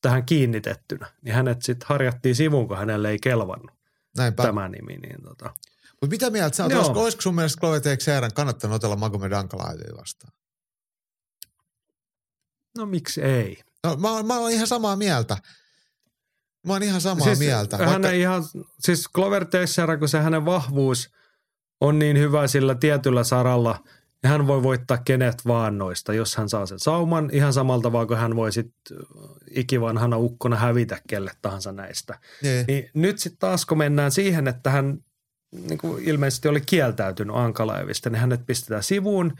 [0.00, 1.06] tähän kiinnitettynä.
[1.22, 3.70] Niin hänet sitten harjattiin sivuun, kun hänelle ei kelvannut
[4.16, 4.42] Näinpä.
[4.42, 4.96] tämä nimi.
[4.96, 5.50] Niin tota.
[6.00, 6.72] Mutta mitä mieltä sä oot?
[6.72, 6.80] Joo.
[6.80, 10.32] Olisiko, olisiko sun mielestä Chloe Teixeiran kannattanut otella Magomed Ankalaevia vastaan?
[12.78, 13.58] No miksi ei?
[13.84, 15.36] No, mä, mä olen ihan samaa mieltä.
[16.66, 17.76] Mä oon ihan samaa siis mieltä.
[17.76, 18.44] Hän Vaikka, ihan,
[18.80, 21.10] siis Clover Teixeira, kun se hänen vahvuus
[21.80, 23.84] on niin hyvä sillä tietyllä saralla,
[24.22, 28.06] ja hän voi voittaa kenet vaan noista, jos hän saa sen sauman, ihan samalla tavalla
[28.06, 28.96] kuin hän voi sitten
[29.50, 32.18] ikivanhana ukkona hävitä kelle tahansa näistä.
[32.42, 34.98] niin, Niin nyt sitten taas kun mennään siihen, että hän
[35.68, 39.32] niin kuin ilmeisesti oli kieltäytynyt Ankalaevista, niin hänet pistetään sivuun,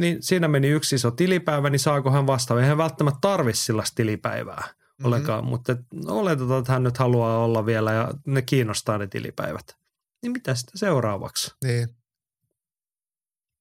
[0.00, 2.60] niin siinä meni yksi iso tilipäivä, niin saako hän vastaan?
[2.60, 4.64] Eihän välttämättä tarvi sillä tilipäivää
[4.98, 5.06] Mhm.
[5.06, 9.76] ollenkaan, mutta et oletetaan, että hän nyt haluaa olla vielä ja ne kiinnostaa ne tilipäivät.
[10.22, 11.50] Niin mitä sitten seuraavaksi?
[11.64, 11.88] niin.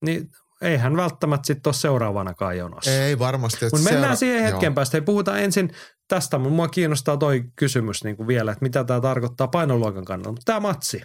[0.06, 0.30] Niin
[0.62, 2.92] ei hän välttämättä sitten ole seuraavanakaan jonossa.
[2.92, 3.66] Ei varmasti.
[3.66, 4.74] että Mutta mennään seura- siihen hetken Joo.
[4.74, 4.98] päästä.
[4.98, 5.74] Hei, puhutaan ensin
[6.08, 6.38] tästä.
[6.38, 10.32] Mua kiinnostaa toi kysymys niin kuin vielä, että mitä tämä tarkoittaa painoluokan kannalta.
[10.32, 11.02] Mutta tämä matsi.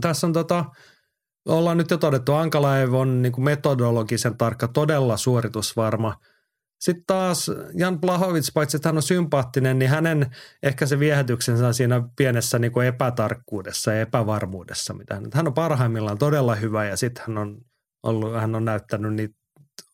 [0.00, 0.64] Tässä on tota,
[1.48, 6.16] ollaan nyt jo todettu, Ankalaev on niin kuin metodologisen tarkka, todella suoritusvarma.
[6.80, 11.74] Sitten taas Jan Blahovic, paitsi että hän on sympaattinen, niin hänen ehkä se viehätyksensä on
[11.74, 14.94] siinä pienessä niin kuin epätarkkuudessa ja epävarmuudessa.
[14.94, 17.60] Mitä hän, hän on parhaimmillaan todella hyvä ja sitten hän on,
[18.02, 19.34] ollut, hän on näyttänyt niitä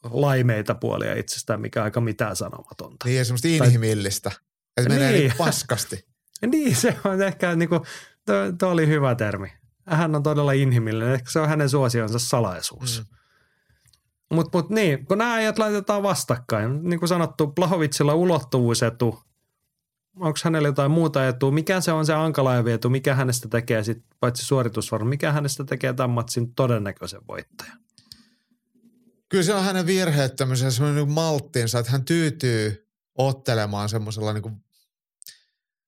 [0.04, 3.06] laimeita puolia itsestään, mikä on aika mitään sanomatonta.
[3.06, 4.32] Niin ja semmoista inhimillistä.
[4.76, 5.20] Että menee Niin.
[5.20, 6.04] niin paskasti.
[6.46, 7.80] Niin, se on ehkä niin kuin,
[8.26, 9.52] tuo, tuo oli hyvä termi.
[9.86, 12.98] Hän on todella inhimillinen, ehkä se on hänen suosionsa salaisuus.
[13.10, 13.16] Mm.
[14.30, 19.22] Mutta mut niin, kun nämä ajat laitetaan vastakkain, niin kuin sanottu, Blahovicilla ulottuvuusetu,
[20.16, 24.04] onko hänellä jotain muuta etua, mikä se on se Ankalaevi etu, mikä hänestä tekee sit,
[24.20, 27.78] paitsi suoritusvarma, mikä hänestä tekee tämän matsin todennäköisen voittajan?
[29.28, 32.88] Kyllä se on hänen virheettömyys semmoinen niin malttinsa, että hän tyytyy
[33.18, 34.64] ottelemaan semmoisella niin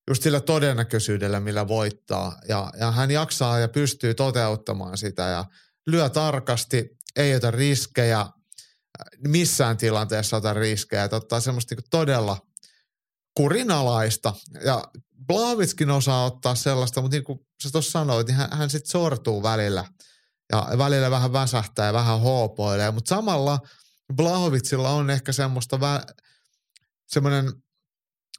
[0.09, 2.39] just sillä todennäköisyydellä, millä voittaa.
[2.49, 5.45] Ja, ja hän jaksaa ja pystyy toteuttamaan sitä ja
[5.87, 8.27] lyö tarkasti, ei ota riskejä,
[9.29, 12.47] missään tilanteessa ota riskejä, että ottaa semmoista niin todella
[13.37, 14.35] kurinalaista.
[14.65, 14.85] Ja
[15.27, 19.43] Blavitskin osaa ottaa sellaista, mutta niin kuin sä tuossa sanoit, niin hän, hän sitten sortuu
[19.43, 19.85] välillä.
[20.53, 23.61] Ja välillä vähän väsähtää ja vähän hoopoilee, mutta samalla
[24.15, 26.25] Blahovitsilla on ehkä semmoista vä-
[27.07, 27.53] semmoinen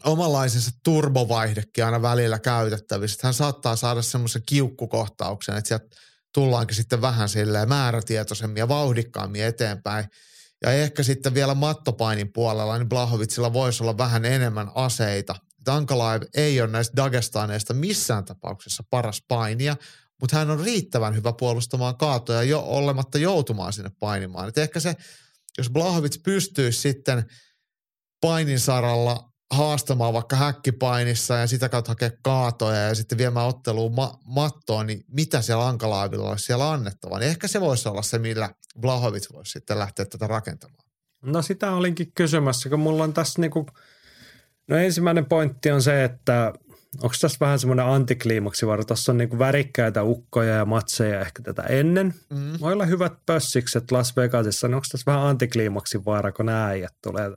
[0.04, 3.16] omanlaisensa turbovaihdekin aina välillä käytettävissä.
[3.16, 5.96] Että hän saattaa saada semmoisen kiukkukohtauksen, että sieltä
[6.34, 10.06] tullaankin sitten vähän silleen määrätietoisemmin ja vauhdikkaammin eteenpäin.
[10.64, 15.36] Ja ehkä sitten vielä mattopainin puolella, niin Blahovitsilla voisi olla vähän enemmän aseita.
[15.66, 19.76] Dankalaev ei ole näistä Dagestaneista missään tapauksessa paras painia,
[20.22, 24.50] mutta hän on riittävän hyvä puolustamaan kaatoja jo olematta joutumaan sinne painimaan.
[24.50, 24.96] Et ehkä se,
[25.58, 27.26] jos Blahovits pystyisi sitten
[28.22, 34.20] painin saralla haastamaan vaikka häkkipainissa ja sitä kautta hakea kaatoja ja sitten viemään otteluun ma-
[34.26, 37.20] mattoon, niin mitä siellä Ankalaavilla olisi siellä annettava?
[37.20, 38.50] Niin ehkä se voisi olla se, millä
[38.80, 40.86] Blahovic voisi sitten lähteä tätä rakentamaan.
[41.26, 43.66] No sitä olinkin kysymässä, kun mulla on tässä niinku,
[44.68, 46.54] no ensimmäinen pointti on se, että
[47.02, 51.62] onko tässä vähän semmoinen antikliimaksi varo, tuossa on niinku värikkäitä ukkoja ja matseja ehkä tätä
[51.62, 52.14] ennen.
[52.30, 52.60] Mm.
[52.60, 56.94] Voi olla hyvät pössikset Las Vegasissa, niin onko tässä vähän antikliimaksi vaara, kun nämä äijät
[57.04, 57.32] tulee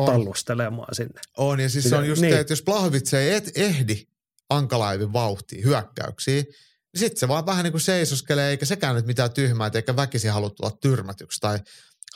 [0.00, 0.06] on.
[0.06, 1.20] tallustelemaan sinne.
[1.36, 2.34] On, ja siis se on just niin.
[2.34, 4.06] te, että jos Blahovic ei et, ehdi
[4.50, 6.44] Ankalaivin vauhtiin, hyökkäyksiin,
[6.92, 10.32] niin sitten se vaan vähän niin kuin seisoskelee, eikä sekään nyt mitään tyhmää, eikä väkisin
[10.32, 11.58] halua tulla tyrmätyksi tai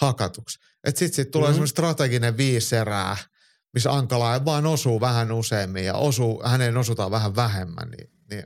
[0.01, 0.59] hakatuksi.
[0.85, 1.55] Että sitten sit tulee mm-hmm.
[1.55, 3.17] semmoinen strateginen viiserää,
[3.73, 8.45] missä Ankala vaan osuu vähän useammin ja osuu, hänen osutaan vähän vähemmän, niin, niin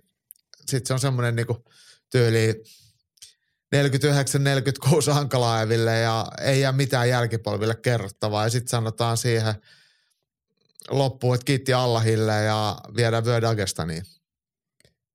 [0.66, 1.59] sitten se on semmoinen niin kuin
[2.10, 2.62] tyyli
[3.77, 8.45] 49-46 Ankalaeville ja ei jää mitään jälkipolville kerrottavaa.
[8.45, 9.55] Ja sitten sanotaan siihen
[10.90, 14.03] loppuun, että kiitti Allahille ja viedään Vyö Dagestaniin.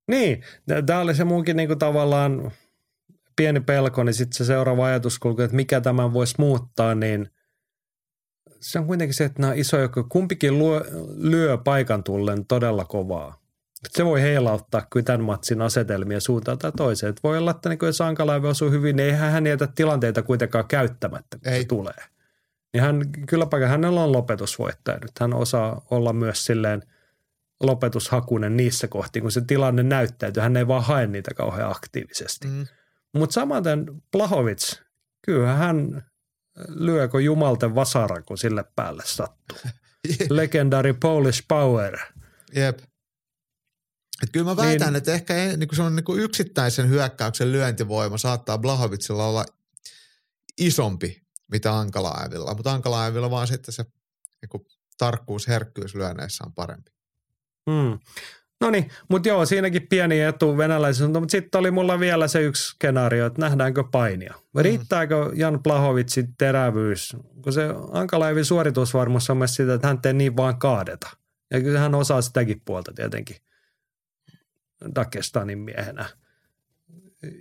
[0.08, 0.44] Niin,
[0.86, 2.52] tämä oli se munkin niinku tavallaan
[3.36, 7.30] pieni pelko, niin sitten se seuraava ajatuskulku, että mikä tämän voisi muuttaa, niin
[8.60, 10.82] se on kuitenkin se, että nämä isoja, kumpikin lyö,
[11.18, 13.43] lyö paikan tullen todella kovaa
[13.90, 17.10] se voi heilauttaa kyllä tämän matsin asetelmia suuntaan tai toiseen.
[17.10, 20.68] Että voi olla, että niin jos Ankalaive osuu hyvin, niin eihän hän jätä tilanteita kuitenkaan
[20.68, 21.62] käyttämättä, kun Ei.
[21.62, 22.04] se tulee.
[22.74, 25.12] Niin hän, kyllä paikka, hänellä on lopetusvoittaja nyt.
[25.20, 26.84] Hän osaa olla myös silleen
[27.64, 30.44] lopetushakunen niissä kohti, kun se tilanne näyttäytyy.
[30.44, 32.48] Hän ei vaan hae niitä kauhean aktiivisesti.
[32.48, 32.68] Mm.
[33.14, 34.80] Mutta samaten Plahovic,
[35.26, 36.06] kyllä hän
[36.68, 39.58] lyökö jumalten vasara, kun sille päälle sattuu.
[40.30, 41.98] Legendary Polish Power.
[42.56, 42.80] Jep.
[44.22, 48.18] Et kyllä mä väitän, niin, että ehkä niin kuin on niin kuin yksittäisen hyökkäyksen lyöntivoima
[48.18, 49.46] saattaa Blahovicilla olla
[50.58, 51.22] isompi,
[51.52, 52.54] mitä Ankalaevilla.
[52.54, 53.84] Mutta Ankalaevilla vaan sitten se
[54.42, 54.66] niin kuin
[54.98, 56.92] tarkkuus, herkkyys lyönneissä on parempi.
[57.72, 58.00] Hmm.
[58.62, 62.64] No niin, mutta joo, siinäkin pieni etu venäläisessä, mutta sitten oli mulla vielä se yksi
[62.64, 64.34] skenaario, että nähdäänkö painia.
[64.34, 64.62] Hmm.
[64.62, 70.38] Riittääkö Jan Plahovitsin terävyys, kun se Ankalaevin suoritusvarmuus on myös sitä, että hän ei niin
[70.38, 71.10] vaan kaadeta.
[71.52, 73.38] Ja kyllä hän osaa sitäkin puolta tietenkin–
[74.96, 76.06] Dagestanin miehenä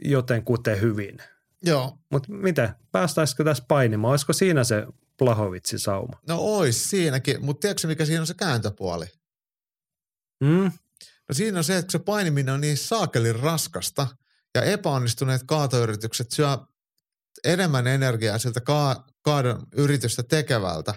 [0.04, 1.18] joten kuten hyvin.
[1.62, 1.98] Joo.
[2.10, 4.10] Mutta miten, päästäisikö tässä painimaan?
[4.10, 4.86] Olisiko siinä se
[5.18, 6.20] Plahovitsin sauma?
[6.28, 9.06] No ois siinäkin, mutta tiedätkö mikä siinä on se kääntöpuoli?
[10.40, 10.72] Mm?
[11.28, 14.06] No siinä on se, että se painiminen on niin saakelin raskasta
[14.54, 16.58] ja epäonnistuneet kaatoyritykset syö
[17.44, 20.94] enemmän energiaa siltä ka- kaadon yritystä tekevältä.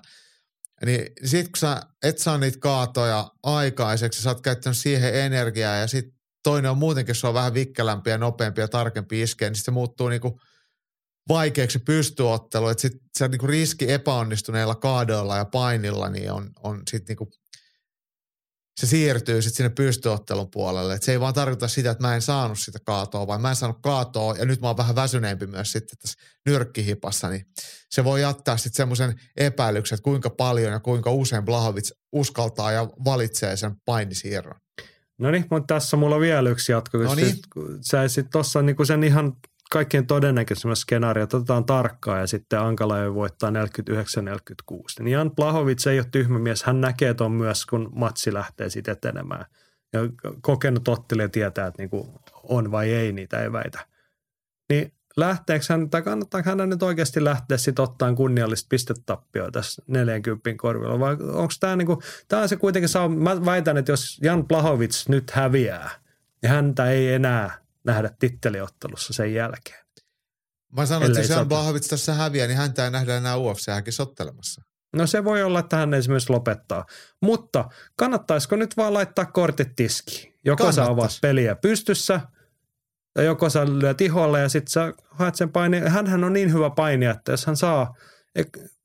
[0.85, 5.87] Niin sit kun sä et saa niitä kaatoja aikaiseksi, sä oot käyttänyt siihen energiaa ja
[5.87, 6.14] sit
[6.45, 10.09] toinen on muutenkin, se on vähän vikkelämpi ja nopeampi ja tarkempi iskeä, niin se muuttuu
[10.09, 10.39] niinku
[11.29, 12.67] vaikeaksi pystyottelu.
[12.67, 17.31] Että sitten se niinku riski epäonnistuneilla kaadoilla ja painilla niin on, on sitten niinku,
[18.79, 20.93] se siirtyy sitten sinne pystyottelun puolelle.
[20.93, 23.55] Et se ei vaan tarkoita sitä, että mä en saanut sitä kaatoa, vaan mä en
[23.55, 27.45] saanut kaatoa ja nyt mä oon vähän väsyneempi myös sitten tässä nyrkkihipassa, niin
[27.89, 32.83] se voi jättää sitten semmoisen epäilyksen, että kuinka paljon ja kuinka usein Blahovic uskaltaa ja
[33.05, 34.59] valitsee sen painisiirron.
[35.17, 36.97] No niin, mutta tässä mulla on vielä yksi jatko.
[36.97, 37.35] No niin.
[37.81, 39.33] Sä sitten tuossa niinku sen ihan
[39.71, 43.53] kaikkein todennäköisimmät skenaariot otetaan tarkkaan ja sitten Ankala voittaa 49-46.
[44.99, 46.63] Niin Jan Plahovic ei ole tyhmä mies.
[46.63, 49.45] Hän näkee tuon myös, kun matsi lähtee sitten etenemään.
[49.93, 49.99] Ja
[50.41, 53.87] kokenut ottelija tietää, että niinku on vai ei niitä eväitä.
[54.69, 60.49] Niin lähteekö hän, tai kannattaako hän nyt oikeasti lähteä sitten ottaa kunniallista pistetappioa tässä 40
[60.57, 64.47] korvilla, vai onko tämä niinku, tämä on se kuitenkin, saa, mä väitän, että jos Jan
[64.47, 65.89] Plahovic nyt häviää,
[66.41, 69.85] niin häntä ei enää nähdä titteliottelussa sen jälkeen.
[70.73, 74.61] Mä sanon, että jos Jan Blahovic tässä häviää, niin häntä ei nähdä enää ufc sottelemassa.
[74.95, 76.85] No se voi olla, että hän esimerkiksi lopettaa.
[77.21, 80.33] Mutta kannattaisiko nyt vaan laittaa kortit tiskiin?
[80.45, 82.21] Joko sä avaat peliä pystyssä–
[83.15, 85.79] ja joko sä lyöt iholle ja sitten sä haet sen paini.
[85.79, 87.95] Hänhän on niin hyvä painija, että jos hän saa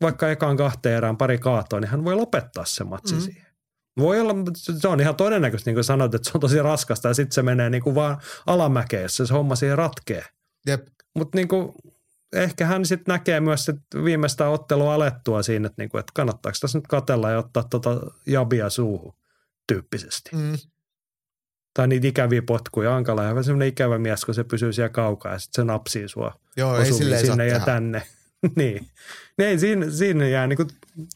[0.01, 3.23] vaikka ekaan kahteen erään pari kaatoa, niin hän voi lopettaa sen matsin mm.
[3.23, 3.47] siihen.
[3.99, 7.15] Voi olla, se on ihan todennäköistä, niin kuin sanoit, että se on tosi raskasta ja
[7.15, 10.25] sitten se menee niin kuin vaan alamäkeen, jos se homma siihen ratkee.
[11.15, 11.73] Mutta niin kuin,
[12.33, 16.59] ehkä hän sitten näkee myös sit viimeistä ottelua alettua siinä, että, niin kuin, että kannattaako
[16.61, 19.15] tässä nyt katella ja ottaa tota jabia suuhun
[19.67, 20.31] tyyppisesti.
[20.37, 20.53] Mm.
[21.75, 22.97] Tai niitä ikäviä potkuja.
[22.97, 26.41] Ankala on semmoinen ikävä mies, kun se pysyy siellä kaukaa ja sitten se napsii sua.
[26.57, 27.65] Joo, ei silleen sinne ja tehdä.
[27.65, 28.03] tänne.
[28.57, 28.89] niin.
[29.39, 30.67] niin siinä, siinä jää niinku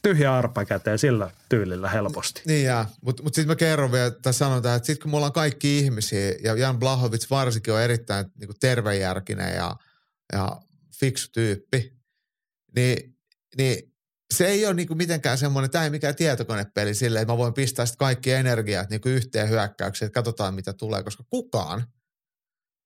[0.02, 2.43] tyhjä arpa käteen sillä tyylillä helposti.
[2.47, 5.32] Niin jää, mutta mut sitten mä kerron vielä, tai sanon että sitten kun me ollaan
[5.32, 9.76] kaikki ihmisiä, ja Jan Blahovic varsinkin on erittäin niin kuin tervejärkinen ja,
[10.32, 10.60] ja
[11.01, 11.93] fiksu tyyppi,
[12.76, 13.16] niin,
[13.56, 13.94] niin
[14.34, 17.55] se ei ole niin kuin mitenkään semmoinen, tämä ei mikään tietokonepeli silleen, että mä voin
[17.55, 21.84] pistää sitten kaikki energiat niin kuin yhteen hyökkäykseen, että katsotaan mitä tulee, koska kukaan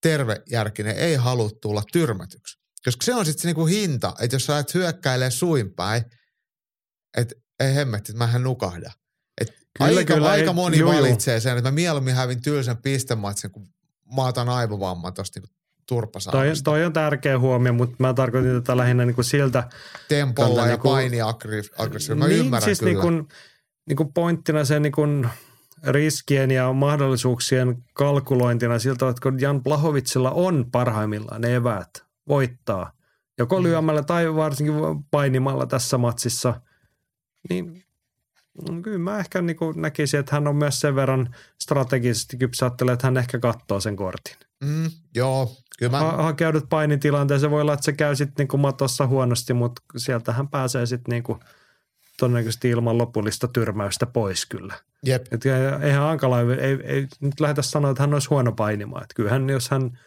[0.01, 2.59] tervejärkinen ei halua tulla tyrmätyksi.
[2.85, 6.03] Koska se on sitten se niin kuin hinta, että jos sä lähdet hyökkäilee suin päin,
[7.17, 8.91] että ei hemmetti, että mähän nukahda.
[9.41, 9.47] Et
[9.77, 10.99] Kyllä, aika, kyllä, aika ei- moni juu, juu.
[11.01, 13.73] valitsee sen, että mä mieluummin hävin tylsän pistematsin, kun
[14.15, 15.39] mä otan aivovamman tuosta
[15.95, 19.69] niin Toi, toi on tärkeä huomio, mutta mä tarkoitin tätä lähinnä niinku siltä,
[20.07, 22.15] Tempolla ja paini aggressiivisesti.
[22.15, 22.91] Mä niin, ymmärrän siis kyllä.
[22.91, 23.27] Niin kuin,
[23.87, 25.29] niin kuin pointtina se niin kuin
[25.87, 31.89] riskien ja mahdollisuuksien kalkulointina siltä, että kun Jan Blahovitsilla on parhaimmillaan ne eväät
[32.27, 32.91] voittaa,
[33.37, 33.63] joko Mm.
[33.63, 34.75] lyömällä tai varsinkin
[35.11, 36.61] painimalla tässä matsissa,
[37.49, 37.83] niin
[38.81, 43.07] kyllä mä ehkä niin kuin näkisin, että hän on myös sen verran strategisesti kypsä että
[43.07, 44.35] hän ehkä katsoo sen kortin.
[44.63, 49.07] Mm, joo, kyllä mä, Ha- hakeudut painitilanteeseen, voi olla, että se käy sitten niinku matossa
[49.07, 51.39] huonosti, mutta sieltä hän pääsee sitten niinku
[52.19, 54.73] todennäköisesti ilman lopullista tyrmäystä pois kyllä.
[55.05, 55.41] jep, Et
[55.81, 59.03] eihän Ankala, ei, ei, nyt lähdetä sanoa, että hän olisi huono painimaan.
[59.03, 59.99] Et kyllähän jos hän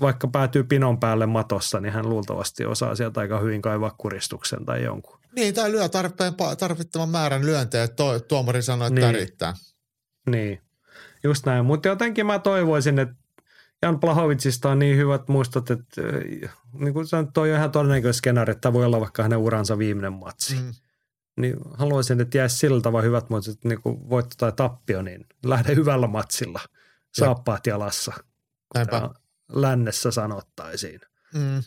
[0.00, 4.82] vaikka päätyy pinon päälle matossa, niin hän luultavasti osaa sieltä aika hyvin kaivaa kuristuksen tai
[4.84, 5.18] jonkun.
[5.36, 9.06] niin, tai lyö tarpeen, tarvittavan määrän lyöntejä, että to, tuomari sanoo, että niin.
[9.06, 9.14] Niin.
[9.14, 9.54] riittää.
[10.30, 10.60] Niin,
[11.24, 11.64] just näin.
[11.64, 13.14] Mutta jotenkin mä toivoisin, että
[13.82, 16.02] Jan Plahovitsista on niin hyvät muistot, että
[16.72, 20.12] niin kuin sanoin, toi on ihan todennäköinen skenaario, että voi olla vaikka hänen uransa viimeinen
[20.12, 20.54] matsi.
[20.54, 20.74] Mm.
[21.36, 25.26] Niin haluaisin, että jäisi sillä tavalla hyvät muistot, että niin kuin voitto tai tappio, niin
[25.44, 26.60] lähde hyvällä matsilla.
[27.14, 28.12] Saappaat jalassa,
[28.74, 28.96] näinpä.
[28.96, 29.14] ja
[29.52, 31.00] lännessä sanottaisiin.
[31.34, 31.62] Mm.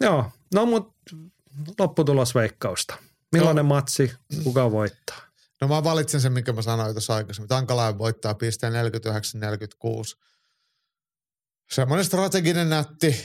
[0.00, 1.16] Joo, no mutta
[1.78, 2.94] lopputulosveikkausta.
[3.32, 4.12] Millainen matsi,
[4.44, 5.20] kuka voittaa?
[5.60, 7.48] No mä valitsen sen, minkä mä sanoin tuossa aikaisemmin.
[7.48, 8.76] Tankalainen voittaa pisteen 49-46.
[11.74, 13.16] Semmoinen strateginen nätti,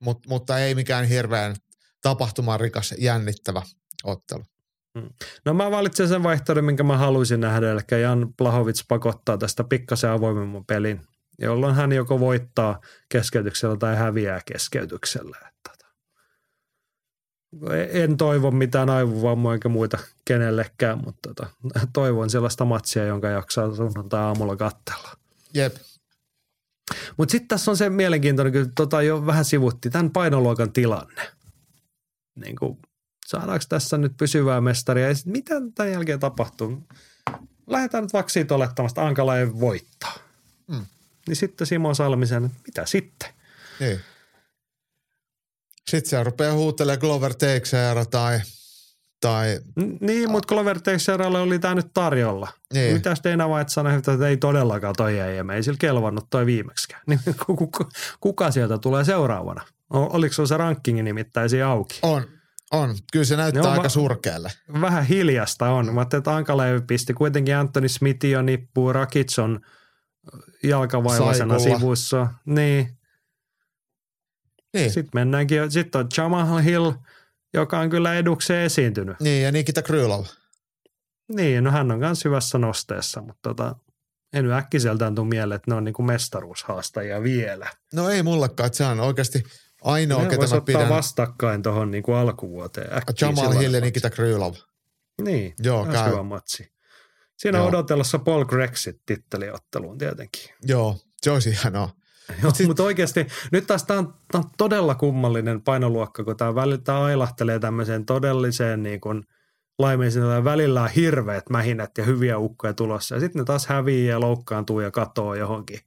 [0.00, 1.56] mutta, mutta ei mikään hirveän
[2.02, 3.62] tapahtumarikas, jännittävä
[4.04, 4.44] ottelu.
[5.44, 10.10] No mä valitsen sen vaihtoehdon, minkä mä haluaisin nähdä, eli Jan Blahovic pakottaa tästä pikkasen
[10.10, 11.00] avoimemman pelin,
[11.38, 15.38] jolloin hän joko voittaa keskeytyksellä tai häviää keskeytyksellä.
[15.68, 15.86] Tota,
[17.90, 21.46] En toivo mitään aivovammoja eikä muita kenellekään, mutta tota,
[21.92, 25.16] toivon sellaista matsia, jonka jaksaa sunnuntai-aamulla katsella.
[25.54, 25.76] Jep.
[27.16, 31.22] Mutta sitten tässä on se mielenkiintoinen, kun tota jo vähän sivutti, tämän painoluokan tilanne.
[32.44, 32.78] Niin kuin,
[33.26, 36.82] saadaanko tässä nyt pysyvää mestaria ja sitten mitä tämän jälkeen tapahtuu?
[37.66, 40.14] Lähdetään nyt vaikka siitä olettamasta, että Ankala ei voittaa.
[40.66, 40.86] Mm.
[41.28, 43.28] Niin sitten Simo Salmisen, että mitä sitten?
[43.80, 44.00] Niin.
[45.90, 48.40] Sitten se rupeaa huutelemaan Glover Teixeira tai,
[49.22, 49.58] tai
[50.00, 52.48] Niin, mutta Clover Teixeiralle oli tämä nyt tarjolla.
[52.74, 52.94] Niin.
[52.94, 57.02] Mitäs Dana White sanoi, että ei todellakaan toi ei, ei sillä kelvannut toi viimeksikään.
[57.06, 57.88] Niin kuka,
[58.20, 59.62] kuka sieltä tulee seuraavana?
[59.90, 61.98] Oliko se se rankkingi nimittäin siinä auki?
[62.02, 62.22] on,
[62.72, 62.94] on.
[63.12, 64.50] Kyllä se näyttää Ne on aika va- surkealle.
[64.80, 65.94] vähän hiljasta on.
[65.94, 69.60] Mä ajattelin, että Ankalevi pisti kuitenkin Anthony Smith jo nippuun, Rakic on
[70.62, 71.78] jalkavaivaisena Saikulla.
[71.78, 72.26] sivussa.
[72.46, 72.98] Niin,
[74.74, 74.90] Niin.
[74.90, 75.70] sitten mennäänkin.
[75.70, 76.90] Sitten on Jamal Hill,
[77.54, 79.20] joka on kyllä edukseen esiintynyt.
[79.20, 80.24] Niin, ja Nikita Krylov.
[81.28, 83.76] Niin, no hän on myös hyvässä nosteessa, mutta tota,
[84.32, 87.70] en äkkiseltään tule mieleen, että ne on niinku mestaruushaastajia vielä.
[87.92, 89.44] No ei mullekaan, että se on oikeasti
[89.82, 90.88] ainoa, ne ketä mä pidän.
[90.88, 92.94] vastakkain tuohon niinku alkuvuoteen.
[92.96, 93.80] äkkiä Jamal Hill ja.
[93.80, 94.54] Nikita Krylov.
[95.22, 96.10] Niin, Joo, käy.
[96.10, 96.72] hyvä matsi.
[97.36, 97.66] Siinä Joo.
[97.66, 100.50] on odotellossa Paul Grexit titteliotteluun tietenkin.
[100.62, 101.90] Joo, se olisi hienoa.
[102.42, 106.54] Joo, sit- mutta oikeasti nyt taas tämä on, tää on todella kummallinen painoluokka, kun tämä
[106.54, 109.22] välillä ailahtelee tämmöiseen todelliseen niin kuin
[109.78, 113.14] laimeisiin, ja välillä on hirveät mähinät ja hyviä ukkoja tulossa.
[113.14, 115.80] Ja sitten ne taas häviää ja loukkaantuu ja katoo johonkin.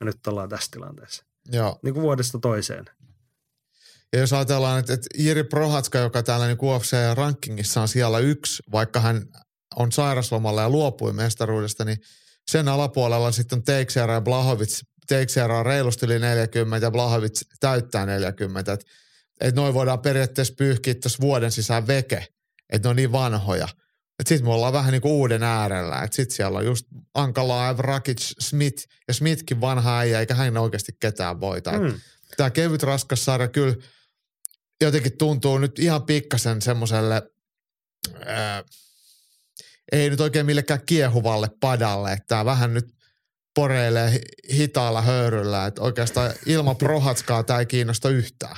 [0.00, 1.24] Ja nyt ollaan tässä tilanteessa.
[1.52, 1.78] Joo.
[1.82, 2.84] Niin kuin vuodesta toiseen.
[4.12, 9.00] Ja jos ajatellaan, että, että Jiri Prohatska, joka täällä niin UFC-rankingissa on siellä yksi, vaikka
[9.00, 9.22] hän
[9.76, 11.98] on sairaslomalla ja luopui mestaruudesta, niin
[12.50, 14.80] sen alapuolella sitten on Teixeira ja Blahovic.
[15.08, 18.72] Teixeira on reilusti yli 40 ja Blahovic täyttää 40.
[18.72, 18.86] Että
[19.40, 22.26] et noin voidaan periaatteessa pyyhkiä tuossa vuoden sisään veke,
[22.70, 23.68] että ne on niin vanhoja.
[24.18, 26.02] Että sitten me ollaan vähän niin kuin uuden äärellä.
[26.02, 30.92] Että sitten siellä on just Ankalaev, Rakic, Smith ja Smithkin vanha äijä, eikä hän oikeasti
[31.00, 31.72] ketään voita.
[31.72, 31.94] Mm
[32.36, 33.74] tämä kevyt raskas sarja kyllä
[34.80, 37.22] jotenkin tuntuu nyt ihan pikkasen semmoiselle,
[39.92, 42.94] ei nyt oikein millekään kiehuvalle padalle, että tämä vähän nyt
[43.60, 45.66] poreilee hi- hitaalla höyryllä.
[45.66, 48.56] Että oikeastaan ilman Prohatskaa tämä ei kiinnosta yhtään.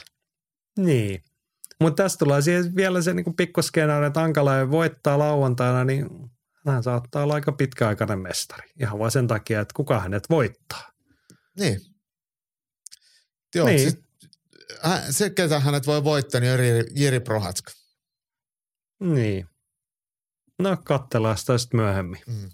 [0.79, 1.23] Niin.
[1.81, 6.07] Mutta tässä tulee siihen vielä se niinku pikkuskenaario, että Ankala voittaa lauantaina, niin
[6.67, 8.71] hän saattaa olla aika pitkäaikainen mestari.
[8.81, 10.93] Ihan vain sen takia, että kuka hänet voittaa.
[11.59, 11.81] Niin.
[13.55, 13.81] Joo, Niin.
[13.81, 13.99] Siis,
[15.11, 17.73] se, ketä hänet voi voittaa, niin on Jiri, Jiri Prohatska.
[19.01, 19.47] Niin.
[20.59, 22.21] No, katsellaan sitä sitten myöhemmin.
[22.27, 22.51] Mm.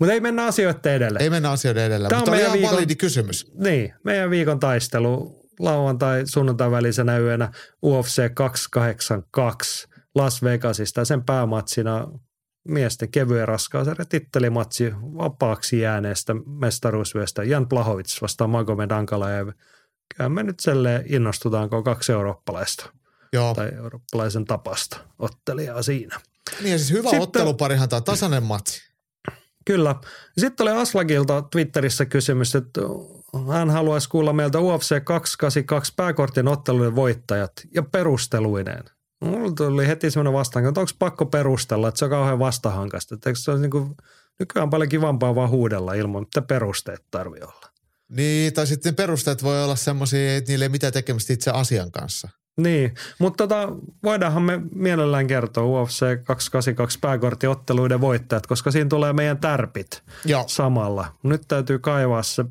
[0.00, 1.18] Mutta ei mennä asioiden edelle.
[1.22, 3.52] Ei mennä asioiden edellä, Tää on mutta ihan viikon- validi kysymys.
[3.54, 7.52] Niin, meidän viikon taistelu lauantai sunnuntai välisenä yönä
[7.84, 11.04] UFC 282 Las Vegasista.
[11.04, 12.06] Sen päämatsina
[12.68, 19.48] miesten kevyen raskausarja tittelimatsi vapaaksi jääneestä mestaruusvyöstä Jan Plahovic vastaan Magomed Ankalaev.
[20.16, 22.90] Kyllä me nyt selleen innostutaanko kaksi eurooppalaista
[23.32, 23.54] Joo.
[23.54, 26.20] tai eurooppalaisen tapasta ottelijaa siinä.
[26.60, 28.89] Niin ja siis hyvä Sitten- otteluparihan tämä tasainen matsi.
[29.64, 29.94] Kyllä.
[30.38, 32.80] Sitten oli Aslakilta Twitterissä kysymys, että
[33.52, 38.84] hän haluaisi kuulla meiltä UFC 282 pääkortin otteluiden voittajat ja perusteluineen.
[39.20, 43.14] Mulla tuli heti semmoinen vastaan, että onko pakko perustella, että se on kauhean vastahankasta.
[43.14, 43.96] Että se olisi niin kuin,
[44.38, 47.70] nykyään paljon kivampaa vaan huudella ilman, mitä perusteet tarvii olla.
[48.08, 52.28] Niin, tai sitten perusteet voi olla semmoisia, että niillä ei mitään tekemistä itse asian kanssa.
[52.62, 53.72] Niin, mutta tota,
[54.02, 60.02] voidaanhan me mielellään kertoa UFC 282 pääkorttiotteluiden voittajat, koska siinä tulee meidän tärpit.
[60.24, 60.44] Joo.
[60.46, 61.06] samalla.
[61.22, 62.44] Nyt täytyy kaivaa se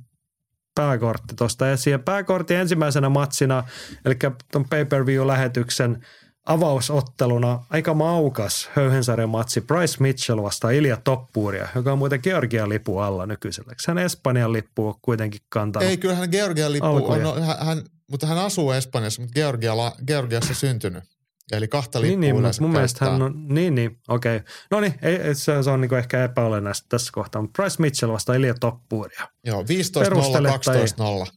[0.76, 1.92] pääkortti tuosta esiin.
[1.92, 3.64] Ja pääkortti ensimmäisenä matsina,
[4.06, 4.16] eli
[4.52, 6.06] tuon pay-per-view-lähetyksen
[6.46, 13.00] avausotteluna aika maukas höyhensarjan matsi Bryce Mitchell vastaan Ilja Toppuuria, joka on muuten Georgian lipu
[13.00, 13.74] alla nykyisellä.
[13.88, 15.90] Hän Espanjan lippu on kuitenkin kantanut?
[15.90, 20.54] Ei, kyllä hän Georgian lippu on, hän, hän, mutta hän asuu Espanjassa, mutta Georgiala, Georgiassa
[20.54, 21.04] syntynyt.
[21.52, 24.38] Eli kahta lippua Niin, niin, mun mielestä hän on, niin, niin, okei.
[24.38, 24.48] Okay.
[24.72, 28.38] No niin, ei, se, se on niin ehkä epäolennaista tässä kohtaa, mutta Bryce Mitchell vastaan
[28.38, 29.28] Ilja Toppuuria.
[29.46, 29.66] Joo, 15-0,
[30.00, 31.32] Perustele tai- 12-0.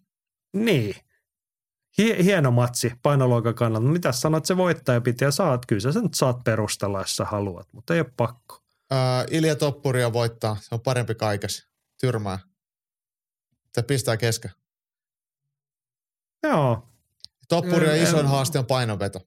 [0.52, 0.96] Niin.
[1.98, 3.86] Hie- hieno matsi painoluokan kannalta.
[3.86, 5.66] Mitä sanot, se voittaja piti ja saat.
[5.66, 8.62] Kyllä sä sen saat perustella, jos sä haluat, mutta ei ole pakko.
[8.92, 8.98] Äh,
[9.30, 11.68] Ilja Toppuria voittaa, se on parempi kaikessa.
[12.00, 12.38] Tyrmää.
[13.74, 14.50] Se pistää kesken.
[16.42, 16.88] Joo,
[17.48, 19.20] Toppuria Mm, isoin haaste on painonveto.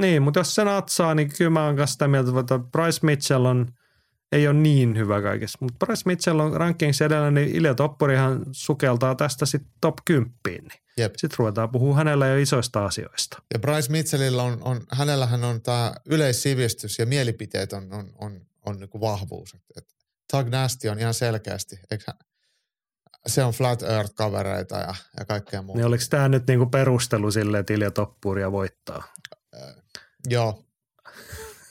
[0.00, 3.44] niin, mutta jos se natsaa, niin kyllä mä oon kanssa sitä mieltä, että Bryce Mitchell
[3.44, 3.66] on,
[4.32, 5.58] ei ole niin hyvä kaikessa.
[5.60, 10.32] Mutta Bryce Mitchell on rankings edellä, niin Ilja Toppurihan sukeltaa tästä sitten top 10.
[10.46, 10.70] Niin.
[10.98, 11.14] Jep.
[11.16, 13.42] Sitten ruvetaan puhua hänellä jo isoista asioista.
[13.54, 18.80] Ja Bryce Mitchellillä on, on hänellähän on tämä yleissivistys ja mielipiteet on, on, on, on
[18.80, 19.56] niinku vahvuus.
[19.76, 19.86] Et,
[20.32, 22.16] Tug Nasty on ihan selkeästi, eikö hän,
[23.26, 25.78] se on Flat Earth-kavereita ja, ja kaikkea muuta.
[25.78, 29.02] Niin oliko tämä nyt niinku perustelu sille, että Ilja Toppuria voittaa?
[30.28, 30.66] Joo,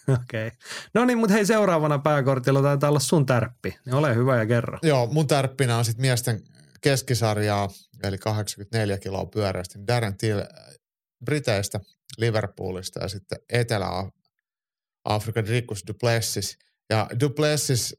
[0.23, 0.47] Okei.
[0.47, 0.59] Okay.
[0.93, 3.77] No niin, mutta hei seuraavana pääkortilla taitaa olla sun tärppi.
[3.85, 4.79] Niin ole hyvä ja kerro.
[4.83, 6.43] joo, mun tärppinä on sitten miesten
[6.81, 7.69] keskisarjaa,
[8.03, 9.79] eli 84 kiloa pyöräistä.
[9.87, 10.45] Darren Till äh,
[11.25, 11.79] Briteistä,
[12.17, 16.57] Liverpoolista ja sitten Etelä-Afrikan Rikus Duplessis.
[16.89, 17.95] Ja Duplessis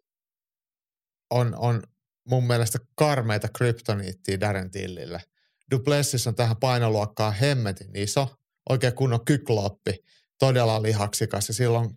[1.30, 1.82] on, on
[2.26, 5.22] mun mielestä karmeita kryptoniittia Darren Tillille.
[5.70, 8.36] Duplessis on tähän painoluokkaan hemmetin iso,
[8.68, 10.04] oikein kunnon kykloppi,
[10.38, 11.96] todella lihaksikas ja sillä on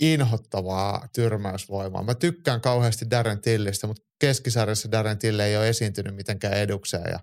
[0.00, 2.02] inhottavaa tyrmäysvoimaa.
[2.02, 7.20] Mä tykkään kauheasti Darren Tillistä, mutta keskisarjassa Darren Till ei ole esiintynyt mitenkään edukseen ja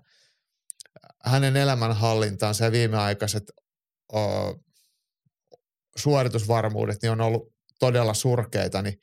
[1.24, 3.52] hänen elämänhallintaansa ja viimeaikaiset
[4.12, 4.20] o,
[5.96, 9.00] suoritusvarmuudet niin on ollut todella surkeita, niin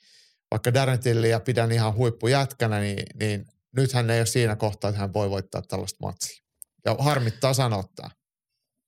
[0.52, 3.46] vaikka Darren Tilliä pidän ihan huippujätkänä, niin, niin
[3.76, 6.44] nyt hän ei ole siinä kohtaa, että hän voi voittaa tällaista matsia.
[6.86, 8.10] Ja harmittaa sanottaa.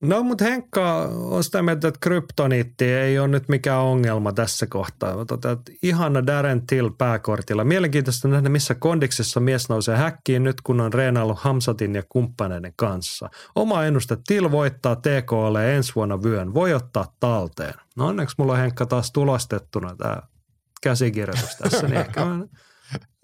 [0.01, 5.25] No, mutta Henkka on sitä mieltä, että kryptoniitti ei ole nyt mikään ongelma tässä kohtaa.
[5.25, 7.63] Tota, ihana Darren Till pääkortilla.
[7.63, 13.29] Mielenkiintoista nähdä, missä kondiksessa mies nousee häkkiin nyt, kun on reenaillut Hamsatin ja kumppaneiden kanssa.
[13.55, 16.53] Oma ennuste Till voittaa TKL ensi vuonna vyön.
[16.53, 17.73] Voi ottaa talteen.
[17.95, 20.21] No onneksi mulla on Henkka taas tulostettuna tämä
[20.81, 22.45] käsikirjoitus tässä, niin ehkä mä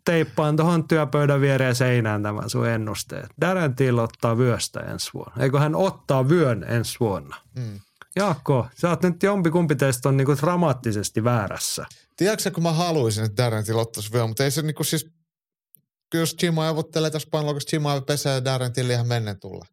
[0.06, 3.30] teippaan tuohon työpöydän viereen seinään tämän sun ennusteet.
[3.42, 5.44] Darren Till ottaa vyöstä ensi vuonna.
[5.44, 7.36] Eikö hän ottaa vyön ensi vuonna?
[7.56, 7.80] Mm.
[8.16, 11.86] Jaakko, sä oot nyt jompikumpi teistä on niinku dramaattisesti väärässä.
[12.18, 15.10] Tiedätkö kun mä haluaisin, että Darren Till ottaisi vielä, mutta ei se niinku siis,
[16.14, 19.66] jos Jim avottelee tässä painoluokassa, Jim pesee ja Darren Till ihan mennen tulla.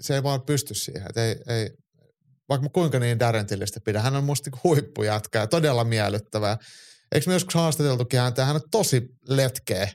[0.00, 1.06] Se ei vaan pysty siihen.
[1.10, 1.70] Et ei, ei,
[2.50, 6.58] vaikka mä kuinka niin Darren Tillistä pidän, hän on musta niinku huippujätkä ja todella miellyttävää.
[7.14, 9.88] Eikö me joskus haastateltukin häntä, hän on tosi letkeä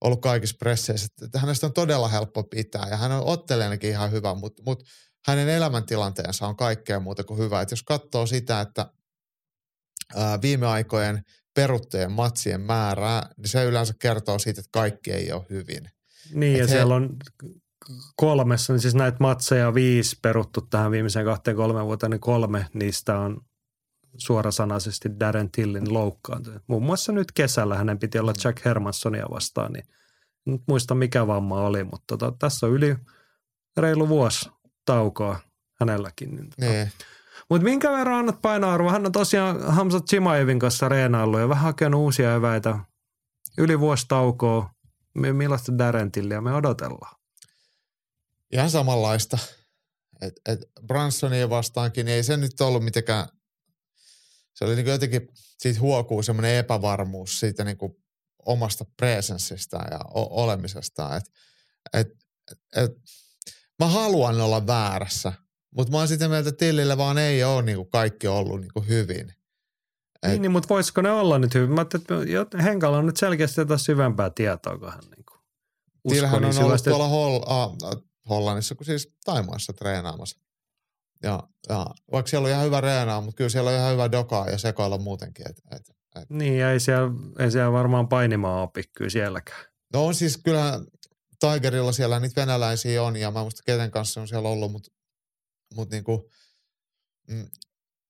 [0.00, 4.34] ollut kaikissa presseissä, että hänestä on todella helppo pitää ja hän on ottelijanakin ihan hyvä,
[4.34, 4.84] mutta, mutta
[5.26, 7.60] hänen elämäntilanteensa on kaikkea muuta kuin hyvä.
[7.60, 8.86] Et jos katsoo sitä, että
[10.16, 11.22] ää, viime aikojen
[11.54, 15.90] peruttujen matsien määrää, niin se yleensä kertoo siitä, että kaikki ei ole hyvin.
[16.34, 17.16] Niin, ja Et he- siellä on
[18.16, 23.18] kolmessa, niin siis näitä matseja viisi peruttu tähän viimeiseen kahteen kolme vuoteen, niin kolme niistä
[23.18, 23.40] on
[24.16, 26.62] suorasanaisesti Darren Tillin loukkaantunut.
[26.66, 29.84] Muun muassa nyt kesällä hänen piti olla Jack Hermanssonia vastaan, niin
[30.44, 32.96] nyt muista mikä vamma oli, mutta tota, tässä on yli
[33.76, 34.50] reilu vuosi
[34.84, 35.40] taukoa
[35.80, 36.36] hänelläkin.
[36.36, 36.72] Niin tota.
[36.72, 36.92] Niin.
[37.50, 38.92] Mutta minkä verran annat painoarvoa?
[38.92, 42.78] Hän on tosiaan Hamza Chimaevin kanssa reenaillut ja vähän hakenut uusia eväitä.
[43.58, 44.70] Yli vuosi taukoa.
[45.14, 47.21] Mi- Millaista Darren Tillia me odotellaan?
[48.52, 49.38] Ihan samanlaista.
[50.20, 53.26] Et, et Bransonia vastaankin, niin ei se nyt ollut mitenkään,
[54.54, 57.92] se oli niin jotenkin, siitä huokuu semmoinen epävarmuus siitä niin kuin
[58.46, 61.16] omasta presenssistä ja o- olemisestaan.
[61.16, 61.24] Et,
[61.92, 62.08] et,
[62.76, 62.90] et,
[63.78, 65.32] mä haluan olla väärässä,
[65.76, 68.72] mutta mä oon sitä mieltä, että Tillillä vaan ei ole niin kuin kaikki ollut niin
[68.72, 69.30] kuin hyvin.
[69.30, 71.70] Et- Niin, niin, mutta voisiko ne olla nyt hyvin?
[71.70, 75.40] Mä ajattelin, että Henkalla on nyt selkeästi jotain syvempää tietoa, kun hän niin kuin
[76.40, 77.72] niin on ollut tuolla Hol- ah,
[78.28, 80.38] Hollannissa, kun siis Taimaassa treenaamassa.
[81.22, 84.48] Ja, ja vaikka siellä on ihan hyvä reenaa, mutta kyllä siellä on ihan hyvä dokaa
[84.48, 85.50] ja sekoilla muutenkin.
[85.50, 86.30] Et, et, et.
[86.30, 89.64] Niin, ja ei siellä, ei siellä varmaan painimaan opi kyllä sielläkään.
[89.92, 90.80] No on siis kyllä
[91.40, 94.90] Tigerilla siellä niitä venäläisiä on ja mä en muista kenen kanssa on siellä ollut, mutta
[95.74, 96.30] mut niinku,
[97.28, 97.46] mm,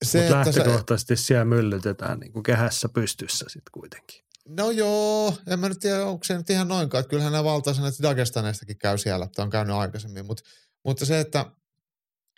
[0.05, 4.25] se, se, lähtökohtaisesti siellä myllytetään niin kuin kehässä pystyssä sitten kuitenkin.
[4.49, 7.85] No joo, en mä nyt tiedä, onko se nyt ihan noinkaan, että kyllähän nämä valtaisen,
[7.85, 10.43] että Dagestaneistakin käy siellä, että on käynyt aikaisemmin, mutta,
[10.85, 11.47] mutta se, että,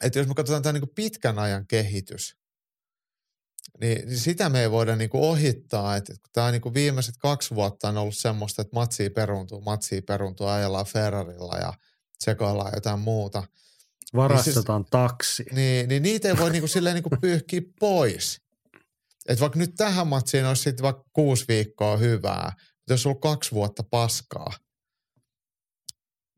[0.04, 2.36] että jos me katsotaan tämä niinku pitkän ajan kehitys,
[3.80, 7.88] niin, niin sitä me ei voida niinku ohittaa, että kun tämä niinku viimeiset kaksi vuotta
[7.88, 11.72] on ollut semmoista, että matsia peruntuu, matsia peruntuu, ajellaan Ferrarilla ja
[12.20, 13.42] sekoillaan jotain muuta,
[14.16, 15.44] Varastetaan taksi.
[15.52, 18.43] niin, niin niitä ei voi niinku silleen niinku pyyhkiä pois.
[19.28, 23.52] Et vaikka nyt tähän matsiin olisi sitten vaikka kuusi viikkoa hyvää, mutta jos on kaksi
[23.52, 24.50] vuotta paskaa.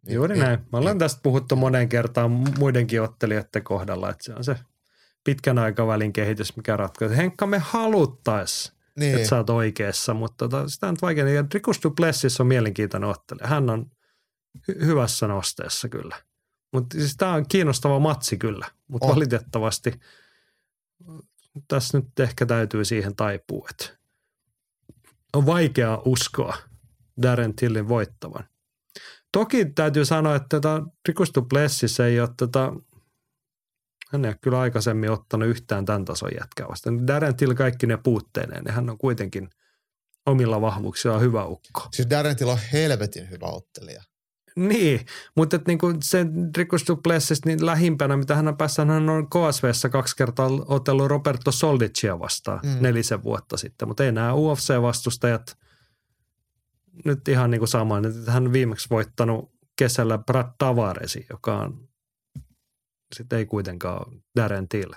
[0.07, 0.59] niin- Juuri niin- näin.
[0.73, 4.57] Me ollaan tästä puhuttu monen kertaan muidenkin ottelijoiden kohdalla, että se on se
[5.25, 7.17] pitkän aikavälin kehitys, mikä ratkaisee.
[7.17, 11.29] Henkka, me haluttais, Niin, että sä oot oikeassa, mutta tota, sitä on vaikea.
[11.29, 13.47] Ja Rikus Duplessis on mielenkiintoinen ottelija.
[13.47, 13.91] Hän on
[14.71, 16.17] hy- hyvässä nosteessa kyllä.
[16.73, 20.01] Mutta siis tämä on kiinnostava matsi kyllä, mutta valitettavasti
[21.69, 23.99] tässä nyt ehkä täytyy siihen taipua, että
[25.33, 26.57] on vaikea uskoa
[27.23, 28.45] Darren Tillin voittavan.
[29.33, 32.73] Toki täytyy sanoa, että tota, Rikus Duplessis ei ole tota,
[34.13, 37.07] hän ei ole kyllä aikaisemmin ottanut yhtään tämän tason jätkää vastaan.
[37.07, 39.51] Darren Till kaikki ne puutteineen, niin hän on kuitenkin
[40.27, 41.89] omilla vahvuuksillaan hyvä ukko.
[41.93, 44.03] siis Darren Till on helvetin hyvä ottelija.
[44.57, 45.07] Niin,
[45.37, 46.27] mutta et niinku se
[46.57, 51.53] Rikus Duplessis niin lähimpänä, mitä hän on päässyt, hän on KSVssä kaksi kertaa otellut Roberto
[51.53, 52.77] Soldicia vastaan Mm.
[52.81, 55.57] nelisen vuotta sitten, mutta ei nämä UFC-vastustajat
[57.05, 58.01] nyt ihan niin kuin sama.
[58.01, 61.89] Nyt hän on viimeksi voittanut kesällä Brad Tavaresin, joka on
[63.15, 64.93] sitten ei kuitenkaan Darren Till.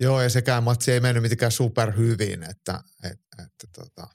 [0.00, 4.08] Joo, ja sekään matsi ei mennyt mitenkään super hyvin, että, et, että tota.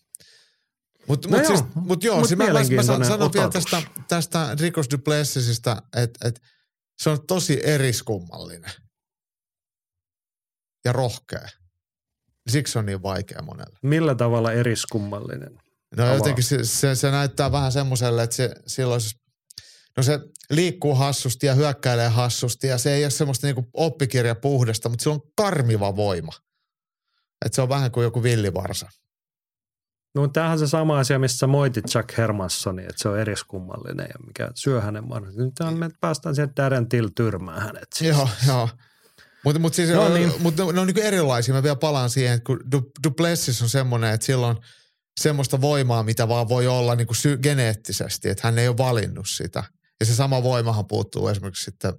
[1.11, 3.33] Mutta No mut joo, siis, mut joo, mut siis mä, mä, mä san- mielenkiintoinen sanon
[3.33, 6.41] vielä tästä, tästä Rikos Duplessisista, että et,
[7.01, 8.71] se on tosi eriskummallinen
[10.85, 11.47] ja rohkea.
[12.49, 13.77] Siksi se on niin vaikea monelle.
[13.83, 15.57] Millä tavalla eriskummallinen?
[15.97, 16.15] No Avaa.
[16.15, 19.15] jotenkin se, se, se näyttää vähän semmoiselle, että se silloin, se-
[19.97, 20.19] no se
[20.49, 25.31] liikkuu hassusti ja hyökkäilee hassusti ja se ei ole semmoista niinku oppikirjapuhdasta, mutta sillä on
[25.37, 26.33] karmiva voima.
[27.45, 28.89] Että se on vähän kuin joku villivarsa.
[30.15, 34.07] No tämähän on se sama asia, missä sä moitit Jack Hermanssonia, että se on eriskummallinen
[34.09, 35.51] ja mikä syö hänen mahdollisuuden.
[35.69, 37.87] Nyt me päästään siihen Darren Till tyrmään hänet.
[37.95, 38.17] Siis.
[38.17, 38.69] Joo, joo.
[39.43, 40.29] Mutta mut siis, No niin.
[40.29, 40.41] niin.
[40.41, 41.53] mut ne, ne on niinku erilaisia.
[41.53, 44.61] Mä vielä palaan siihen, että kun Du, Duplessis on semmoinen, että sillä on
[45.19, 49.63] semmoista voimaa, mitä vaan voi olla niinku sy- geneettisesti, että hän ei ole valinnut sitä.
[49.99, 51.93] Ja se sama voimahan puuttuu esimerkiksi sitten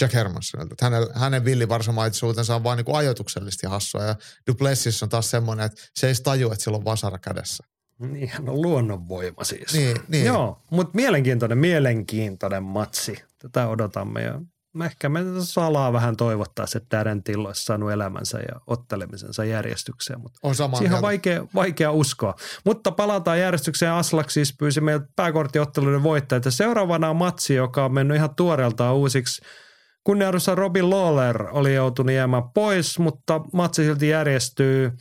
[0.00, 0.74] Jack Hermanssonilta.
[0.74, 4.04] Että hänen, hänen villivarsamaisuutensa on vaan niinku ajoituksellisesti hassua.
[4.04, 4.16] Ja
[4.46, 7.64] Duplessis on taas semmoinen, että se ei taju, että sillä on vasara kädessä.
[7.98, 9.72] Niin, hän on luonnonvoima siis.
[9.72, 10.26] Niin, niin.
[10.26, 13.24] Joo, mutta mielenkiintoinen, mielenkiintoinen matsi.
[13.38, 14.40] Tätä odotamme ja
[14.84, 20.54] ehkä me salaa vähän toivottaa, että Till olisi saanut elämänsä ja ottelemisensa järjestykseen, mutta On
[20.54, 22.34] Siihen on vaikea, vaikea uskoa.
[22.64, 23.92] Mutta palataan järjestykseen.
[23.92, 26.44] Aslak siis pyysi meiltä pääkorttiotteluiden voittajat.
[26.44, 29.42] Ja seuraavana on matsi, joka on mennyt ihan tuoreeltaan uusiksi.
[30.04, 34.92] Kunnianarvoisa Robin Lawler oli joutunut jäämään pois, mutta matsi silti järjestyy.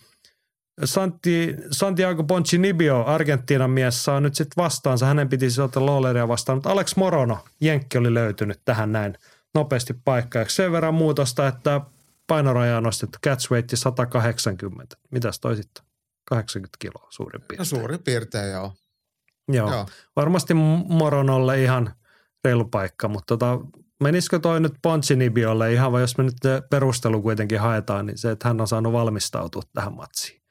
[0.86, 5.06] Santi, Santiago Poncinibio, Argentiinan mies, saa nyt sitten vastaansa.
[5.06, 9.18] Hänen piti siis ottaa Lawleria vastaan, mutta Alex Morono, Jenkki oli löytynyt tähän näin
[9.54, 10.56] nopeasti paikkaajaksi.
[10.56, 11.82] Sen verran muutosta, että
[12.28, 14.96] painoraja on nostettu catchweight 180.
[15.12, 15.84] Mitäs toi sitten?
[16.26, 17.58] 80 kiloa suurin piirtein.
[17.58, 18.74] No suurin piirtein joo.
[19.48, 19.72] Joo.
[19.72, 19.86] Joo.
[20.16, 20.54] Varmasti
[20.88, 21.94] Moronolle ihan
[22.44, 23.60] reilu paikka, mutta tota,
[24.04, 26.36] menisikö toi nyt Pontsinibiolle ihan vai jos me nyt
[26.70, 30.42] perustelu kuitenkin haetaan, niin se, että hän on saanut valmistautua tähän matsiin.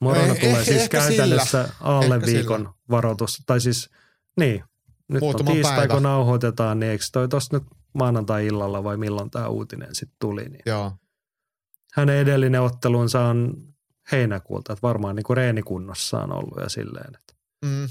[0.00, 1.74] Morono Eh- tulee ehkä- siis ehkä käytännössä sillä.
[1.80, 2.72] alle Ehkä viikon sillä.
[2.90, 3.42] varoitus.
[3.46, 3.90] Tai siis,
[4.40, 4.64] niin,
[5.08, 5.94] nyt Muutama on tiistai, päivä.
[5.94, 10.62] kun nauhoitetaan, niin eikö toi tossa nyt maanantai-illalla vai milloin tämä uutinen sitten tuli, niin
[10.66, 10.92] Joo.
[11.94, 13.54] hänen edellinen ottelunsa on
[14.12, 17.34] heinäkuulta, että varmaan niin kuin reenikunnossa on ollut ja silleen, että
[17.64, 17.84] Mm.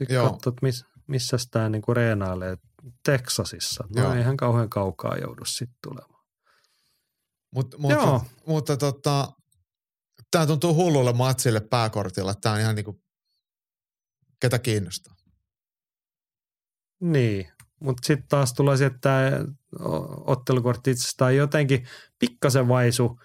[0.00, 2.56] Että miss, missä tämä niinku reenailee.
[3.04, 3.84] Texasissa.
[3.96, 4.14] No Joo.
[4.14, 6.24] ei ihan kauhean kaukaa joudu sitten tulemaan.
[7.54, 8.24] Mut, mutta, Joo.
[8.46, 9.32] mutta tota,
[10.30, 12.34] tämä tuntuu hullulle matsille pääkortilla.
[12.34, 13.02] Tämä on ihan niinku,
[14.40, 15.14] ketä kiinnostaa.
[17.00, 19.10] Niin, mutta sitten taas tulee se, että
[20.26, 21.86] ottelukortti itsestään jotenkin
[22.18, 23.20] pikkasen vaisu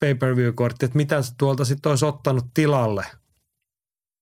[0.00, 3.06] pay-per-view-kortti, että mitä tuolta sitten olisi ottanut tilalle.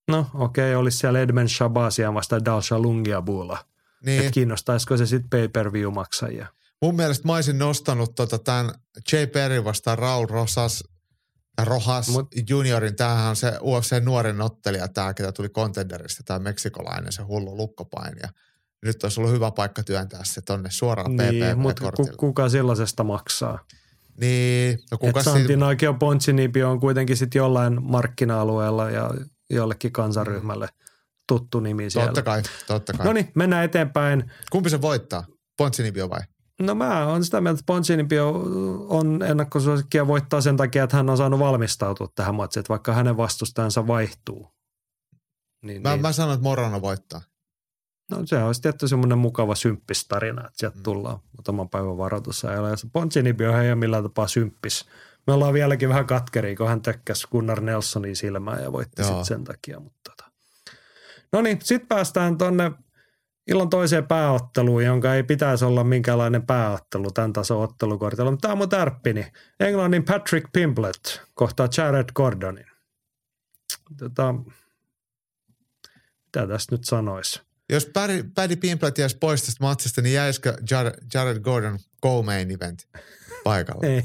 [0.09, 3.59] No okei, okay, olisi siellä Edmund Shabazian vasta Dalsha Lungiabulla.
[4.05, 6.47] Niin, Että kiinnostaisiko se sitten pay-per-view-maksajia.
[6.83, 8.71] mun mielestä mä olisin nostanut tota tämän
[9.13, 10.85] Jay Perry vastaan Raul Rosas,
[11.65, 12.97] Rojas Mut- juniorin.
[12.97, 18.29] Tämähän on se UFC nuorin ottelija, tämä, ketä tuli Contenderista, tämä meksikolainen, se hullu lukkopainija.
[18.83, 22.11] Nyt olisi ollut hyvä paikka työntää se tonne suoraan Niin, mutta PPV-kortille.
[22.11, 23.59] ku, kuka sellaisesta maksaa?
[24.21, 29.11] Niin, no kuka Että siinä, Santinakio Pontsinibio on kuitenkin sitten jollain markkina-alueella ja
[29.51, 30.69] jollekin kansaryhmälle
[31.29, 32.07] tuttu nimi siellä.
[32.07, 33.07] totta kai, totta kai.
[33.07, 34.31] No niin, mennään eteenpäin.
[34.51, 35.25] Kumpi se voittaa?
[35.57, 36.21] Pontsinibio vai?
[36.61, 38.29] No mä oon sitä mieltä, että Pontsinibio
[38.89, 43.17] on ennakkosuosikkia voittaa sen takia, että hän on saanut valmistautua tähän matsiin, että vaikka hänen
[43.17, 44.51] vastustajansa vaihtuu.
[45.63, 46.03] Niin, Mä, niin.
[46.03, 47.21] mä sanon, että Morano voittaa.
[48.11, 50.57] No se olisi tietty semmoinen mukava symppis tarina, että Mm.
[50.57, 52.69] sieltä tullaan muutaman päivän varoitusajalla.
[52.69, 54.85] Ja se Ponzinibio ei ole millään tapaa symppis.
[55.27, 59.45] Me ollaan vieläkin vähän katkeria, kun hän tökkäsi Gunnar Nelsonin silmään ja voitti sitten sen
[59.45, 59.81] takia.
[59.81, 60.31] Mutta tota.
[61.33, 62.73] No niin, sitten päästään tuonne
[63.47, 68.31] illan toiseen pääotteluun, jonka ei pitäisi olla minkäänlainen pääottelu tämän tason ottelukortilla.
[68.31, 69.33] Mutta tämä on mun tärppini.
[69.61, 72.67] Englannin Patrick Pimblett kohtaa Jared Gordonin.
[73.99, 74.35] Tota,
[76.25, 77.41] mitä tästä nyt sanoisi?
[77.69, 82.89] Jos Paddy, Paddy Pimplet jäisi pois tästä matsista, niin jäisikö Jared, Jared Gordon co-main event
[83.47, 83.87] paikalle?
[83.87, 84.03] Ei,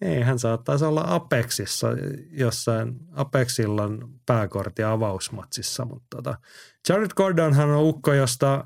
[0.00, 1.88] ei, hän saattaisi olla Apexissa,
[2.30, 6.38] jossain Apexillan pääkortin avausmatsissa, mutta tota,
[6.88, 8.64] Jared Gordonhan on ukko, josta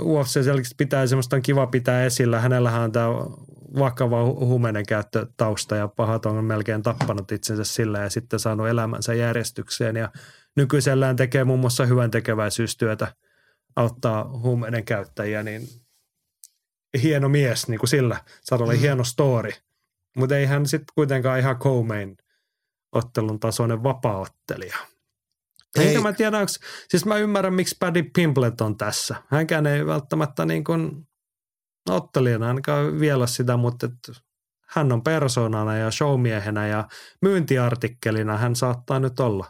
[0.00, 2.40] UFC selkeästi pitää semmoista on kiva pitää esillä.
[2.40, 3.08] Hänellähän on tämä
[3.78, 9.14] vakava hu- huumeiden käyttötausta ja pahat on melkein tappanut itsensä sillä ja sitten saanut elämänsä
[9.14, 10.08] järjestykseen ja
[10.56, 13.14] nykyisellään tekee muun muassa hyvän tekeväisyystyötä
[13.76, 15.62] auttaa huumeiden käyttäjiä, niin
[17.02, 18.78] hieno mies niin kuin sillä saralla, Mm.
[18.78, 18.80] mm.
[18.80, 19.50] hieno story.
[20.16, 22.16] Mutta ei hän sitten kuitenkaan ihan co-main
[22.92, 24.76] ottelun tasoinen vapaaottelija.
[25.78, 25.88] Ei.
[25.88, 29.16] Enkä mä tiedä, onks, siis mä ymmärrän, miksi Paddy Pimplet on tässä.
[29.28, 31.08] Hänkään ei välttämättä niin kuin
[31.88, 34.16] ottelijana ainakaan vielä sitä, mutta et
[34.68, 36.88] hän on persoonana ja showmiehenä ja
[37.22, 39.46] myyntiartikkelina hän saattaa nyt olla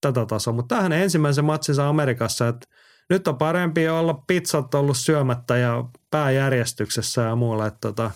[0.00, 0.54] tätä tasoa.
[0.54, 2.66] Mutta tämähän ensimmäisen matsinsa Amerikassa, että
[3.10, 7.66] nyt on parempi olla pizzat ollut syömättä ja pääjärjestyksessä ja muulla.
[7.66, 8.10] Että tota,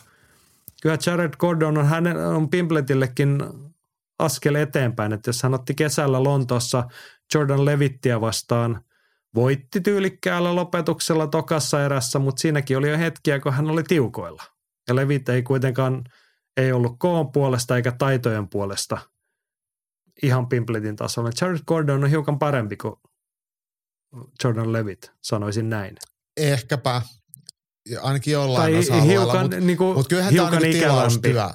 [0.83, 3.43] kyllä Jared Gordon on, hänen, on Pimpletillekin
[4.19, 6.85] askel eteenpäin, että jos hän otti kesällä Lontoossa
[7.35, 8.81] Jordan Levittiä vastaan,
[9.35, 14.43] voitti tyylikkäällä lopetuksella tokassa erässä, mutta siinäkin oli jo hetkiä, kun hän oli tiukoilla.
[14.89, 16.05] Ja Levitt ei kuitenkaan,
[16.57, 18.99] ei ollut koon puolesta eikä taitojen puolesta
[20.23, 21.31] ihan Pimpletin tasolla.
[21.41, 22.95] Jared Gordon on hiukan parempi kuin
[24.45, 25.97] Jordan Levitt, sanoisin näin.
[26.37, 27.03] Ehkäpä,
[28.01, 31.49] ainakin jollain Tai osa-alueella, hiukan, mutta niin kuin, mut kyllähän tämä on hiukan niin tilaustyö.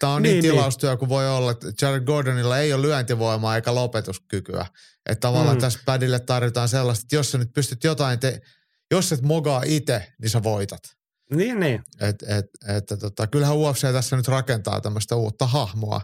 [0.00, 3.74] Tämä on niin, Niin, tilaustyö kuin voi olla, että Jared Gordonilla ei ole lyöntivoimaa eikä
[3.74, 4.66] lopetuskykyä.
[5.06, 5.60] Että tavallaan Mm.
[5.60, 8.40] tässä padille tarjotaan sellaista, että jos sä nyt pystyt jotain, te,
[8.90, 10.82] jos et mogaa itse, niin sä voitat.
[11.34, 11.82] Niin, niin.
[12.00, 12.46] Et, et,
[12.76, 16.00] että tota, kyllähän UFC tässä nyt rakentaa tämmöistä uutta hahmoa.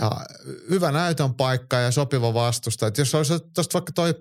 [0.00, 0.10] Ja
[0.70, 2.86] hyvä näytön paikka ja sopiva vastusta.
[2.86, 4.14] Et jos olisi tuosta vaikka toi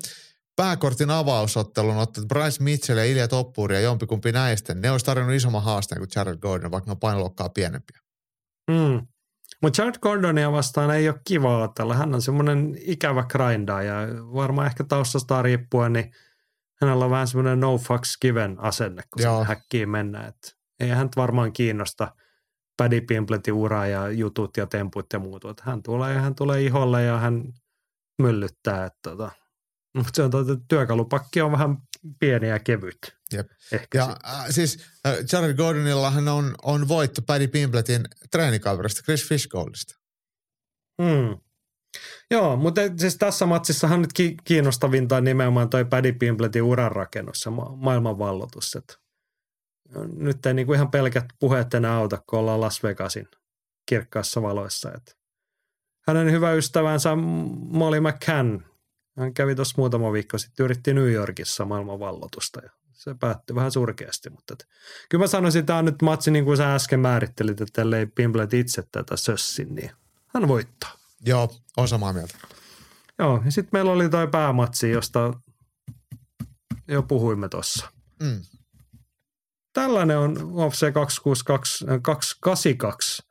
[0.57, 5.63] pääkortin avausottelun ottanut Bryce Mitchell ja Ilja Toppuri ja jompikumpi näistä, ne olisi tarjonnut isomman
[5.63, 7.99] haasteen kuin Jared Gordon, vaikka ne on painoluokkaa pienempiä.
[8.71, 9.07] Mm.
[9.61, 11.93] Mutta Jared Gordonia vastaan ei ole kiva otella.
[11.93, 13.95] Hän on semmoinen ikävä grinda ja
[14.33, 16.11] varmaan ehkä taustasta riippuen, niin
[16.81, 19.41] hänellä on vähän semmoinen no fucks given asenne, kun Joo.
[19.41, 20.27] se häkkiin mennään.
[20.27, 22.15] Et ei hän varmaan kiinnosta
[22.77, 25.45] Paddy Pimpletin ura ja jutut ja temput ja muut.
[25.45, 27.43] Et hän tulee hän tulee iholle ja hän
[28.21, 28.85] myllyttää.
[28.85, 29.31] Et tota.
[29.97, 31.77] Mutta se on tota, työkalupakki on vähän
[32.19, 32.97] pieni ja kevyt.
[33.33, 33.47] Jep.
[33.71, 39.95] Ehkä Ja äh, siis äh, Jared Gordonillahan on, on voitto Paddy Pimpletin treenikaverista Chris Fishgoldista.
[41.01, 41.37] Mm.
[42.31, 47.51] Joo, mutta siis tässä matsissahan nyt ki- kiinnostavinta on nimenomaan toi Paddy Pimbletin uranrakennus ja
[47.51, 48.75] ma- maailmanvalloitus.
[48.75, 48.99] Et
[50.17, 53.27] nyt ei niinku ihan pelkät puheet enää auta, kun ollaan Las Vegasin
[53.85, 54.93] kirkkaassa valoissa.
[54.93, 55.17] Et
[56.07, 58.63] hänen hyvä ystävänsä Molly McCann,
[59.17, 64.29] hän kävi tuossa muutama viikko sitten, yritti New Yorkissa maailmanvallotusta ja se päättyi vähän surkeasti.
[64.29, 64.67] Mutta et,
[65.09, 68.05] kyllä mä sanoisin, että tämä on nyt matsi niin kuin sä äsken määrittelit, että ellei
[68.05, 69.91] Pimblet itse tätä sössin, niin
[70.27, 70.91] hän voittaa.
[71.25, 72.37] Joo, on samaa mieltä.
[73.19, 75.33] Joo, ja sitten meillä oli toi päämatsi, josta
[76.87, 77.91] jo puhuimme tuossa.
[78.23, 78.41] Mm.
[79.73, 83.26] Tällainen on UFC 262, 282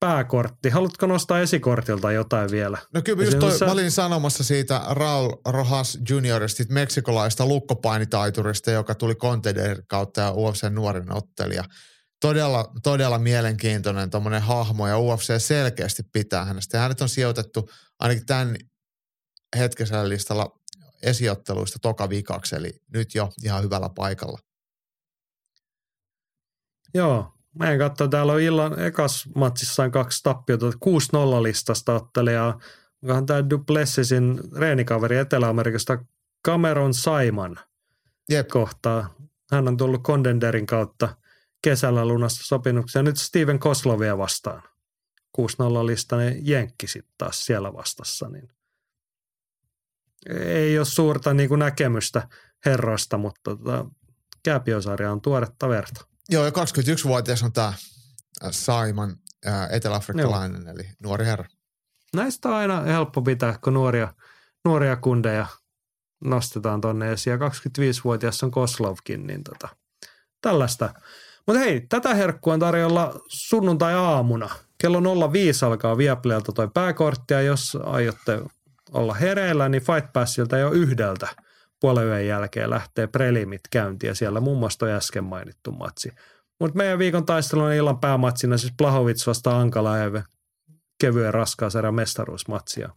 [0.00, 0.68] pääkortti.
[0.68, 2.78] Haluatko nostaa esikortilta jotain vielä?
[2.94, 9.14] No kyllä just toi, mä olin sanomassa siitä Raul Rojas Juniorista, meksikolaista lukkopainitaiturista, joka tuli
[9.14, 11.64] Contender kautta ja UFC nuorin ottelija.
[12.20, 16.76] Todella, todella mielenkiintoinen tuommoinen hahmo ja UFC selkeästi pitää hänestä.
[16.76, 18.56] Ja hänet on sijoitettu ainakin tämän
[19.56, 20.58] hetkisellä listalla
[21.02, 24.38] esiotteluista toka vikaksi, eli nyt jo ihan hyvällä paikalla.
[26.94, 30.70] Joo, mä en katso, täällä on illan ekas matsissaan kaksi tappiota, 6-0
[31.42, 32.60] listasta ottelijaa.
[33.02, 35.98] Onkohan tämä Duplessisin reenikaveri Etelä-Amerikasta
[36.46, 37.56] Cameron Simon
[38.28, 38.48] Jep.
[38.48, 39.14] kohtaa.
[39.52, 41.16] Hän on tullut Condenderin kautta
[41.62, 43.02] kesällä lunasta sopimuksia.
[43.02, 44.62] Nyt Steven Koslovia vastaan.
[45.38, 45.42] 6-0
[45.86, 48.28] listainen Jenkki sitten taas siellä vastassa.
[48.28, 48.48] Niin
[50.30, 52.28] ei ole suurta niin kuin näkemystä
[52.64, 53.86] herroista, mutta tota,
[54.42, 56.07] kääpiosarja on tuoretta verta.
[56.28, 57.72] Joo, ja 21-vuotias on tämä
[58.50, 60.74] Simon, ää, eteläafrikkalainen, Joo.
[60.74, 61.44] eli nuori herra.
[62.14, 64.14] Näistä on aina helppo pitää, kun nuoria,
[64.64, 65.46] nuoria kundeja
[66.24, 67.32] nostetaan tonne esiin.
[67.32, 69.68] Ja 25-vuotias on Koslovkin, niin tota,
[70.42, 70.94] tällaista.
[71.46, 74.50] Mutta hei, tätä herkkua on tarjolla sunnuntai-aamuna.
[74.78, 78.40] Kello 05 alkaa Viaplaylta toi pääkortti, ja jos aiotte
[78.92, 81.28] olla hereillä, niin Fight Passilta jo yhdeltä
[81.80, 86.12] puolen jälkeen lähtee prelimit käyntiin, ja siellä muun muassa toi äsken mainittu matsi.
[86.60, 90.14] Mutta meidän viikon taistelun illan päämatsina siis Plahovic vastaan Ankalaev
[91.00, 92.90] kevyen raskaasarjan mestaruusmatsia.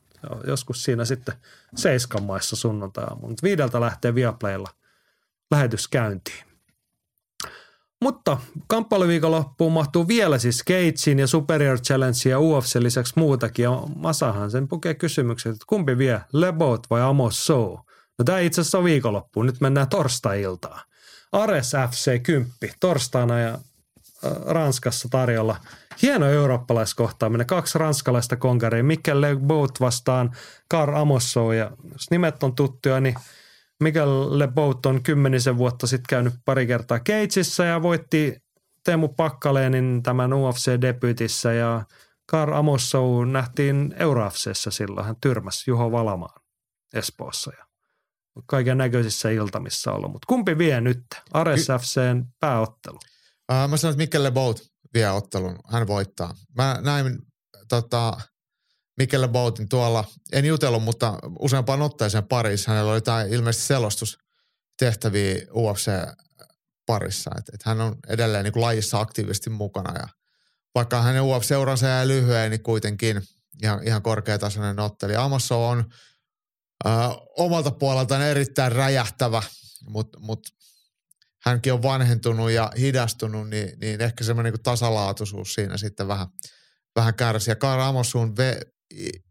[0.48, 1.36] Joskus siinä sitten
[1.76, 4.70] seiskan maissa sunnuntai mutta viideltä lähtee Viaplaylla
[5.52, 6.46] lähetys käyntiin.
[8.02, 8.38] Mutta
[8.68, 13.64] kamppailuviikonloppuun mahtuu vielä siis Cagein ja Superior Challenge ja UFC lisäksi muutakin.
[13.64, 17.78] Ja Masahan sen pukee kysymykset, että kumpi vie, Lebot vai Amos Soul?
[18.20, 19.46] No tämä itse asiassa on viikonloppuun.
[19.46, 20.82] Nyt mennään torstai-iltaan.
[21.32, 23.60] Ares FC 10 torstaina ja
[24.46, 25.58] Ranskassa tarjolla.
[26.02, 27.48] Hieno eurooppalaiskohtaaminen.
[27.48, 28.84] Kaksi ranskalaista konkaria.
[28.84, 30.36] Mikkel Lebout vastaan
[30.70, 31.52] Kar Amosso.
[31.52, 33.16] Ja jos nimet on tuttuja, niin
[33.80, 38.38] Mikkel Lebout on kymmenisen vuotta sitten käynyt pari kertaa Keitsissä ja voitti
[38.84, 41.86] Teemu Pakkaleenin tämän UFC-debyytissä ja
[42.26, 45.06] Kar Amosso nähtiin EuroFCssä silloin.
[45.06, 46.42] Hän tyrmäsi Juho Valamaan
[46.94, 47.71] Espoossa ja
[48.46, 50.12] kaiken näköisissä iltamissa ollut.
[50.12, 51.04] Mutta kumpi vie nyt?
[51.34, 53.00] Ares FCn pääottelu.
[53.52, 55.60] Uh, mä sanon, että Mikkel Lebout vie ottelun.
[55.68, 56.34] Hän voittaa.
[56.58, 57.20] Mä näin
[57.70, 58.18] tota,
[58.98, 62.72] Mikkel Leboutin tuolla, en jutellut, mutta useampaan otteeseen parissa.
[62.72, 67.32] Hänellä oli jotain ilmeisesti selostustehtäviä UFC-parissa.
[67.38, 70.00] Että et hän on edelleen niin kuin lajissa aktiivisesti mukana.
[70.00, 70.08] Ja
[70.76, 73.22] vaikka hänen UFC-uransa jäi lyhyen, niin kuitenkin
[73.64, 75.16] ihan, ihan korkeatasoinen otteli.
[75.16, 75.86] Amasso on
[76.88, 79.44] äh, omalta puoleltaan erittäin räjähtävä,
[79.90, 80.40] mutta mut
[81.46, 86.28] hänkin on vanhentunut ja hidastunut, niin, niin ehkä semmoinen niin tasalaatuisuus siinä sitten vähän,
[86.96, 87.52] vähän kärsii.
[87.52, 88.62] Ja Kaara Amossuun ve,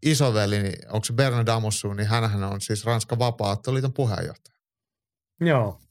[0.01, 4.55] isoveli, niin onko se Bernard Amossuun, niin hänhän on siis Ranskan vapaattoliiton puheenjohtaja.
[5.41, 5.81] Joo,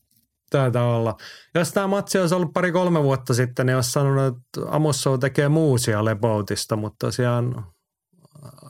[0.50, 1.16] taitaa olla.
[1.54, 6.04] Jos tämä matsi olisi ollut pari-kolme vuotta sitten, niin olisi sanonut, että Amosso tekee muusia
[6.04, 7.66] Leboutista, mutta tosiaan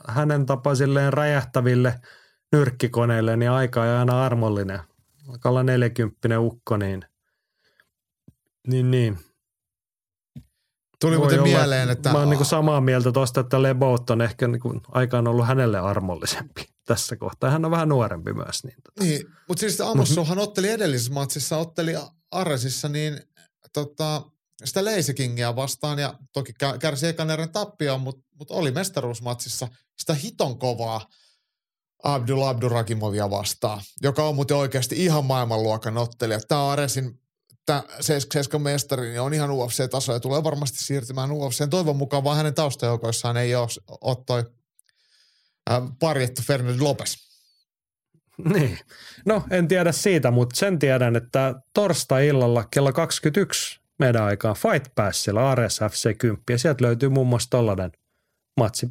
[0.07, 1.99] hänen tapaisilleen räjähtäville
[2.51, 4.79] nyrkkikoneille, niin aika ei aina armollinen.
[5.27, 7.05] Alkaa olla 40 ukko, niin,
[8.67, 9.19] niin, niin.
[11.01, 12.11] Tuli Voi muuten olla, mieleen, että...
[12.11, 16.65] Mä oon niin samaa mieltä tuosta, että Lebout on ehkä niin aikaan ollut hänelle armollisempi
[16.85, 17.49] tässä kohtaa.
[17.49, 18.63] Hän on vähän nuorempi myös.
[18.63, 19.03] Niin, tota.
[19.03, 21.95] niin mutta siis Amossohan otteli edellisessä matsissa, otteli
[22.31, 23.19] Aresissa, niin
[23.73, 24.21] tota,
[24.63, 29.67] sitä Lazy Kingia vastaan ja toki kärsi ekan erän tappioon, mutta mut oli mestaruusmatsissa
[29.97, 31.07] sitä hiton kovaa
[32.03, 36.39] Abdul Abdurakimovia vastaan, joka on muuten oikeasti ihan maailmanluokan ottelija.
[36.47, 37.21] Tämä on Aresin
[37.99, 41.69] 77 mestari niin on ihan UFC-taso ja tulee varmasti siirtymään UFC.
[41.69, 43.67] Toivon mukaan vaan hänen taustajoukoissaan ei ole,
[44.01, 44.43] ole toi
[45.71, 47.31] äh, parjettu Fernando Lopes.
[48.53, 48.79] Niin.
[49.25, 55.51] No, en tiedä siitä, mutta sen tiedän, että torstai-illalla kello 21 meidän aikaa Fight Passilla
[55.51, 57.91] Ares FC 10 ja sieltä löytyy muun muassa tollainen
[58.57, 58.87] matsi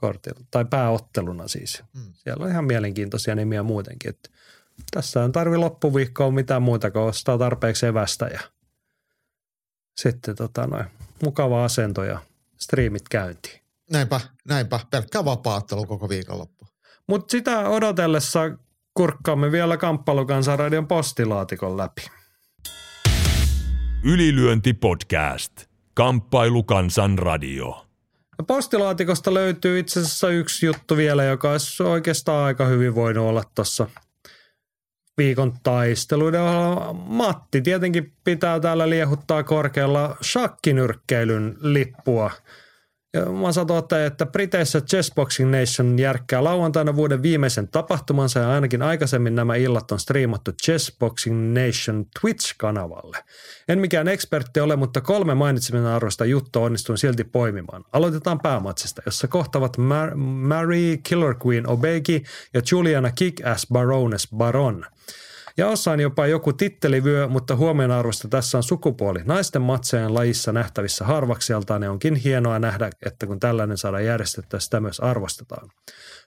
[0.00, 1.82] kortilla, tai pääotteluna siis.
[1.94, 2.12] Mm.
[2.12, 4.10] Siellä on ihan mielenkiintoisia nimiä muutenkin.
[4.10, 4.30] Että
[4.90, 8.40] tässä on tarvi loppuviikkoa mitään muuta kuin ostaa tarpeeksi evästä ja
[9.96, 10.84] sitten tota noin,
[11.22, 12.18] mukava asento ja
[12.56, 13.60] striimit käyntiin.
[13.90, 14.80] Näinpä, näinpä.
[14.90, 16.66] Pelkkää vapaattelu koko viikonloppu.
[17.06, 18.40] Mutta sitä odotellessa
[18.94, 22.02] kurkkaamme vielä Kamppailukansanradion postilaatikon läpi.
[24.04, 25.52] Ylilyönti podcast.
[25.94, 27.89] Kamppailu Kansan radio.
[28.40, 33.44] Ja Postilaatikosta löytyy itse asiassa yksi juttu vielä, joka olisi oikeastaan aika hyvin voinut olla
[33.54, 33.86] tuossa
[35.18, 36.92] viikon taisteluiden ohella.
[36.92, 42.30] Matti tietenkin pitää täällä liehuttaa korkealla shakkinyrkkeilyn lippua.
[43.40, 49.54] Mä sanon että Briteissä Chessboxing Nation järkkää lauantaina vuoden viimeisen tapahtumansa ja ainakin aikaisemmin nämä
[49.54, 53.24] illat on striimattu Chessboxing Nation Twitch-kanavalle.
[53.68, 57.84] En mikään ekspertti ole, mutta kolme mainitseminen arvoista juttua onnistuin silti poimimaan.
[57.92, 62.22] Aloitetaan päämatsista, jossa kohtavat Mar- Mary Killer Queen Obegi
[62.54, 64.86] ja Juliana Kick-Ass Baroness Baron.
[65.60, 69.20] Ja osaan jopa joku tittelivyö, mutta huomionarvoista tässä on sukupuoli.
[69.24, 74.80] Naisten matsejen lajissa nähtävissä harvakseltaan ja onkin hienoa nähdä, että kun tällainen saadaan järjestettyä, sitä
[74.80, 75.70] myös arvostetaan.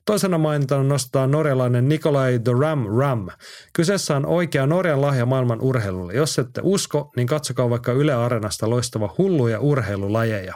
[0.06, 3.28] Toisena mainintana nostetaan norjalainen Nikolai the Ram Ram.
[3.74, 6.14] Kyseessä on oikea Norjan lahja maailman urheilulle.
[6.14, 10.54] Jos ette usko, niin katsokaa vaikka Yle Areenasta loistava hulluja urheilulajeja.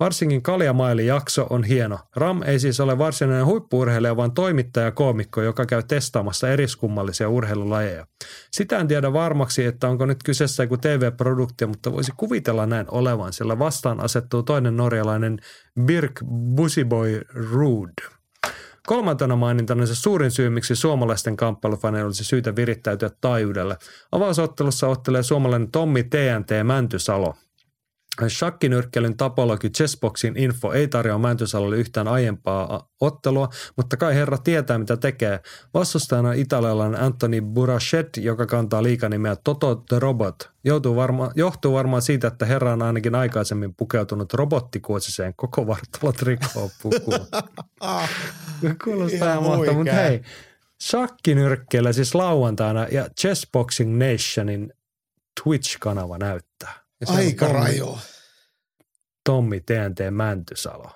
[0.00, 1.98] Varsinkin Kaljamaili-jakso on hieno.
[2.16, 8.06] Ram ei siis ole varsinainen huippuurheilija, vaan toimittaja koomikko, joka käy testaamassa eriskummallisia urheilulajeja.
[8.50, 13.32] Sitä en tiedä varmaksi, että onko nyt kyseessä joku TV-produktio, mutta voisi kuvitella näin olevan,
[13.32, 15.38] sillä vastaan asettuu toinen norjalainen
[15.80, 16.20] Birk
[16.54, 18.15] Busiboy Ruud.
[18.86, 23.76] Kolmantena mainintana se suurin syy, miksi suomalaisten kamppailufaneilla olisi syytä virittäytyä taajuudelle.
[24.12, 27.34] Avausottelussa ottelee suomalainen Tommi TNT Mäntysalo.
[28.28, 34.96] Shakkinyrkkelyn tapologi Chessboxin info ei tarjoa Mäntysalolle yhtään aiempaa ottelua, mutta kai herra tietää mitä
[34.96, 35.40] tekee.
[35.74, 40.50] Vastustajana italialainen Anthony Burachet, joka kantaa liikanimeä Toto the Robot.
[40.64, 47.26] Joutuu varma, johtuu varmaan siitä, että herra on ainakin aikaisemmin pukeutunut robottikuosiseen koko vartalo trikoopukuun.
[48.84, 50.22] Kuulostaa Ihan mahtavaa, mutta hei.
[50.82, 54.72] Shakkinyrkkeellä siis lauantaina ja Chessboxing Nationin
[55.42, 56.85] Twitch-kanava näyttää.
[57.06, 57.98] Aika Tommi- raju.
[59.24, 60.90] Tommi TNT Mäntysalo.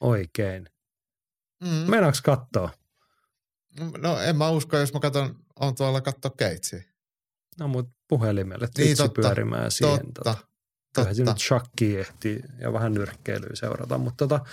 [0.00, 0.68] Oikein.
[1.64, 1.68] Mm.
[1.90, 2.70] Meinaaks kattoo?
[3.98, 6.82] No en mä usko, jos mä katson, on tuolla katto keitsiä.
[7.58, 9.20] No mut puhelimelle Niin, totta.
[9.22, 9.98] pyörimään siihen.
[10.14, 10.44] Totta, Tota.
[10.94, 14.44] Kyllähän nyt shakki ehtii ja vähän nyrkkeilyä seurata, mutta tota,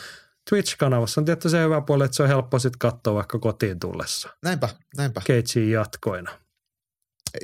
[0.49, 4.29] Twitch-kanavassa on tietty se hyvä puoli, että se on helppo sitten katsoa vaikka kotiin tullessa.
[4.43, 5.21] Näinpä, näinpä.
[5.25, 6.39] Keitsiin jatkoina.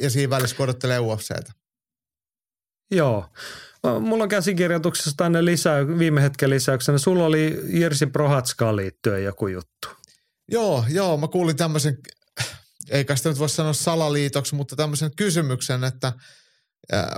[0.02, 1.52] Ja siinä välissä kun odottelee UFCtä.
[2.92, 3.26] Joo.
[4.00, 6.98] Mulla on käsikirjoituksessa tänne lisää, viime hetken lisäyksenä.
[6.98, 9.88] Sulla oli Jirsi Prohatskaan liittyen joku juttu.
[10.52, 11.98] Joo, joo, mä kuulin tämmöisen,
[12.90, 16.14] eikä sitä nyt voi sanoa salaliitoksi, mutta tämmöisen kysymyksen, että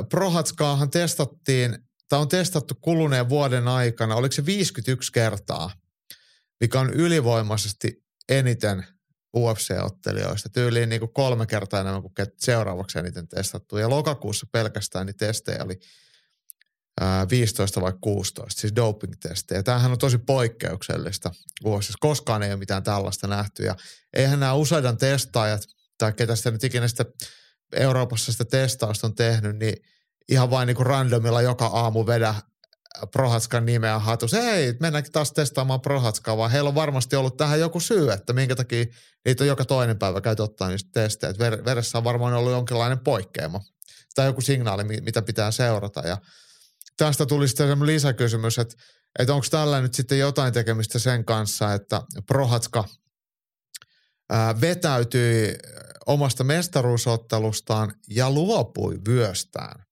[0.09, 1.77] Prohatskaahan testattiin,
[2.09, 5.71] tai on testattu kuluneen vuoden aikana, oliko se 51 kertaa,
[6.59, 8.85] mikä on ylivoimaisesti eniten
[9.37, 13.77] UFC-ottelijoista, tyyliin niin kuin kolme kertaa enemmän kuin seuraavaksi eniten testattu.
[13.77, 15.79] Ja lokakuussa pelkästään niin testejä oli
[17.01, 19.63] ää, 15 vai 16, siis doping-testejä.
[19.63, 21.31] Tämähän on tosi poikkeuksellista
[21.63, 21.97] vuosissa.
[21.99, 23.63] Koskaan ei ole mitään tällaista nähty.
[23.63, 23.75] Ja
[24.13, 25.61] eihän nämä useiden testaajat,
[25.97, 27.05] tai ketä sitä nyt ikinä sitä
[27.73, 29.75] Euroopassa sitä testausta on tehnyt, niin
[30.29, 32.35] ihan vain niin kuin randomilla joka aamu vedä
[33.11, 34.33] Prohatskan nimeä hatus.
[34.33, 38.55] Hei, mennäänkin taas testaamaan Prohatskaa, vaan heillä on varmasti ollut tähän joku syy, että minkä
[38.55, 38.85] takia
[39.25, 41.31] niitä on joka toinen päivä käyty ottaa niistä testejä.
[41.33, 43.61] Ver- veressä on varmaan ollut jonkinlainen poikkeama
[44.15, 46.07] tai joku signaali, mi- mitä pitää seurata.
[46.07, 46.17] Ja
[46.97, 48.75] tästä tuli sitten lisäkysymys, että,
[49.19, 52.83] että onko tällä nyt sitten jotain tekemistä sen kanssa, että Prohatska
[54.61, 55.55] vetäytyi
[56.05, 59.88] omasta mestaruusottelustaan ja luopui vyöstään.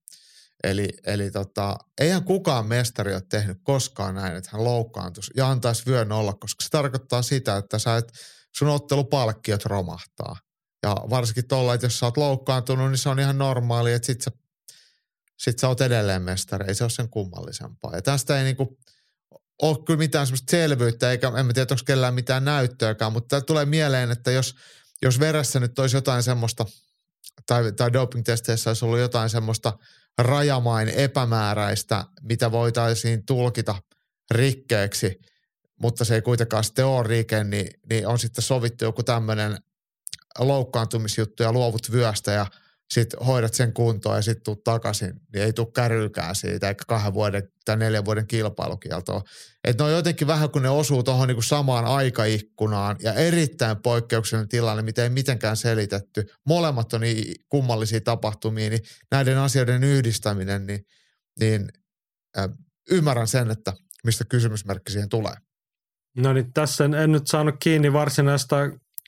[0.68, 5.86] Eli, eli tota, eihän kukaan mestari ole tehnyt koskaan näin, että hän loukkaantuisi ja antaisi
[5.86, 8.14] vyön olla, koska se tarkoittaa sitä, että sä et,
[8.56, 10.36] sun ottelupalkkiot romahtaa.
[10.84, 14.22] Ja varsinkin tuolla, että jos sä oot loukkaantunut, niin se on ihan normaali, että sit
[14.22, 14.32] sä,
[15.38, 16.66] sit sä oot edelleen mestari.
[16.68, 17.96] Ei se ole sen kummallisempaa.
[17.96, 18.78] Ja tästä ei niinku
[19.62, 23.66] ole kyllä mitään semmoista selvyyttä, eikä en mä tiedä, onko kellään mitään näyttöäkään, mutta tulee
[23.66, 24.56] mieleen, että jos,
[25.02, 26.66] jos veressä nyt olisi jotain semmoista,
[27.46, 29.74] tai, tai doping-testeissä olisi ollut jotain semmoista
[30.18, 33.76] rajamain epämääräistä, mitä voitaisiin tulkita
[34.32, 35.20] rikkeeksi,
[35.82, 39.58] mutta se ei kuitenkaan sitten ole rike, niin, niin on sitten sovittu joku tämmöinen
[40.40, 42.46] loukkaantumisjuttu ja luovut vyöstä ja
[42.94, 47.14] sitten hoidat sen kuntoon ja sitten tuut takaisin, niin ei tule kärylkään siitä, eikä kahden
[47.14, 49.22] vuoden tai neljän vuoden kilpailukieltoa.
[49.64, 54.50] Että ne on jotenkin vähän, kun ne osuu tuohon niinku samaan aikaikkunaan ja erittäin poikkeuksellinen
[54.50, 56.26] tilanne, mitä ei mitenkään selitetty.
[56.48, 58.82] Molemmat on niin kummallisia tapahtumia, niin
[59.12, 60.80] näiden asioiden yhdistäminen, niin,
[61.40, 61.70] niin
[62.38, 62.50] äh,
[62.92, 63.74] ymmärrän sen, että
[64.04, 65.34] mistä kysymysmerkki siihen tulee.
[66.18, 68.58] No niin, tässä en, en nyt saanut kiinni varsinaista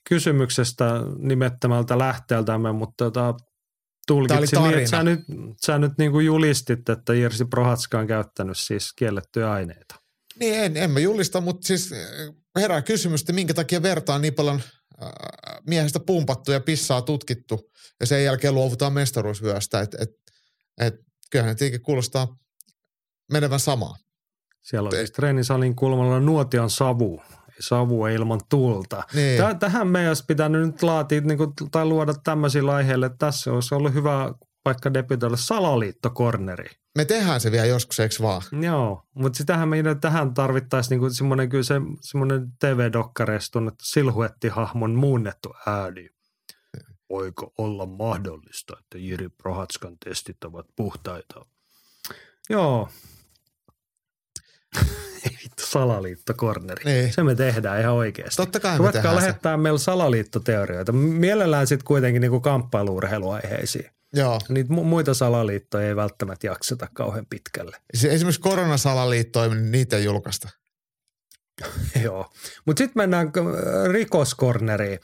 [0.10, 0.86] kysymyksestä
[1.18, 3.36] nimettömältä lähteeltämme, mutta tota,
[4.10, 5.20] tulkitsin niin, että sä nyt,
[5.66, 9.96] sä nyt niin kuin julistit, että Jirsi Prohatska on käyttänyt siis kiellettyjä aineita.
[10.40, 14.34] Niin, en, en mä julista, mutta siis eh, herää kysymys, että minkä takia vertaa niin
[14.34, 14.62] paljon
[15.04, 15.10] äh,
[15.68, 19.82] miehestä pumpattu ja pissaa tutkittu ja sen jälkeen luovutaan mestaruusvyöstä.
[19.82, 20.10] Että et,
[20.82, 20.94] et,
[21.32, 22.38] kyllähän tietenkin kuulostaa
[23.32, 23.96] menevän samaa.
[24.62, 27.22] Siellä on siis treenisalin kulmalla nuotion savu
[27.60, 29.04] savua ilman tulta.
[29.14, 29.60] Niin.
[29.60, 33.76] Tähän meidän olisi pitänyt nyt laatia niin kuin, tai luoda tämmöisillä aiheilla, että tässä olisi
[33.76, 34.34] ollut hyvä
[34.66, 36.70] vaikka debytoida salaliittokorneri.
[36.98, 38.42] Me tehdään se vielä joskus, eikö vaan?
[38.62, 45.54] Joo, mutta sitähän meidän tähän tarvittaisiin niin semmoinen, kyllä se, semmoinen TV-dokkareista että silhuettihahmon muunnettu
[45.66, 46.10] ääni.
[47.10, 51.46] Voiko olla mahdollista, että Jiri Prohatskan testit ovat puhtaita?
[52.50, 52.90] Joo,
[55.66, 56.84] salaliittokorneri.
[56.86, 57.14] Niin.
[57.14, 58.36] Se me tehdään ihan oikeasti.
[58.36, 59.58] Totta kai me tehdään lähettää se.
[59.58, 60.92] meillä salaliittoteorioita.
[60.92, 63.90] Mielellään sitten kuitenkin niinku kamppailuurheiluaiheisiin.
[64.14, 64.40] Joo.
[64.50, 67.78] Niitä muita salaliittoja ei välttämättä jakseta kauhean pitkälle.
[67.94, 70.50] Esimerkiksi koronasalaliittoja, niin niitä ei julkaista.
[72.06, 72.32] Joo,
[72.66, 73.32] mutta sitten mennään
[73.92, 75.00] rikoskorneriin.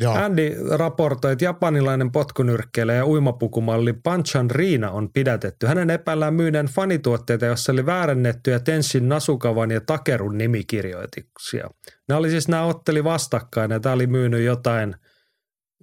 [0.00, 0.14] Joo.
[0.14, 5.66] Andy raportoi, että japanilainen potkunyrkkeilijä ja uimapukumalli Panchan Riina on pidätetty.
[5.66, 11.70] Hänen epäillään myyneen fanituotteita, joissa oli väärennettyjä Tenshin Nasukavan ja Takerun nimikirjoituksia.
[12.08, 14.96] Nämä oli siis, nämä otteli vastakkain ja tämä oli myynyt jotain,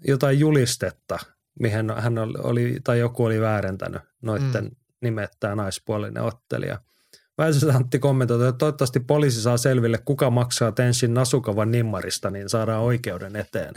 [0.08, 1.20] jotain julistetta,
[1.60, 4.72] mihin hän oli, tai joku oli väärentänyt noiden mm.
[5.02, 6.80] nimet tämä naispuolinen ottelija–
[7.38, 12.82] Väisäs Antti kommentoi, että toivottavasti poliisi saa selville, kuka maksaa Tenshin Nasukavan nimmarista, niin saadaan
[12.82, 13.74] oikeuden eteen.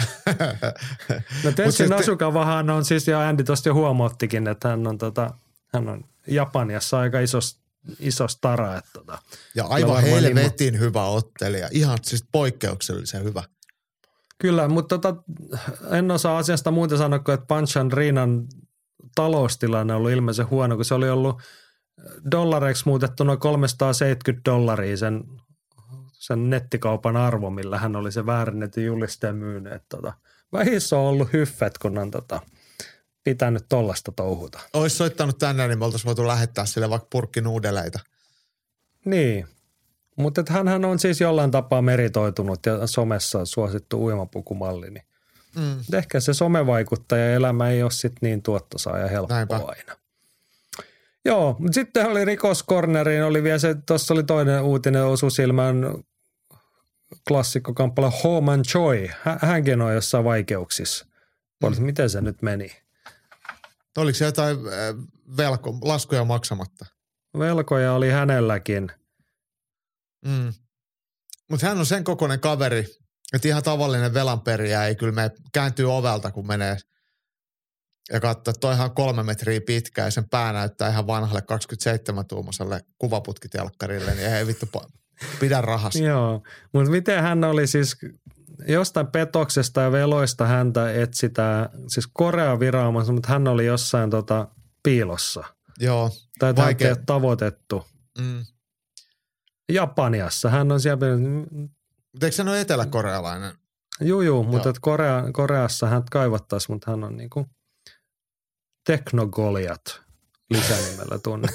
[1.45, 5.31] no Tenshin Nasukavahan on siis, ja Andy tuosta jo huomauttikin, että hän on, tota,
[5.75, 7.39] hän on Japaniassa aika iso,
[8.01, 8.77] iso stara.
[8.77, 9.19] Että, tota,
[9.55, 10.85] ja aivan helvetin nimma...
[10.85, 13.43] hyvä ottelija, ihan siis poikkeuksellisen hyvä.
[14.39, 15.23] Kyllä, mutta tota,
[15.91, 18.47] en osaa asiasta muuta sanoa kuin, että Panchan Riinan
[19.15, 21.43] taloustilanne on ollut ilmeisen huono, kun se oli ollut–
[22.31, 25.25] dollareiksi muutettuna 370 dollaria sen,
[26.13, 29.83] sen nettikaupan arvo, millä hän oli se väärennetty julisteen myynyt.
[29.89, 30.13] Tota,
[30.53, 32.41] vähissä on ollut hyffet, kun on tota,
[33.25, 34.61] pitänyt tollasta touhuta.
[34.73, 38.01] Olisi soittanut tänne, niin me oltaisiin voitu lähettää sille vaikka purkki nuudeleita.
[39.05, 39.47] Niin,
[40.17, 44.91] mutta hän on siis jollain tapaa meritoitunut ja somessa suosittu uimapukumalli.
[44.91, 45.05] Niin
[45.57, 45.99] mm.
[45.99, 49.57] Ehkä se somevaikuttaja elämä ei ole sitten niin tuottosaa ja helppoa Näinpä.
[49.57, 50.06] aina.
[51.27, 55.77] Joo, mutta sitten oli rikoskorneriin, oli vielä se, tuossa oli toinen uutinen osu silmään
[57.29, 59.11] klassikkokamppala Homan Choi.
[59.43, 61.07] Hänkin on jossain vaikeuksissa.
[61.63, 61.85] Mm.
[61.85, 62.83] Miten se nyt meni?
[63.99, 64.57] Oliko se jotain
[65.37, 66.87] velko, laskuja maksamatta?
[67.39, 68.93] Velkoja oli hänelläkin.
[70.27, 70.53] Mm.
[71.51, 72.87] Mutta hän on sen kokoinen kaveri,
[73.33, 76.77] että ihan tavallinen velanperijä ei kyllä me kääntyy ovelta, kun menee–
[78.13, 84.15] ja katsoa, että toihan kolme metriä pitkä ja sen pää näyttää ihan vanhalle 27-tuumaiselle kuvaputkitelkkarille,
[84.15, 84.67] niin ei vittu
[85.41, 85.99] pidä rahasta.
[85.99, 86.43] Joo,
[86.73, 87.97] mutta miten hän oli siis,
[88.69, 94.49] jostain petoksesta ja veloista häntä etsitään, siis Korea viraamassa, mutta hän oli jossain tota
[94.83, 95.45] piilossa.
[95.81, 96.11] Joo.
[96.39, 96.89] Tai vaikea.
[96.89, 97.87] häntä tavoitettu.
[98.19, 98.45] Mm.
[99.73, 100.51] Japaniassa.
[100.51, 101.07] Hän on siellä...
[102.13, 103.55] Mutta eikö hän ole eteläkorealainen?
[104.01, 107.47] Joo, joo, mutta Korea, Koreassa hän kaivattaisi, mutta hän on niinku
[108.87, 110.01] Teknogoliat
[110.51, 111.49] lisänimellä tunne.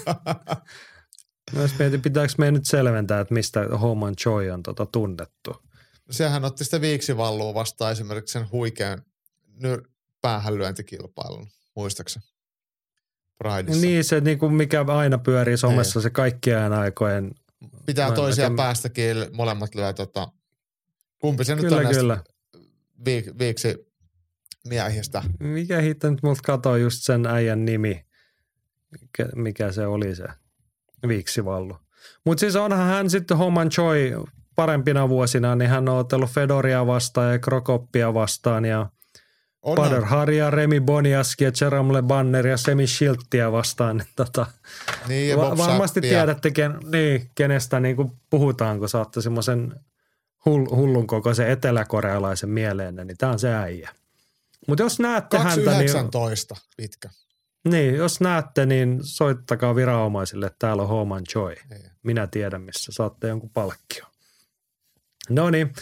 [1.55, 5.55] Myös mietin, pitääkö meidän nyt selventää, että mistä Homan Choi on tota tunnettu.
[6.11, 9.01] Sehän otti sitä viiksivallua vastaan esimerkiksi sen huikean
[9.63, 9.89] nyr-
[10.21, 12.25] päähänlyöntikilpailun, muistaakseni?
[13.37, 13.81] Prideissa.
[13.81, 16.03] Niin se, niin kuin mikä aina pyörii somessa, Ei.
[16.03, 17.31] se kaikkien aikojen.
[17.85, 18.57] Pitää toisia näkemä.
[18.57, 20.27] päästäkin, molemmat lyö tota,
[21.19, 22.23] kumpi se kyllä, nyt on kyllä.
[23.05, 23.90] Viik, viiksi
[24.67, 25.23] miehistä.
[25.39, 28.05] Mikä hitto nyt multa katoi just sen äijän nimi,
[29.35, 30.25] mikä se oli se
[31.07, 31.77] viiksivallu.
[32.25, 34.13] Mutta siis onhan hän sitten Homan Choi
[34.55, 38.89] parempina vuosina, niin hän on otellut Fedoria vastaan ja Krokoppia vastaan ja
[39.61, 43.97] on Bader Haria, Remi Boniaski ja Jerome Banner ja Semi Schilttiä vastaan.
[43.97, 44.45] Niin tota,
[45.07, 49.73] niin, ja va- varmasti tiedätte, ken, niin, kenestä niin kuin puhutaan, kun saatte semmoisen
[50.45, 53.89] hull, hullun kokoisen eteläkorealaisen mieleen, niin tämä on se äijä.
[54.67, 57.09] Mutta jos näette häntä, niin, 2.19 pitkä.
[57.67, 61.55] niin, jos näette, niin soittakaa viranomaisille, että täällä on Homan Joy.
[61.69, 61.91] Niin.
[62.03, 64.05] Minä tiedän, missä saatte jonkun palkkio.
[65.29, 65.73] No niin.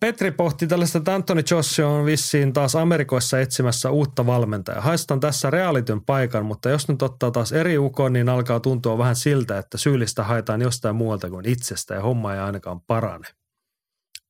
[0.00, 4.80] Petri pohti tällaista, että Anthony Joshua on vissiin taas Amerikoissa etsimässä uutta valmentajaa.
[4.80, 9.16] Haistan tässä realityn paikan, mutta jos nyt ottaa taas eri ukon, niin alkaa tuntua vähän
[9.16, 13.28] siltä, että syyllistä haetaan jostain muualta kuin itsestä ja homma ei ainakaan parane.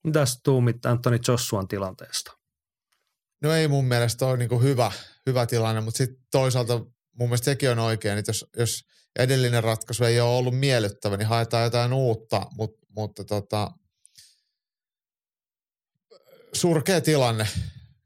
[0.05, 2.33] Mitäs tuumit Anthony Joshuan tilanteesta?
[3.47, 4.93] No ei mun mielestä ole niin hyvä,
[5.27, 6.79] hyvä tilanne, mutta sitten toisaalta
[7.13, 8.85] mun mielestä sekin on oikein, että jos, jos
[9.19, 13.71] edellinen ratkaisu ei ole ollut miellyttävä, niin haetaan jotain uutta, mutta, mutta tota,
[16.53, 17.49] surkea tilanne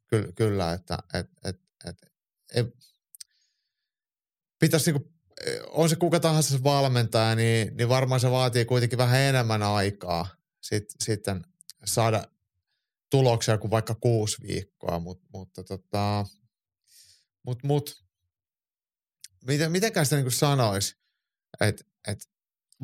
[0.07, 1.97] kyllä, kyllä että et, et, et,
[2.55, 2.67] et,
[4.59, 5.13] pitäisi niinku,
[5.67, 10.29] on se kuka tahansa valmentaja, niin, niin varmaan se vaatii kuitenkin vähän enemmän aikaa
[10.61, 11.45] sit, sitten
[11.85, 12.25] saada
[13.11, 16.27] tuloksia kuin vaikka kuusi viikkoa, Mut, mutta tota,
[17.43, 18.05] mut, mut,
[19.47, 20.97] miten, mitenkään sitä niin sanoisi,
[21.61, 22.31] että et,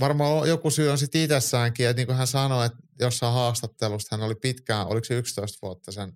[0.01, 4.27] varmaan joku syy on sitten itsessäänkin, että niin kuin hän sanoi, että jossain haastattelusta hän
[4.27, 6.13] oli pitkään, oliko se 11 vuotta sen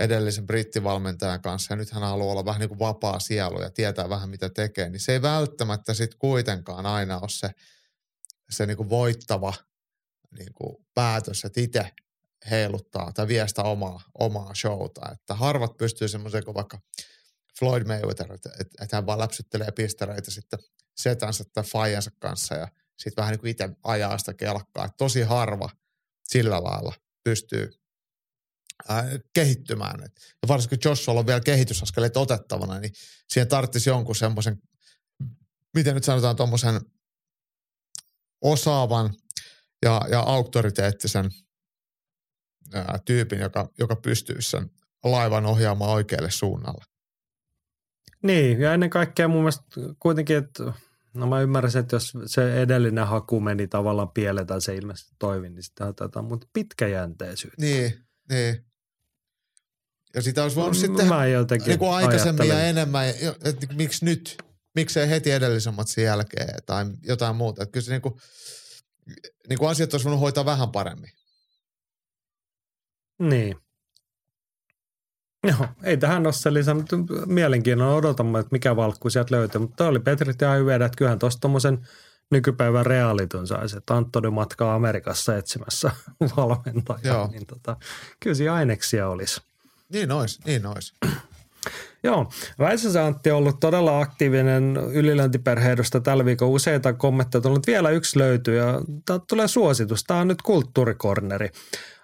[0.00, 4.08] edellisen brittivalmentajan kanssa ja nyt hän haluaa olla vähän niin kuin vapaa sielu ja tietää
[4.08, 7.50] vähän mitä tekee, niin se ei välttämättä sitten kuitenkaan aina ole se,
[8.50, 9.54] se niin kuin voittava
[10.38, 11.90] niin kuin päätös, että itse
[12.50, 15.12] heiluttaa tai vie sitä omaa, omaa showta.
[15.12, 16.78] Että harvat pystyy semmoiseen kuin vaikka
[17.58, 20.58] Floyd Mayweather, että, että, hän vaan läpsyttelee pistereitä sitten
[20.96, 24.84] setänsä tai faijansa kanssa ja sitten vähän niin kuin itse ajaa sitä kelkkaa.
[24.84, 25.70] Että tosi harva
[26.24, 26.94] sillä lailla
[27.24, 27.70] pystyy
[28.88, 29.04] ää,
[29.34, 30.04] kehittymään.
[30.04, 30.12] Et,
[30.42, 32.92] ja varsinkin Joshua on vielä kehitysaskeleet otettavana, niin
[33.28, 34.58] siihen tarvitsisi jonkun semmoisen,
[35.74, 36.80] miten nyt sanotaan, tuommoisen
[38.40, 39.14] osaavan
[39.82, 41.30] ja, ja auktoriteettisen
[42.74, 44.70] ää, tyypin, joka, joka pystyy sen
[45.04, 46.84] laivan ohjaamaan oikealle suunnalle.
[48.22, 49.64] Niin, ja ennen kaikkea mun mielestä
[49.98, 50.72] kuitenkin, että
[51.14, 55.50] no mä ymmärrän, että jos se edellinen haku meni tavallaan pieleen tai se ilmeisesti toimi,
[55.50, 57.62] niin sitä otetaan, mutta pitkäjänteisyyttä.
[57.62, 57.98] Niin,
[58.30, 58.64] niin.
[60.14, 64.04] Ja sitä olisi voinut sitten Mä jotenkin niin kuin aikaisemmin ja enemmän, että että miksi
[64.04, 64.36] nyt,
[64.74, 67.62] miksei heti edellisen matsin jälkeen tai jotain muuta.
[67.62, 68.14] Että kyllä se niin kuin,
[69.48, 71.10] niin kuin asiat olisi voinut hoitaa vähän paremmin.
[73.18, 73.56] Niin.
[75.46, 79.60] Joo, ei tähän ole se lisää, mutta mielenkiinnolla odotamme, että mikä valkku sieltä löytyy.
[79.60, 81.86] Mutta oli Petri ihan hyvä, että kyllähän tuossa tuommoisen
[82.30, 85.90] nykypäivän realityn saisi, että Antoni matkaa Amerikassa etsimässä
[86.36, 87.16] valmentajaa.
[87.16, 87.28] Joo.
[87.32, 87.76] Niin tota,
[88.20, 89.40] kyllä siinä aineksia olisi.
[89.92, 90.94] Niin ois, niin ois.
[92.04, 98.18] Joo, Väisäsä Antti on ollut todella aktiivinen ylilöntiperheidosta tällä viikolla useita kommentteja, mutta vielä yksi
[98.18, 98.80] löytyy ja
[99.28, 100.04] tulee suositus.
[100.04, 101.50] Tämä on nyt kulttuurikorneri.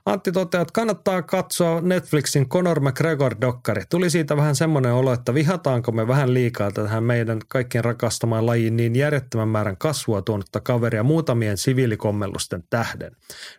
[0.09, 3.82] Antti toteaa, että kannattaa katsoa Netflixin Conor McGregor-dokkari.
[3.90, 8.76] Tuli siitä vähän semmoinen olo, että vihataanko me vähän liikaa tähän meidän kaikkien rakastamaan lajiin
[8.76, 13.12] niin järjettömän määrän kasvua tuonutta kaveria muutamien siviilikommellusten tähden.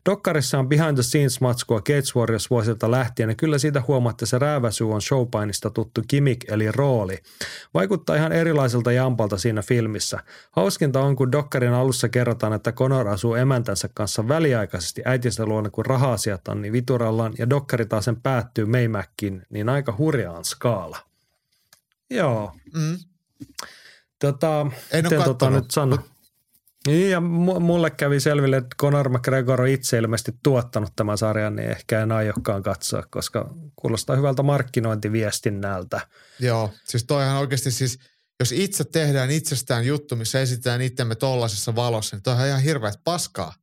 [0.09, 4.39] Dokkarissa on behind the scenes matskua Gates Warriors vuosilta lähtien ja kyllä siitä huomaatte se
[4.39, 7.17] rääväsy on showpainista tuttu gimmick eli rooli.
[7.73, 10.19] Vaikuttaa ihan erilaiselta jampalta siinä filmissä.
[10.51, 15.85] Hauskinta on, kun Dokkarin alussa kerrotaan, että Conor asuu emäntänsä kanssa väliaikaisesti äitinsä luona, kun
[15.85, 20.97] raha-asiat niin viturallaan ja Dokkari taas sen päättyy Maymäkkiin, niin aika hurjaan skaala.
[22.09, 22.53] Joo.
[22.73, 22.97] Mm.
[24.19, 25.97] Tota, En miten tota nyt sano?
[26.87, 31.55] Niin, ja mu- mulle kävi selville, että Conor McGregor on itse ilmeisesti tuottanut tämän sarjan,
[31.55, 36.07] niin ehkä en aiokkaan katsoa, koska kuulostaa hyvältä markkinointiviestinnältä.
[36.39, 37.99] Joo, siis toihan oikeasti siis,
[38.39, 43.53] jos itse tehdään itsestään juttu, missä esitetään itsemme tollasessa valossa, niin toihan ihan hirveät paskaa.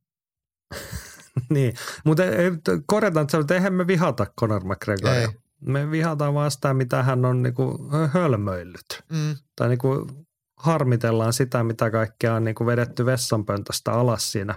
[1.55, 1.73] niin,
[2.05, 2.23] mutta
[2.63, 5.21] t- korjataan, että, että eihän me vihata Conor McGregoria.
[5.21, 5.27] Ei.
[5.61, 9.03] Me vihataan vaan sitä, mitä hän on niinku hölmöillyt.
[9.09, 9.35] Mm.
[9.55, 10.07] Tai niinku
[10.57, 14.55] harmitellaan sitä, mitä kaikkea on niinku vedetty vessanpöntöstä alas siinä.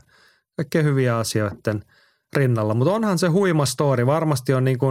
[0.57, 1.85] Kaikkea hyviä asioiden
[2.37, 2.75] rinnalla.
[2.75, 4.07] Mutta onhan se huima story.
[4.07, 4.87] Varmasti on niinku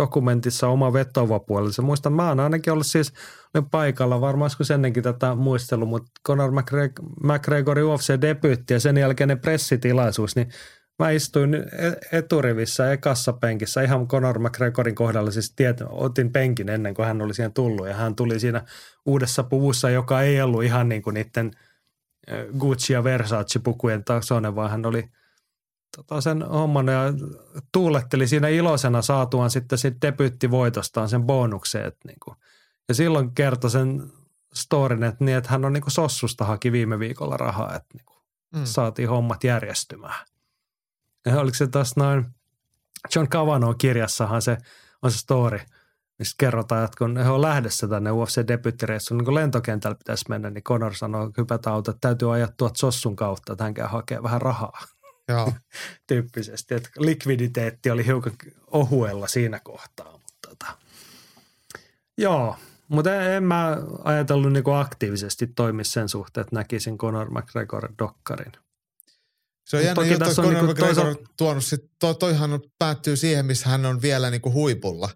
[0.00, 1.82] dokumentissa oma vetova puolensa.
[1.82, 3.12] Muistan, mä oon ainakin ollut siis
[3.54, 9.40] olin paikalla, varmaan joskus ennenkin tätä muistelua, mutta Conor McGregor, McGregorin UFC-debyytti ja sen jälkeinen
[9.40, 10.48] pressitilaisuus, niin
[10.98, 16.94] mä istuin e- eturivissä ekassa penkissä ihan Conor McGregorin kohdalla, siis tiet, otin penkin ennen
[16.94, 18.64] kuin hän oli siihen tullut ja hän tuli siinä
[19.06, 21.50] uudessa puvussa, joka ei ollut ihan niin kuin niiden
[22.30, 25.08] ö, Gucci ja Versace-pukujen tasoinen, vaan hän oli
[25.96, 27.02] tota sen homman ja
[27.72, 31.84] tuuletteli siinä iloisena saatuaan sitten sit debyyttivoitostaan sen bonuksen.
[31.84, 32.34] Että niinku.
[32.88, 34.12] Ja silloin kertoi sen
[34.54, 38.18] storin, että, niin, että hän on niinku Sossusta haki viime viikolla rahaa, että niinku
[38.54, 38.60] Mm.
[38.64, 40.26] saatiin hommat järjestymään.
[41.36, 42.26] Oliko se tuossa noin,
[43.14, 44.58] John Cavanaugh kirjassahan se
[45.02, 45.60] on se story–
[46.18, 50.64] mistä kerrotaan, että kun he on lähdössä tänne UFC-debyttireissuun, niin kun lentokentällä pitäisi mennä, niin
[50.64, 54.22] Conor sanoo, että hypätä auto, että täytyy ajaa tuot sossun kautta, että hän käy hakemaan
[54.22, 54.82] vähän rahaa
[55.28, 55.52] Joo.
[56.08, 56.74] tyyppisesti.
[56.74, 58.32] Että likviditeetti oli hiukan
[58.66, 60.12] ohuella siinä kohtaa.
[60.12, 60.66] Mutta tota.
[62.18, 62.56] Joo,
[62.88, 68.52] mutta en, en mä ajatellut niinku aktiivisesti toimia sen suhteen, että näkisin Conor McGregor dokkarin.
[69.68, 72.14] Se on Mut jännä juttu, että tässä on Conor niinku McGregor on tuonut sit, to,
[72.14, 75.10] toihan päättyy siihen, missä hän on vielä niinku huipulla,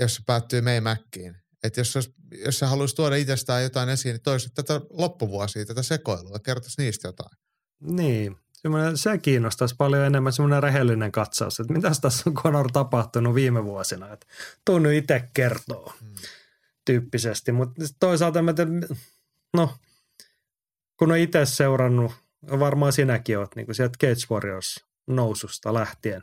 [0.00, 1.36] jos se päättyy Maymäkkiin.
[1.62, 2.10] Että jos,
[2.44, 7.08] jos se haluaisi tuoda itsestään jotain esiin, niin toisi tätä loppuvuosia, tätä sekoilua, kertoisi niistä
[7.08, 7.38] jotain.
[7.80, 13.34] Niin, semmoinen, se kiinnostaisi paljon enemmän semmoinen rehellinen katsaus, että mitä tässä on Conor tapahtunut
[13.34, 14.12] viime vuosina.
[14.12, 14.26] Että
[14.64, 16.14] tunnu itse kertoo Hmm.
[16.84, 18.66] tyyppisesti, mutta toisaalta mä te,
[19.54, 19.74] no,
[20.98, 22.12] kun on itse seurannut,
[22.50, 26.22] varmaan sinäkin oot niin kuin sieltä Cage Warriors noususta lähtien,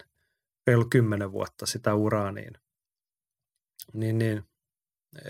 [0.68, 2.54] reilu kymmenen vuotta sitä uraa, niin,
[3.94, 4.44] niin, niin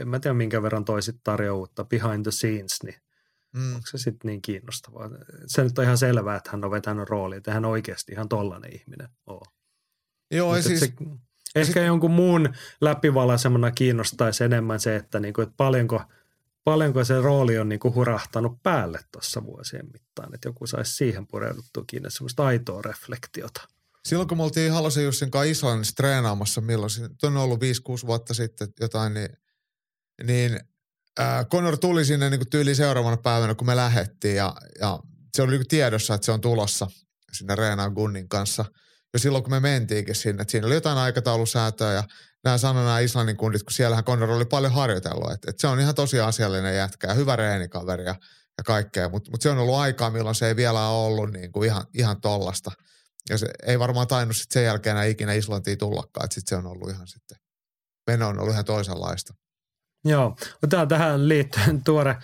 [0.01, 3.03] en mä tiedä minkä verran toisit tarjoaa uutta behind the scenes, niin
[3.53, 3.75] Mm.
[3.75, 5.09] onko se sitten niin kiinnostavaa?
[5.45, 8.75] Se nyt on ihan selvää, että hän on vetänyt roolia, että hän oikeasti ihan tollainen
[8.75, 9.41] ihminen on.
[10.31, 10.93] Joo, ja Mut et siis, se,
[11.55, 12.49] ehkä jonkun muun
[12.81, 16.01] läpivalaisemana kiinnostaisi enemmän se, että, niinku, että paljonko,
[16.63, 20.35] paljonko se rooli on niinku hurahtanut päälle tuossa vuosien mittaan.
[20.35, 23.61] Että joku saisi siihen pureuduttua kiinni, semmoista aitoa reflektiota.
[24.05, 27.59] silloin kun me oltiin Halosen Jussin kanssa Islannissa treenaamassa, milloin se on ollut
[28.03, 29.29] 5-6 vuotta sitten jotain, niin,
[30.23, 30.59] niin
[31.19, 34.99] äh, Conor tuli sinne niin tyyli seuraavana päivänä, kun me lähettiin ja, ja
[35.35, 36.87] se oli niin tiedossa, että se on tulossa
[37.33, 38.65] sinne Reenaan Gunnin kanssa.
[39.13, 42.03] Jo silloin, kun me mentiinkin sinne, että siinä oli jotain aikataulusäätöä ja
[42.43, 45.79] nämä sanoi nämä Islannin kundit, kun siellähän Conor oli paljon harjoitellut, että, että se on
[45.79, 48.15] ihan tosi asiallinen jätkä ja hyvä reenikaveri ja,
[48.57, 51.67] ja kaikkea, mutta mut se on ollut aikaa, milloin se ei vielä ollut niin kuin
[51.67, 52.71] ihan, ihan tollasta.
[53.29, 56.65] Ja se ei varmaan tainnut sitten sen jälkeen enää ikinä Islantiin tullakaan, että sitten se
[56.65, 57.37] on ollut ihan sitten,
[58.07, 59.33] meno on ollut ihan toisenlaista.
[60.05, 62.15] Joo, mutta tähän liittyen tuore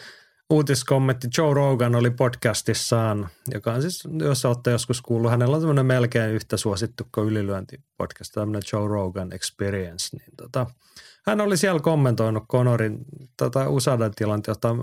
[0.49, 1.27] uutiskommentti.
[1.37, 6.31] Joe Rogan oli podcastissaan, joka on siis, jos olette joskus kuullut, hänellä on tämmöinen melkein
[6.31, 10.17] yhtä suosittu kuin ylilyöntipodcast, tämmöinen Joe Rogan Experience.
[10.17, 10.67] Niin tota,
[11.25, 13.05] hän oli siellä kommentoinut Conorin
[13.37, 14.75] tota Usadan tilanteesta.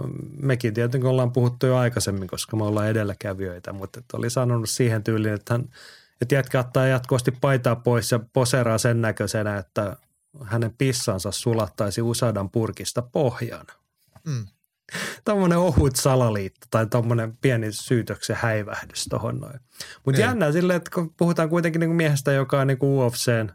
[0.43, 5.05] Mekin tietenkin ollaan puhuttu jo aikaisemmin, koska me ollaan edelläkävijöitä, mutta että oli sanonut siihen
[5.05, 5.69] tyyliin, että hän
[6.21, 9.97] että jätkä ottaa jatkuvasti paitaa pois ja poseraa sen näköisenä, että
[10.43, 13.67] hänen pissansa sulattaisi Usadan purkista pohjaan.
[14.27, 14.47] Mm.
[15.25, 19.61] Tuommoinen ohut salaliitto tai tuommoinen pieni syytöksen häivähdys tuohon noin.
[20.05, 20.21] Mutta Niin.
[20.29, 23.49] jännää silleen, että kun puhutaan kuitenkin niinku miehestä, joka on niinku UFCn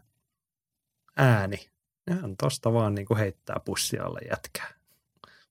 [1.16, 1.70] ääni,
[2.10, 4.74] niin hän tosta vaan niinku heittää pussia alle jätkää.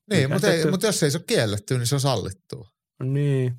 [0.09, 2.69] Niin, mutta, ei, sitten- mutta jos ei se ole kielletty, niin se on sallittua.
[3.03, 3.55] Niin.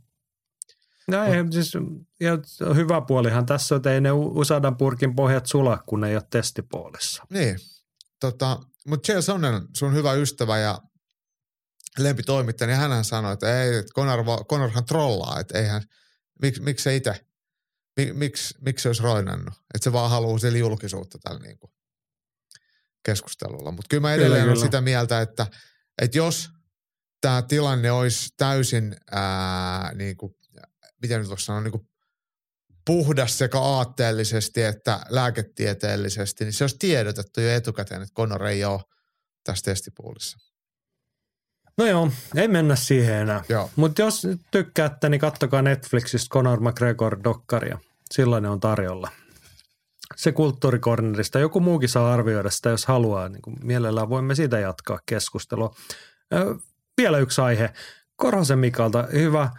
[1.08, 1.72] No ei, siis
[2.20, 2.38] ja
[2.74, 6.22] hyvä puolihan tässä on, että ei ne Usadan purkin pohjat sula, kun ne ei ole
[6.30, 7.26] testipuolissa.
[7.30, 7.56] Niin,
[8.20, 10.78] tota, mutta Chael Sonnen, sun hyvä ystävä ja
[11.98, 15.82] lempitoimittaja, niin hänhän sanoi, että ei, että Conor, Conorhan trollaa, että eihän,
[16.42, 17.26] miksi, miksi se itse,
[17.96, 21.72] mik, miksi, miksi se olisi roinannut, että se vaan haluaa sille julkisuutta tällä niin kuin
[23.04, 23.70] keskustelulla.
[23.70, 25.46] Mutta kyllä mä edelleen olen sitä mieltä, että,
[26.02, 26.50] että jos
[27.20, 30.34] tämä tilanne olisi täysin, ää, niin kuin,
[31.02, 31.88] miten nyt voisi sanoa, niin kuin
[32.86, 38.80] puhdas sekä aatteellisesti että lääketieteellisesti, niin se olisi tiedotettu jo etukäteen, että Conor ei ole
[39.44, 40.51] tässä testipuulissa.
[41.78, 43.44] No joo, ei mennä siihen enää.
[43.76, 47.78] Mutta jos tykkäätte, niin kattokaa Netflixistä Conor McGregor-dokkaria.
[48.10, 49.08] Sellainen on tarjolla.
[50.16, 51.38] Se kulttuurikornerista.
[51.38, 53.28] Joku muukin saa arvioida sitä, jos haluaa.
[53.28, 55.74] Niin kuin mielellään voimme siitä jatkaa keskustelua.
[56.34, 56.54] Ö,
[56.98, 57.72] vielä yksi aihe.
[58.16, 59.50] Korhosen Mikalta hyvä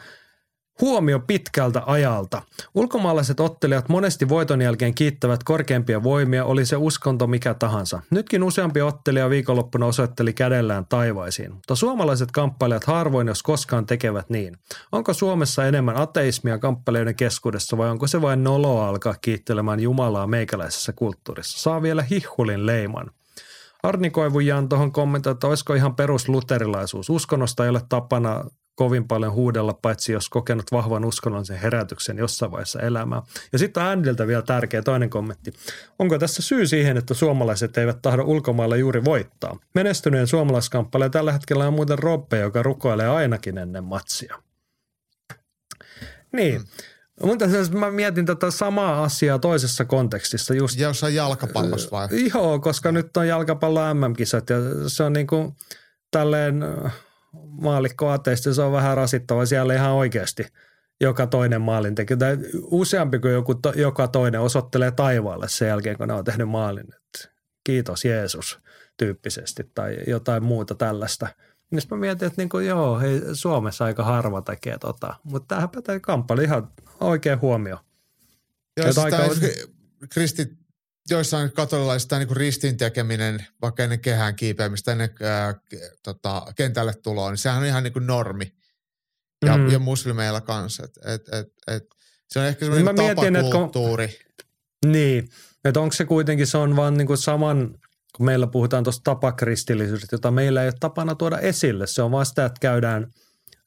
[0.81, 2.41] huomio pitkältä ajalta.
[2.75, 8.01] Ulkomaalaiset ottelijat monesti voiton jälkeen kiittävät korkeampia voimia, oli se uskonto mikä tahansa.
[8.09, 14.57] Nytkin useampi ottelija viikonloppuna osoitteli kädellään taivaisiin, mutta suomalaiset kamppailijat harvoin jos koskaan tekevät niin.
[14.91, 20.93] Onko Suomessa enemmän ateismia kamppailijoiden keskuudessa vai onko se vain noloa alkaa kiittelemään Jumalaa meikäläisessä
[20.93, 21.59] kulttuurissa?
[21.59, 23.11] Saa vielä hihulin leiman.
[23.83, 27.09] Arni Koivujaan tuohon kommentoi, että olisiko ihan perusluterilaisuus.
[27.09, 28.45] Uskonnosta ei ole tapana
[28.75, 33.21] kovin paljon huudella, paitsi jos kokenut vahvan uskonnollisen herätyksen jossain vaiheessa elämää.
[33.53, 35.53] Ja sitten Andiltä vielä tärkeä toinen kommentti.
[35.99, 39.57] Onko tässä syy siihen, että suomalaiset eivät tahdo ulkomailla juuri voittaa?
[39.75, 44.41] Menestyneen suomalaiskamppalija tällä hetkellä on muuten Robbe, joka rukoilee ainakin ennen matsia.
[46.31, 46.61] Niin.
[46.61, 46.67] Mm.
[47.27, 52.07] Mutta siis mä mietin tätä samaa asiaa toisessa kontekstissa just Ja jossain jalkapallossa vai?
[52.33, 55.53] Joo, koska nyt on jalkapallo MM-kisat ja se on niin kuin
[56.11, 56.63] tälleen
[57.33, 60.45] maalikko ateista, se on vähän rasittava siellä ihan oikeasti
[61.01, 62.17] joka toinen maalintekijä.
[62.17, 66.49] Tai useampi kuin joku to, joka toinen osoittelee taivaalle sen jälkeen, kun ne on tehnyt
[66.49, 66.87] maalin.
[66.95, 67.31] Et
[67.63, 68.59] kiitos Jeesus.
[68.97, 71.27] tyyppisesti tai jotain muuta tällaista.
[71.71, 75.99] Niin mä mietin, että niinku, joo, hei, Suomessa aika harva tekee tota, mutta tämähän pätee
[75.99, 76.69] kamppaili ihan
[76.99, 77.77] oikein huomio.
[78.77, 79.35] Joo, siis aika- aika...
[80.09, 80.53] kristit,
[81.09, 85.55] joissain katolilaisissa niin ristin tekeminen, vaikka ennen kehään kiipeämistä, ennen ää,
[86.03, 88.53] tota, kentälle tuloa, niin sehän on ihan niin kuin normi.
[89.45, 89.69] Ja, Mm.
[89.69, 90.83] ja muslimeilla kanssa.
[90.83, 91.83] Et, et, et, et,
[92.29, 94.19] se on ehkä Niin semmoinen mä mietin, että tapakulttuuri.
[94.85, 95.29] Niin,
[95.65, 97.75] että onko se kuitenkin, se on vaan niinku saman,
[98.15, 101.87] kun meillä puhutaan tuosta tapakristillisyydestä, jota meillä ei ole tapana tuoda esille.
[101.87, 103.07] Se on vaan sitä, että käydään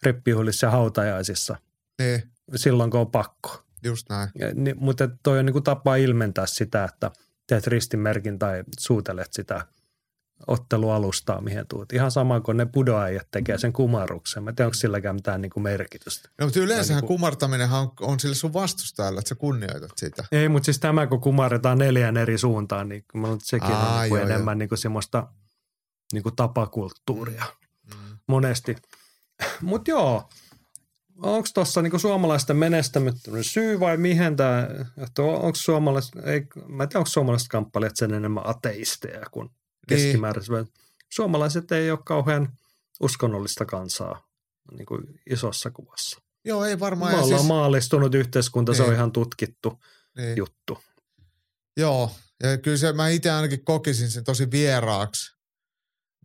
[0.03, 1.57] rippijuhlissa ja hautajaisissa
[1.99, 2.23] Niin,
[2.57, 3.63] silloin, kun on pakko.
[3.85, 4.29] just näin.
[4.39, 7.11] Ja, niin, mutta toi on niinku tapa ilmentää sitä, että
[7.47, 9.67] teet ristinmerkin tai suutelet sitä
[10.47, 11.93] ottelualustaa, mihin tuut.
[11.93, 14.43] Ihan sama kuin ne pudoajat tekee sen kumarruksen.
[14.45, 16.29] Mä en tiedä, onko silläkään mitään niinku merkitystä.
[16.41, 20.25] No, mutta yleensähän niinku- kumartaminenhan on, on sille sun vastustajalle, että sä kunnioitat sitä.
[20.33, 23.95] Ei, mutta siis tämä, kun kumarretaan neljän eri suuntaan, niin mä luulen, että sekin Aa,
[23.95, 25.29] on niinku joo, enemmän niinku semmoista
[26.13, 27.45] niinku tapakulttuuria
[27.95, 28.19] Mm.
[28.29, 28.77] monesti.
[29.61, 30.29] Mutta joo,
[31.23, 34.69] onko tuossa niinku suomalaisten menestämättömyyden syy vai mihin tämä,
[35.03, 39.55] että onko suomalaiset, ei, mä en tiedä, onko suomalaiset kamppailijat sen enemmän ateisteja kuin Niin.
[39.89, 40.69] keskimääräiset.
[41.13, 42.53] Suomalaiset ei ole kauhean
[43.01, 44.27] uskonnollista kansaa
[44.73, 46.21] niin kuin isossa kuvassa.
[46.45, 47.13] Joo, ei varmaan.
[47.13, 48.97] Me ollaan siis, maallistunut yhteiskunta, se on Niin.
[48.97, 49.83] ihan tutkittu
[50.17, 50.37] niin.
[50.37, 50.79] juttu.
[51.77, 52.11] Joo,
[52.43, 55.37] ja kyllä se, mä itse ainakin kokisin sen tosi vieraaksi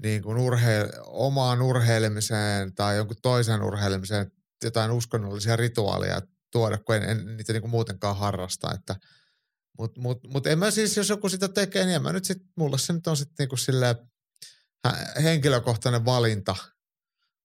[0.03, 4.31] niin kuin urheil, omaan urheilemiseen tai jonkun toisen urheilemiseen
[4.63, 6.21] jotain uskonnollisia rituaaleja
[6.51, 8.79] tuoda, kun en, en niitä niin kuin muutenkaan harrasta.
[9.77, 12.37] Mutta mut, mut en mä siis, jos joku sitä tekee, niin en mä nyt sit,
[12.55, 13.55] mulle se nyt on sitten niinku
[15.23, 16.55] henkilökohtainen valinta,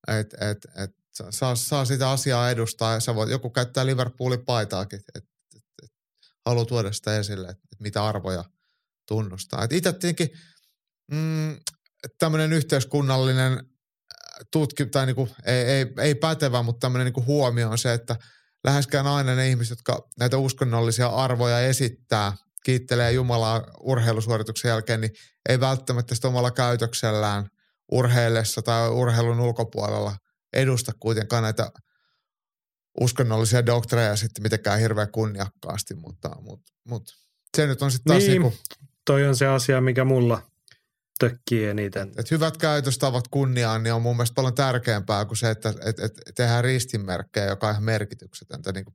[0.08, 0.90] että et, et,
[1.30, 5.24] saa, saa sitä asiaa edustaa ja sä voit, joku käyttää Liverpoolin paitaakin, että et,
[5.82, 5.92] et,
[6.46, 8.44] haluaa tuoda sitä esille, että et mitä arvoja
[9.08, 9.66] tunnustaa.
[9.70, 10.30] Itse tietenkin
[11.12, 11.56] mm,
[12.18, 13.75] tämmöinen yhteiskunnallinen
[14.52, 18.16] tutki, tai niinku, ei, ei, ei pätevä, mutta tämmöinen niinku huomio on se, että
[18.64, 22.32] läheskään aina ne ihmiset, jotka näitä uskonnollisia arvoja esittää,
[22.64, 25.10] kiittelee Jumalaa urheilusuorituksen jälkeen, niin
[25.48, 27.46] ei välttämättä sitä omalla käytöksellään
[27.92, 30.16] urheillessa tai urheilun ulkopuolella
[30.52, 31.70] edusta kuitenkaan näitä
[33.00, 37.12] uskonnollisia doktreja sitten mitenkään hirveän kunniakkaasti, mutta, mutta, mutta
[37.56, 38.30] se nyt on sitten taas Niin.
[38.30, 38.42] niin.
[38.42, 38.58] niinku,
[39.06, 40.42] Toi on se asia, mikä mulla
[41.18, 42.08] tökkii eniten.
[42.08, 46.12] että hyvät käytöstavat kunniaan niin on mun mielestä paljon tärkeämpää kuin se, että et, et
[46.34, 48.94] tehdään ristinmerkkejä, joka on ihan merkityksetöntä, niin kuin,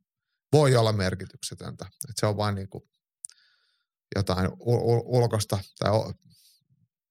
[0.54, 1.86] voi olla merkityksetöntä.
[1.86, 2.84] Että se on vain niin kuin
[4.16, 6.14] jotain u- u- ulkosta tai o,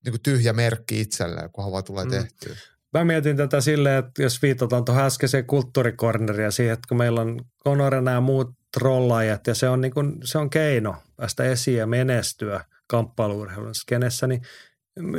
[0.05, 2.11] niin kuin tyhjä merkki itselleen, kunhan vaan tulee Mm.
[2.11, 2.57] tehtyä.
[2.93, 7.45] Mä mietin tätä silleen, että jos viitataan tuohon äskeiseen kulttuurikorneriin siihen, että kun meillä on
[7.65, 11.87] Conorena ja muut trollaajat ja se on, niin kuin, se on keino päästä esiin ja
[11.87, 14.43] menestyä kamppailuurheilun skenessä, niin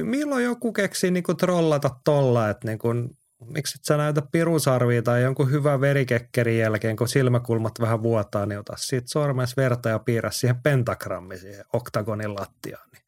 [0.04, 5.02] milloin joku keksii niin kuin trollata tolla, että niin kuin, miksi et sä näytä pirusarvia
[5.02, 10.00] tai jonkun hyvän verikekkerin jälkeen, kun silmäkulmat vähän vuotaa, niin ota siitä sormes verta ja
[10.00, 12.90] piirrä siihen pentagrammi siihen oktagonin lattiaan.
[12.92, 13.02] Niin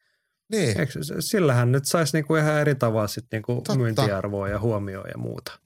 [0.52, 3.76] Niin, Eikö, sillähän nyt saisi niinku ihan eri tavalla sit niinku Totta.
[3.76, 5.60] myyntiarvoa ja huomioon ja muuta.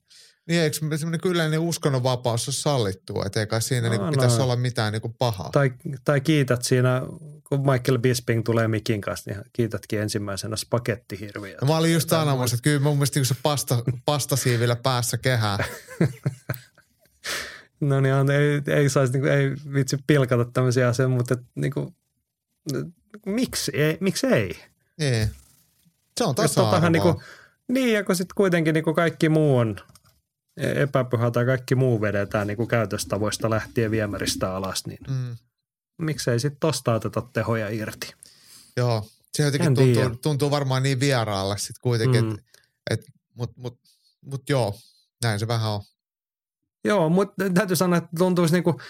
[0.48, 4.38] Niin eikö semmoinen kyllä yleinen uskonnonvapaus ole sallittua, että ei kai siinä niin No, pitäisi
[4.38, 4.44] no.
[4.44, 5.50] olla mitään niin kuin pahaa.
[5.52, 5.72] Tai,
[6.06, 7.02] tai kiität siinä,
[7.44, 11.58] kun Michael Bisping tulee mikin kanssa, niin kiitätkin ensimmäisenä spagettihirviä.
[11.62, 15.58] No mä olin just sanomassa, että kyllä mun mielestä niin se pasta, pastasiivillä päässä kehää.
[17.80, 21.96] No niin, ei, ei saisi, niinku, ei vitsi pilkata tämmöisiä asioita, mutta et, niinku,
[23.26, 24.60] miksi, ei, miksi ei?
[25.00, 25.30] Niin.
[26.18, 26.90] Se on tasa-arvoa.
[26.90, 27.22] niinku,
[27.68, 29.76] niin, ja kun sitten kuitenkin niinku kaikki muu on
[30.58, 35.36] epäpyhä tai kaikki muu vedetään niinku käytöstavoista lähtien viemäristä alas, niin mm,
[36.02, 38.14] miksei sitten tosta oteta tehoja irti?
[38.78, 39.08] joo,
[39.38, 40.16] se jotenkin En tuntuu, tiedä.
[40.22, 42.32] tuntuu varmaan niin vieraalle sitten kuitenkin, Mm.
[42.32, 42.42] että
[42.92, 43.02] et,
[43.36, 43.80] mut, mut,
[44.26, 44.76] mut joo,
[45.24, 45.82] näin se vähän on.
[46.86, 48.82] Joo, mutta täytyy sanoa, että tuntuisi niinku,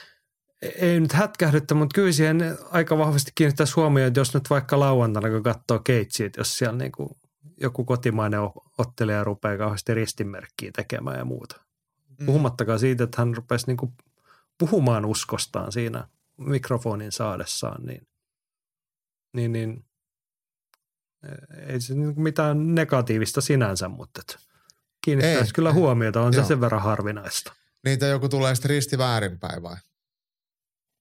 [0.76, 5.30] ei nyt hätkähdyttä, mutta kyllä siihen aika vahvasti kiinnittäisi huomioon, että jos nyt vaikka lauantaina,
[5.30, 7.18] kun katsoo keitsiä, jos siellä niinku
[7.61, 8.39] joku kotimainen
[8.77, 11.61] ottelija rupeaa kauheasti ristinmerkkiä tekemään ja muuta.
[12.19, 12.25] Mm.
[12.25, 13.93] Puhumattakaan siitä, että hän rupesi niinku
[14.57, 16.07] puhumaan uskostaan siinä
[16.38, 18.07] mikrofonin saadessaan, niin,
[19.34, 19.85] niin, niin
[21.67, 24.21] ei se niinku mitään negatiivista sinänsä, mutta
[25.05, 25.53] kiinnittäisi Ei.
[25.53, 26.47] kyllä huomiota, on se Joo.
[26.47, 27.53] sen verran harvinaista.
[27.85, 29.75] Niitä joku tulee sitten risti väärinpäin vai?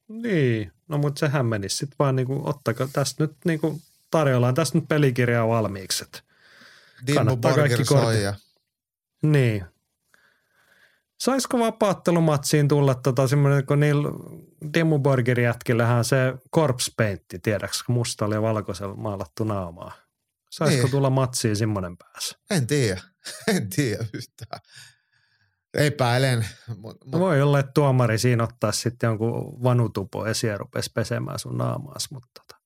[0.09, 3.81] Niin, no mutta sehän menisi sitten vaan niinku, ottakaa tästä nyt niinku,
[4.11, 6.05] tarjollaan tästä nyt pelikirjaa valmiiksi.
[6.05, 6.25] Et.
[7.37, 7.87] Borger kortit.
[7.87, 8.35] soi ja
[9.23, 9.65] Niin.
[11.21, 14.09] Saisiko vapaattelumatsiin tulla tota semmoinen, kun niillä
[14.75, 16.17] Demu Borgerin jätkillähän se
[16.55, 19.93] corpse paintti, tiedäks, kun musta oli valkoisella maalattu naamaa.
[20.51, 20.91] Saisiko Niin.
[20.91, 22.39] tulla matsiin semmoinen päässä?
[22.51, 23.01] En tiedä.
[23.57, 24.61] En tiedä yhtään.
[25.75, 26.47] Epäilen.
[26.69, 30.91] Mut, No mut, voi olla, että tuomari siinä ottaa sitten jonkun vanutupo esiin ja rupesi
[30.95, 32.61] pesemään sun naamaas, mutta tota.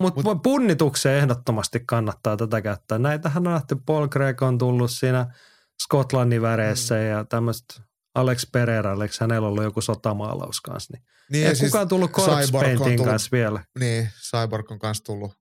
[0.00, 2.98] Mut, Mut- punnitukseen ehdottomasti kannattaa tätä käyttää.
[2.98, 5.34] Näitähän on nähty, Paul Craig on tullut siinä
[5.82, 7.00] Skotlannin väreissä mm.
[7.02, 7.82] ja tämmöistä
[8.14, 10.92] Alex Pereira, Alex hänellä on ollut joku sotamaalaus kanssa.
[10.92, 13.64] Niin niin, ei siis kukaan tullut Corpse Paintin tullut- kanssa vielä.
[13.78, 15.32] Niin, Cyborg on kanssa tullut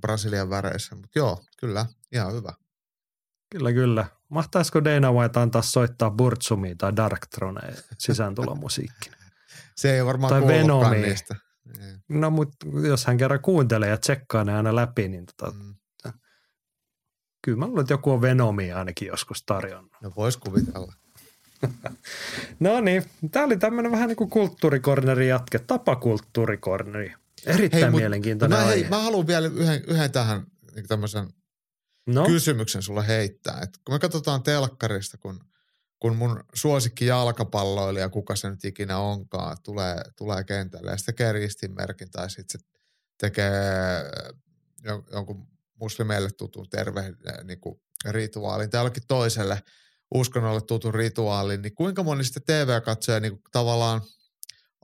[0.00, 0.94] Brasilian väreissä.
[0.94, 2.52] Mutta joo, kyllä, ihan hyvä.
[3.50, 4.06] Kyllä, kyllä.
[4.28, 9.10] Mahtaisiko Dana White antaa soittaa Burtsumia tai Darktroneen sisääntulomusiikki?
[9.76, 10.90] Se ei varmaan Tai Venomia.
[10.90, 11.36] niistä.
[11.76, 15.74] Niin, No mutta jos hän kerran kuuntelee ja tsekkaa ne aina läpi, niin tota, mm.
[17.44, 19.92] kyllä mä luulen, että joku on Venomia ainakin joskus tarjonnut.
[20.02, 20.92] No vois kuvitella.
[22.60, 27.14] No niin, tämä oli tämmöinen vähän niin kuin kulttuurikorneri jatke, tapakulttuurikorneri.
[27.46, 28.74] Erittäin mut- mielenkiintoinen mä, aihe.
[28.80, 31.28] hei, mä haluan vielä yhden, yhden tähän niin tämmöisen
[32.06, 33.60] no, kysymyksen sulle heittää.
[33.62, 35.40] Et kun me katsotaan telkkarista, kun,
[36.00, 41.32] kun mun suosikki jalkapalloilija, kuka se nyt ikinä onkaan, tulee, tulee kentälle ja se tekee
[41.32, 42.66] ristinmerkin tai sitten se
[43.18, 44.02] tekee
[44.82, 45.46] jon- jonkun
[45.80, 47.14] muslimeille tutun terve
[47.44, 49.62] niin kuin rituaalin tai jollekin toiselle
[50.14, 54.02] uskonnolle tutun rituaalin, niin kuinka moni sitten TV-katsoja niin kuin tavallaan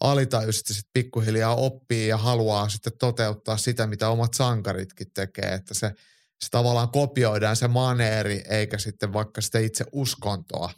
[0.00, 5.92] alitajuisesti sitten pikkuhiljaa oppii ja haluaa sitten toteuttaa sitä, mitä omat sankaritkin tekee, että se,
[6.40, 10.70] se tavallaan kopioidaan se maneeri, eikä sitten vaikka sitä itse uskontoa.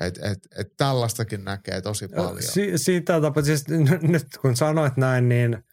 [0.00, 2.42] Et, et, et tällaistakin näkee tosi paljon.
[2.42, 3.64] si- siitä tapa, siis
[4.02, 5.64] nyt kun sanoit näin, niin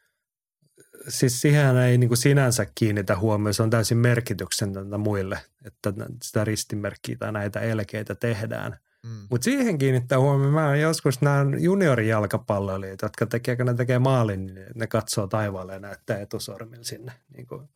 [1.08, 5.94] siis siihen ei niin kuin sinänsä kiinnitä huomioon, se on täysin merkityksetöntä muille, että
[6.24, 8.78] sitä ristimerkkiä tai näitä elkeitä tehdään.
[9.04, 9.28] Mm.
[9.30, 14.66] Mutta siihen kiinnittää huomioon, mä joskus näen juniorijalkapalloilijat, jotka tekee, kun ne tekee maalin, niin
[14.76, 17.12] ne katsoo taivaalle ja näyttää etusormilla sinne.
[17.36, 17.70] Niin kuin,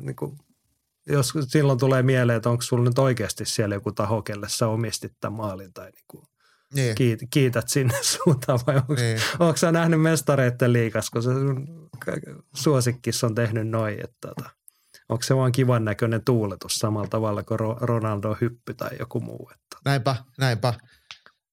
[0.00, 0.38] niin kuin,
[1.06, 5.12] jos silloin tulee mieleen, että onko sulla nyt oikeasti siellä joku taho, kelle sä omistit
[5.20, 6.24] tämän maalin tai niin kuin
[6.74, 9.20] Niin, kiit, kiität sinne suuntaan vai onko, niin.
[9.38, 11.90] onko sä nähnyt mestareiden liikas, kun se sun
[12.54, 14.50] suosikkis on tehnyt noin, että tota,
[15.08, 19.50] onko se vaan kivan näköinen tuuletus samalla tavalla kuin Ro- Ronaldo hyppy tai joku muu.
[19.52, 19.76] Että.
[19.84, 20.74] Näinpä, näinpä.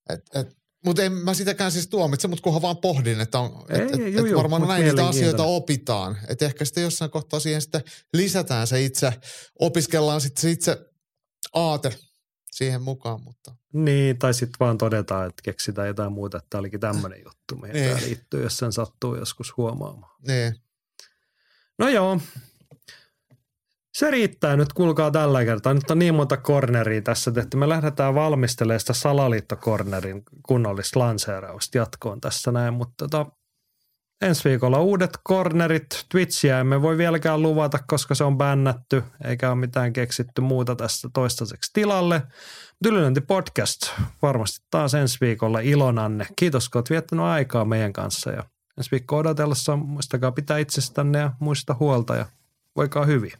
[0.10, 3.80] Et, et, mutta en mä sitäkään siis tuomitse, mutta kunhan vaan pohdin, että, on, et,
[3.82, 6.18] Ei, et, juu, et varmaan näin niitä asioita opitaan.
[6.28, 7.82] Että ehkä sitten jossain kohtaa siihen sitten
[8.14, 9.14] lisätään se itse,
[9.60, 10.78] opiskellaan sitten se itse
[11.54, 11.98] aate
[12.52, 16.80] siihen mukaan, mutta Niin, tai sitten vaan todetaan, että keksitään jotain muuta, että tämä olikin
[16.80, 17.90] tämmöinen juttu, mihin Niin.
[17.90, 20.16] tämä liittyy, jos sen sattuu joskus huomaamaan.
[20.28, 20.56] niin.
[21.80, 22.22] No joo,
[24.00, 25.74] se riittää nyt, kuulkaa tällä kertaa.
[25.74, 27.58] Nyt on niin monta corneria tässä tehty.
[27.58, 33.26] Me lähdetään valmistelemaan sitä salaliittokornerin kunnollista lanseerausta jatkoon tässä näin, mutta tota,
[34.22, 36.06] ensi viikolla uudet cornerit.
[36.12, 41.10] Twitchiä emme voi vieläkään luvata, koska se on bännätty, eikä ole mitään keksitty muuta tästä
[41.14, 42.24] toistaiseksi tilalle.
[42.86, 43.82] Ylilöinti podcast
[44.22, 46.28] varmasti taas ensi viikolla ilonanne.
[46.36, 48.44] Kiitos, kun olet viettänyt aikaa meidän kanssa ja
[48.78, 52.26] ensi viikko odotellessa muistakaa pitää itsestänne ja muista huolta ja
[52.76, 53.34] voikaa hyvin.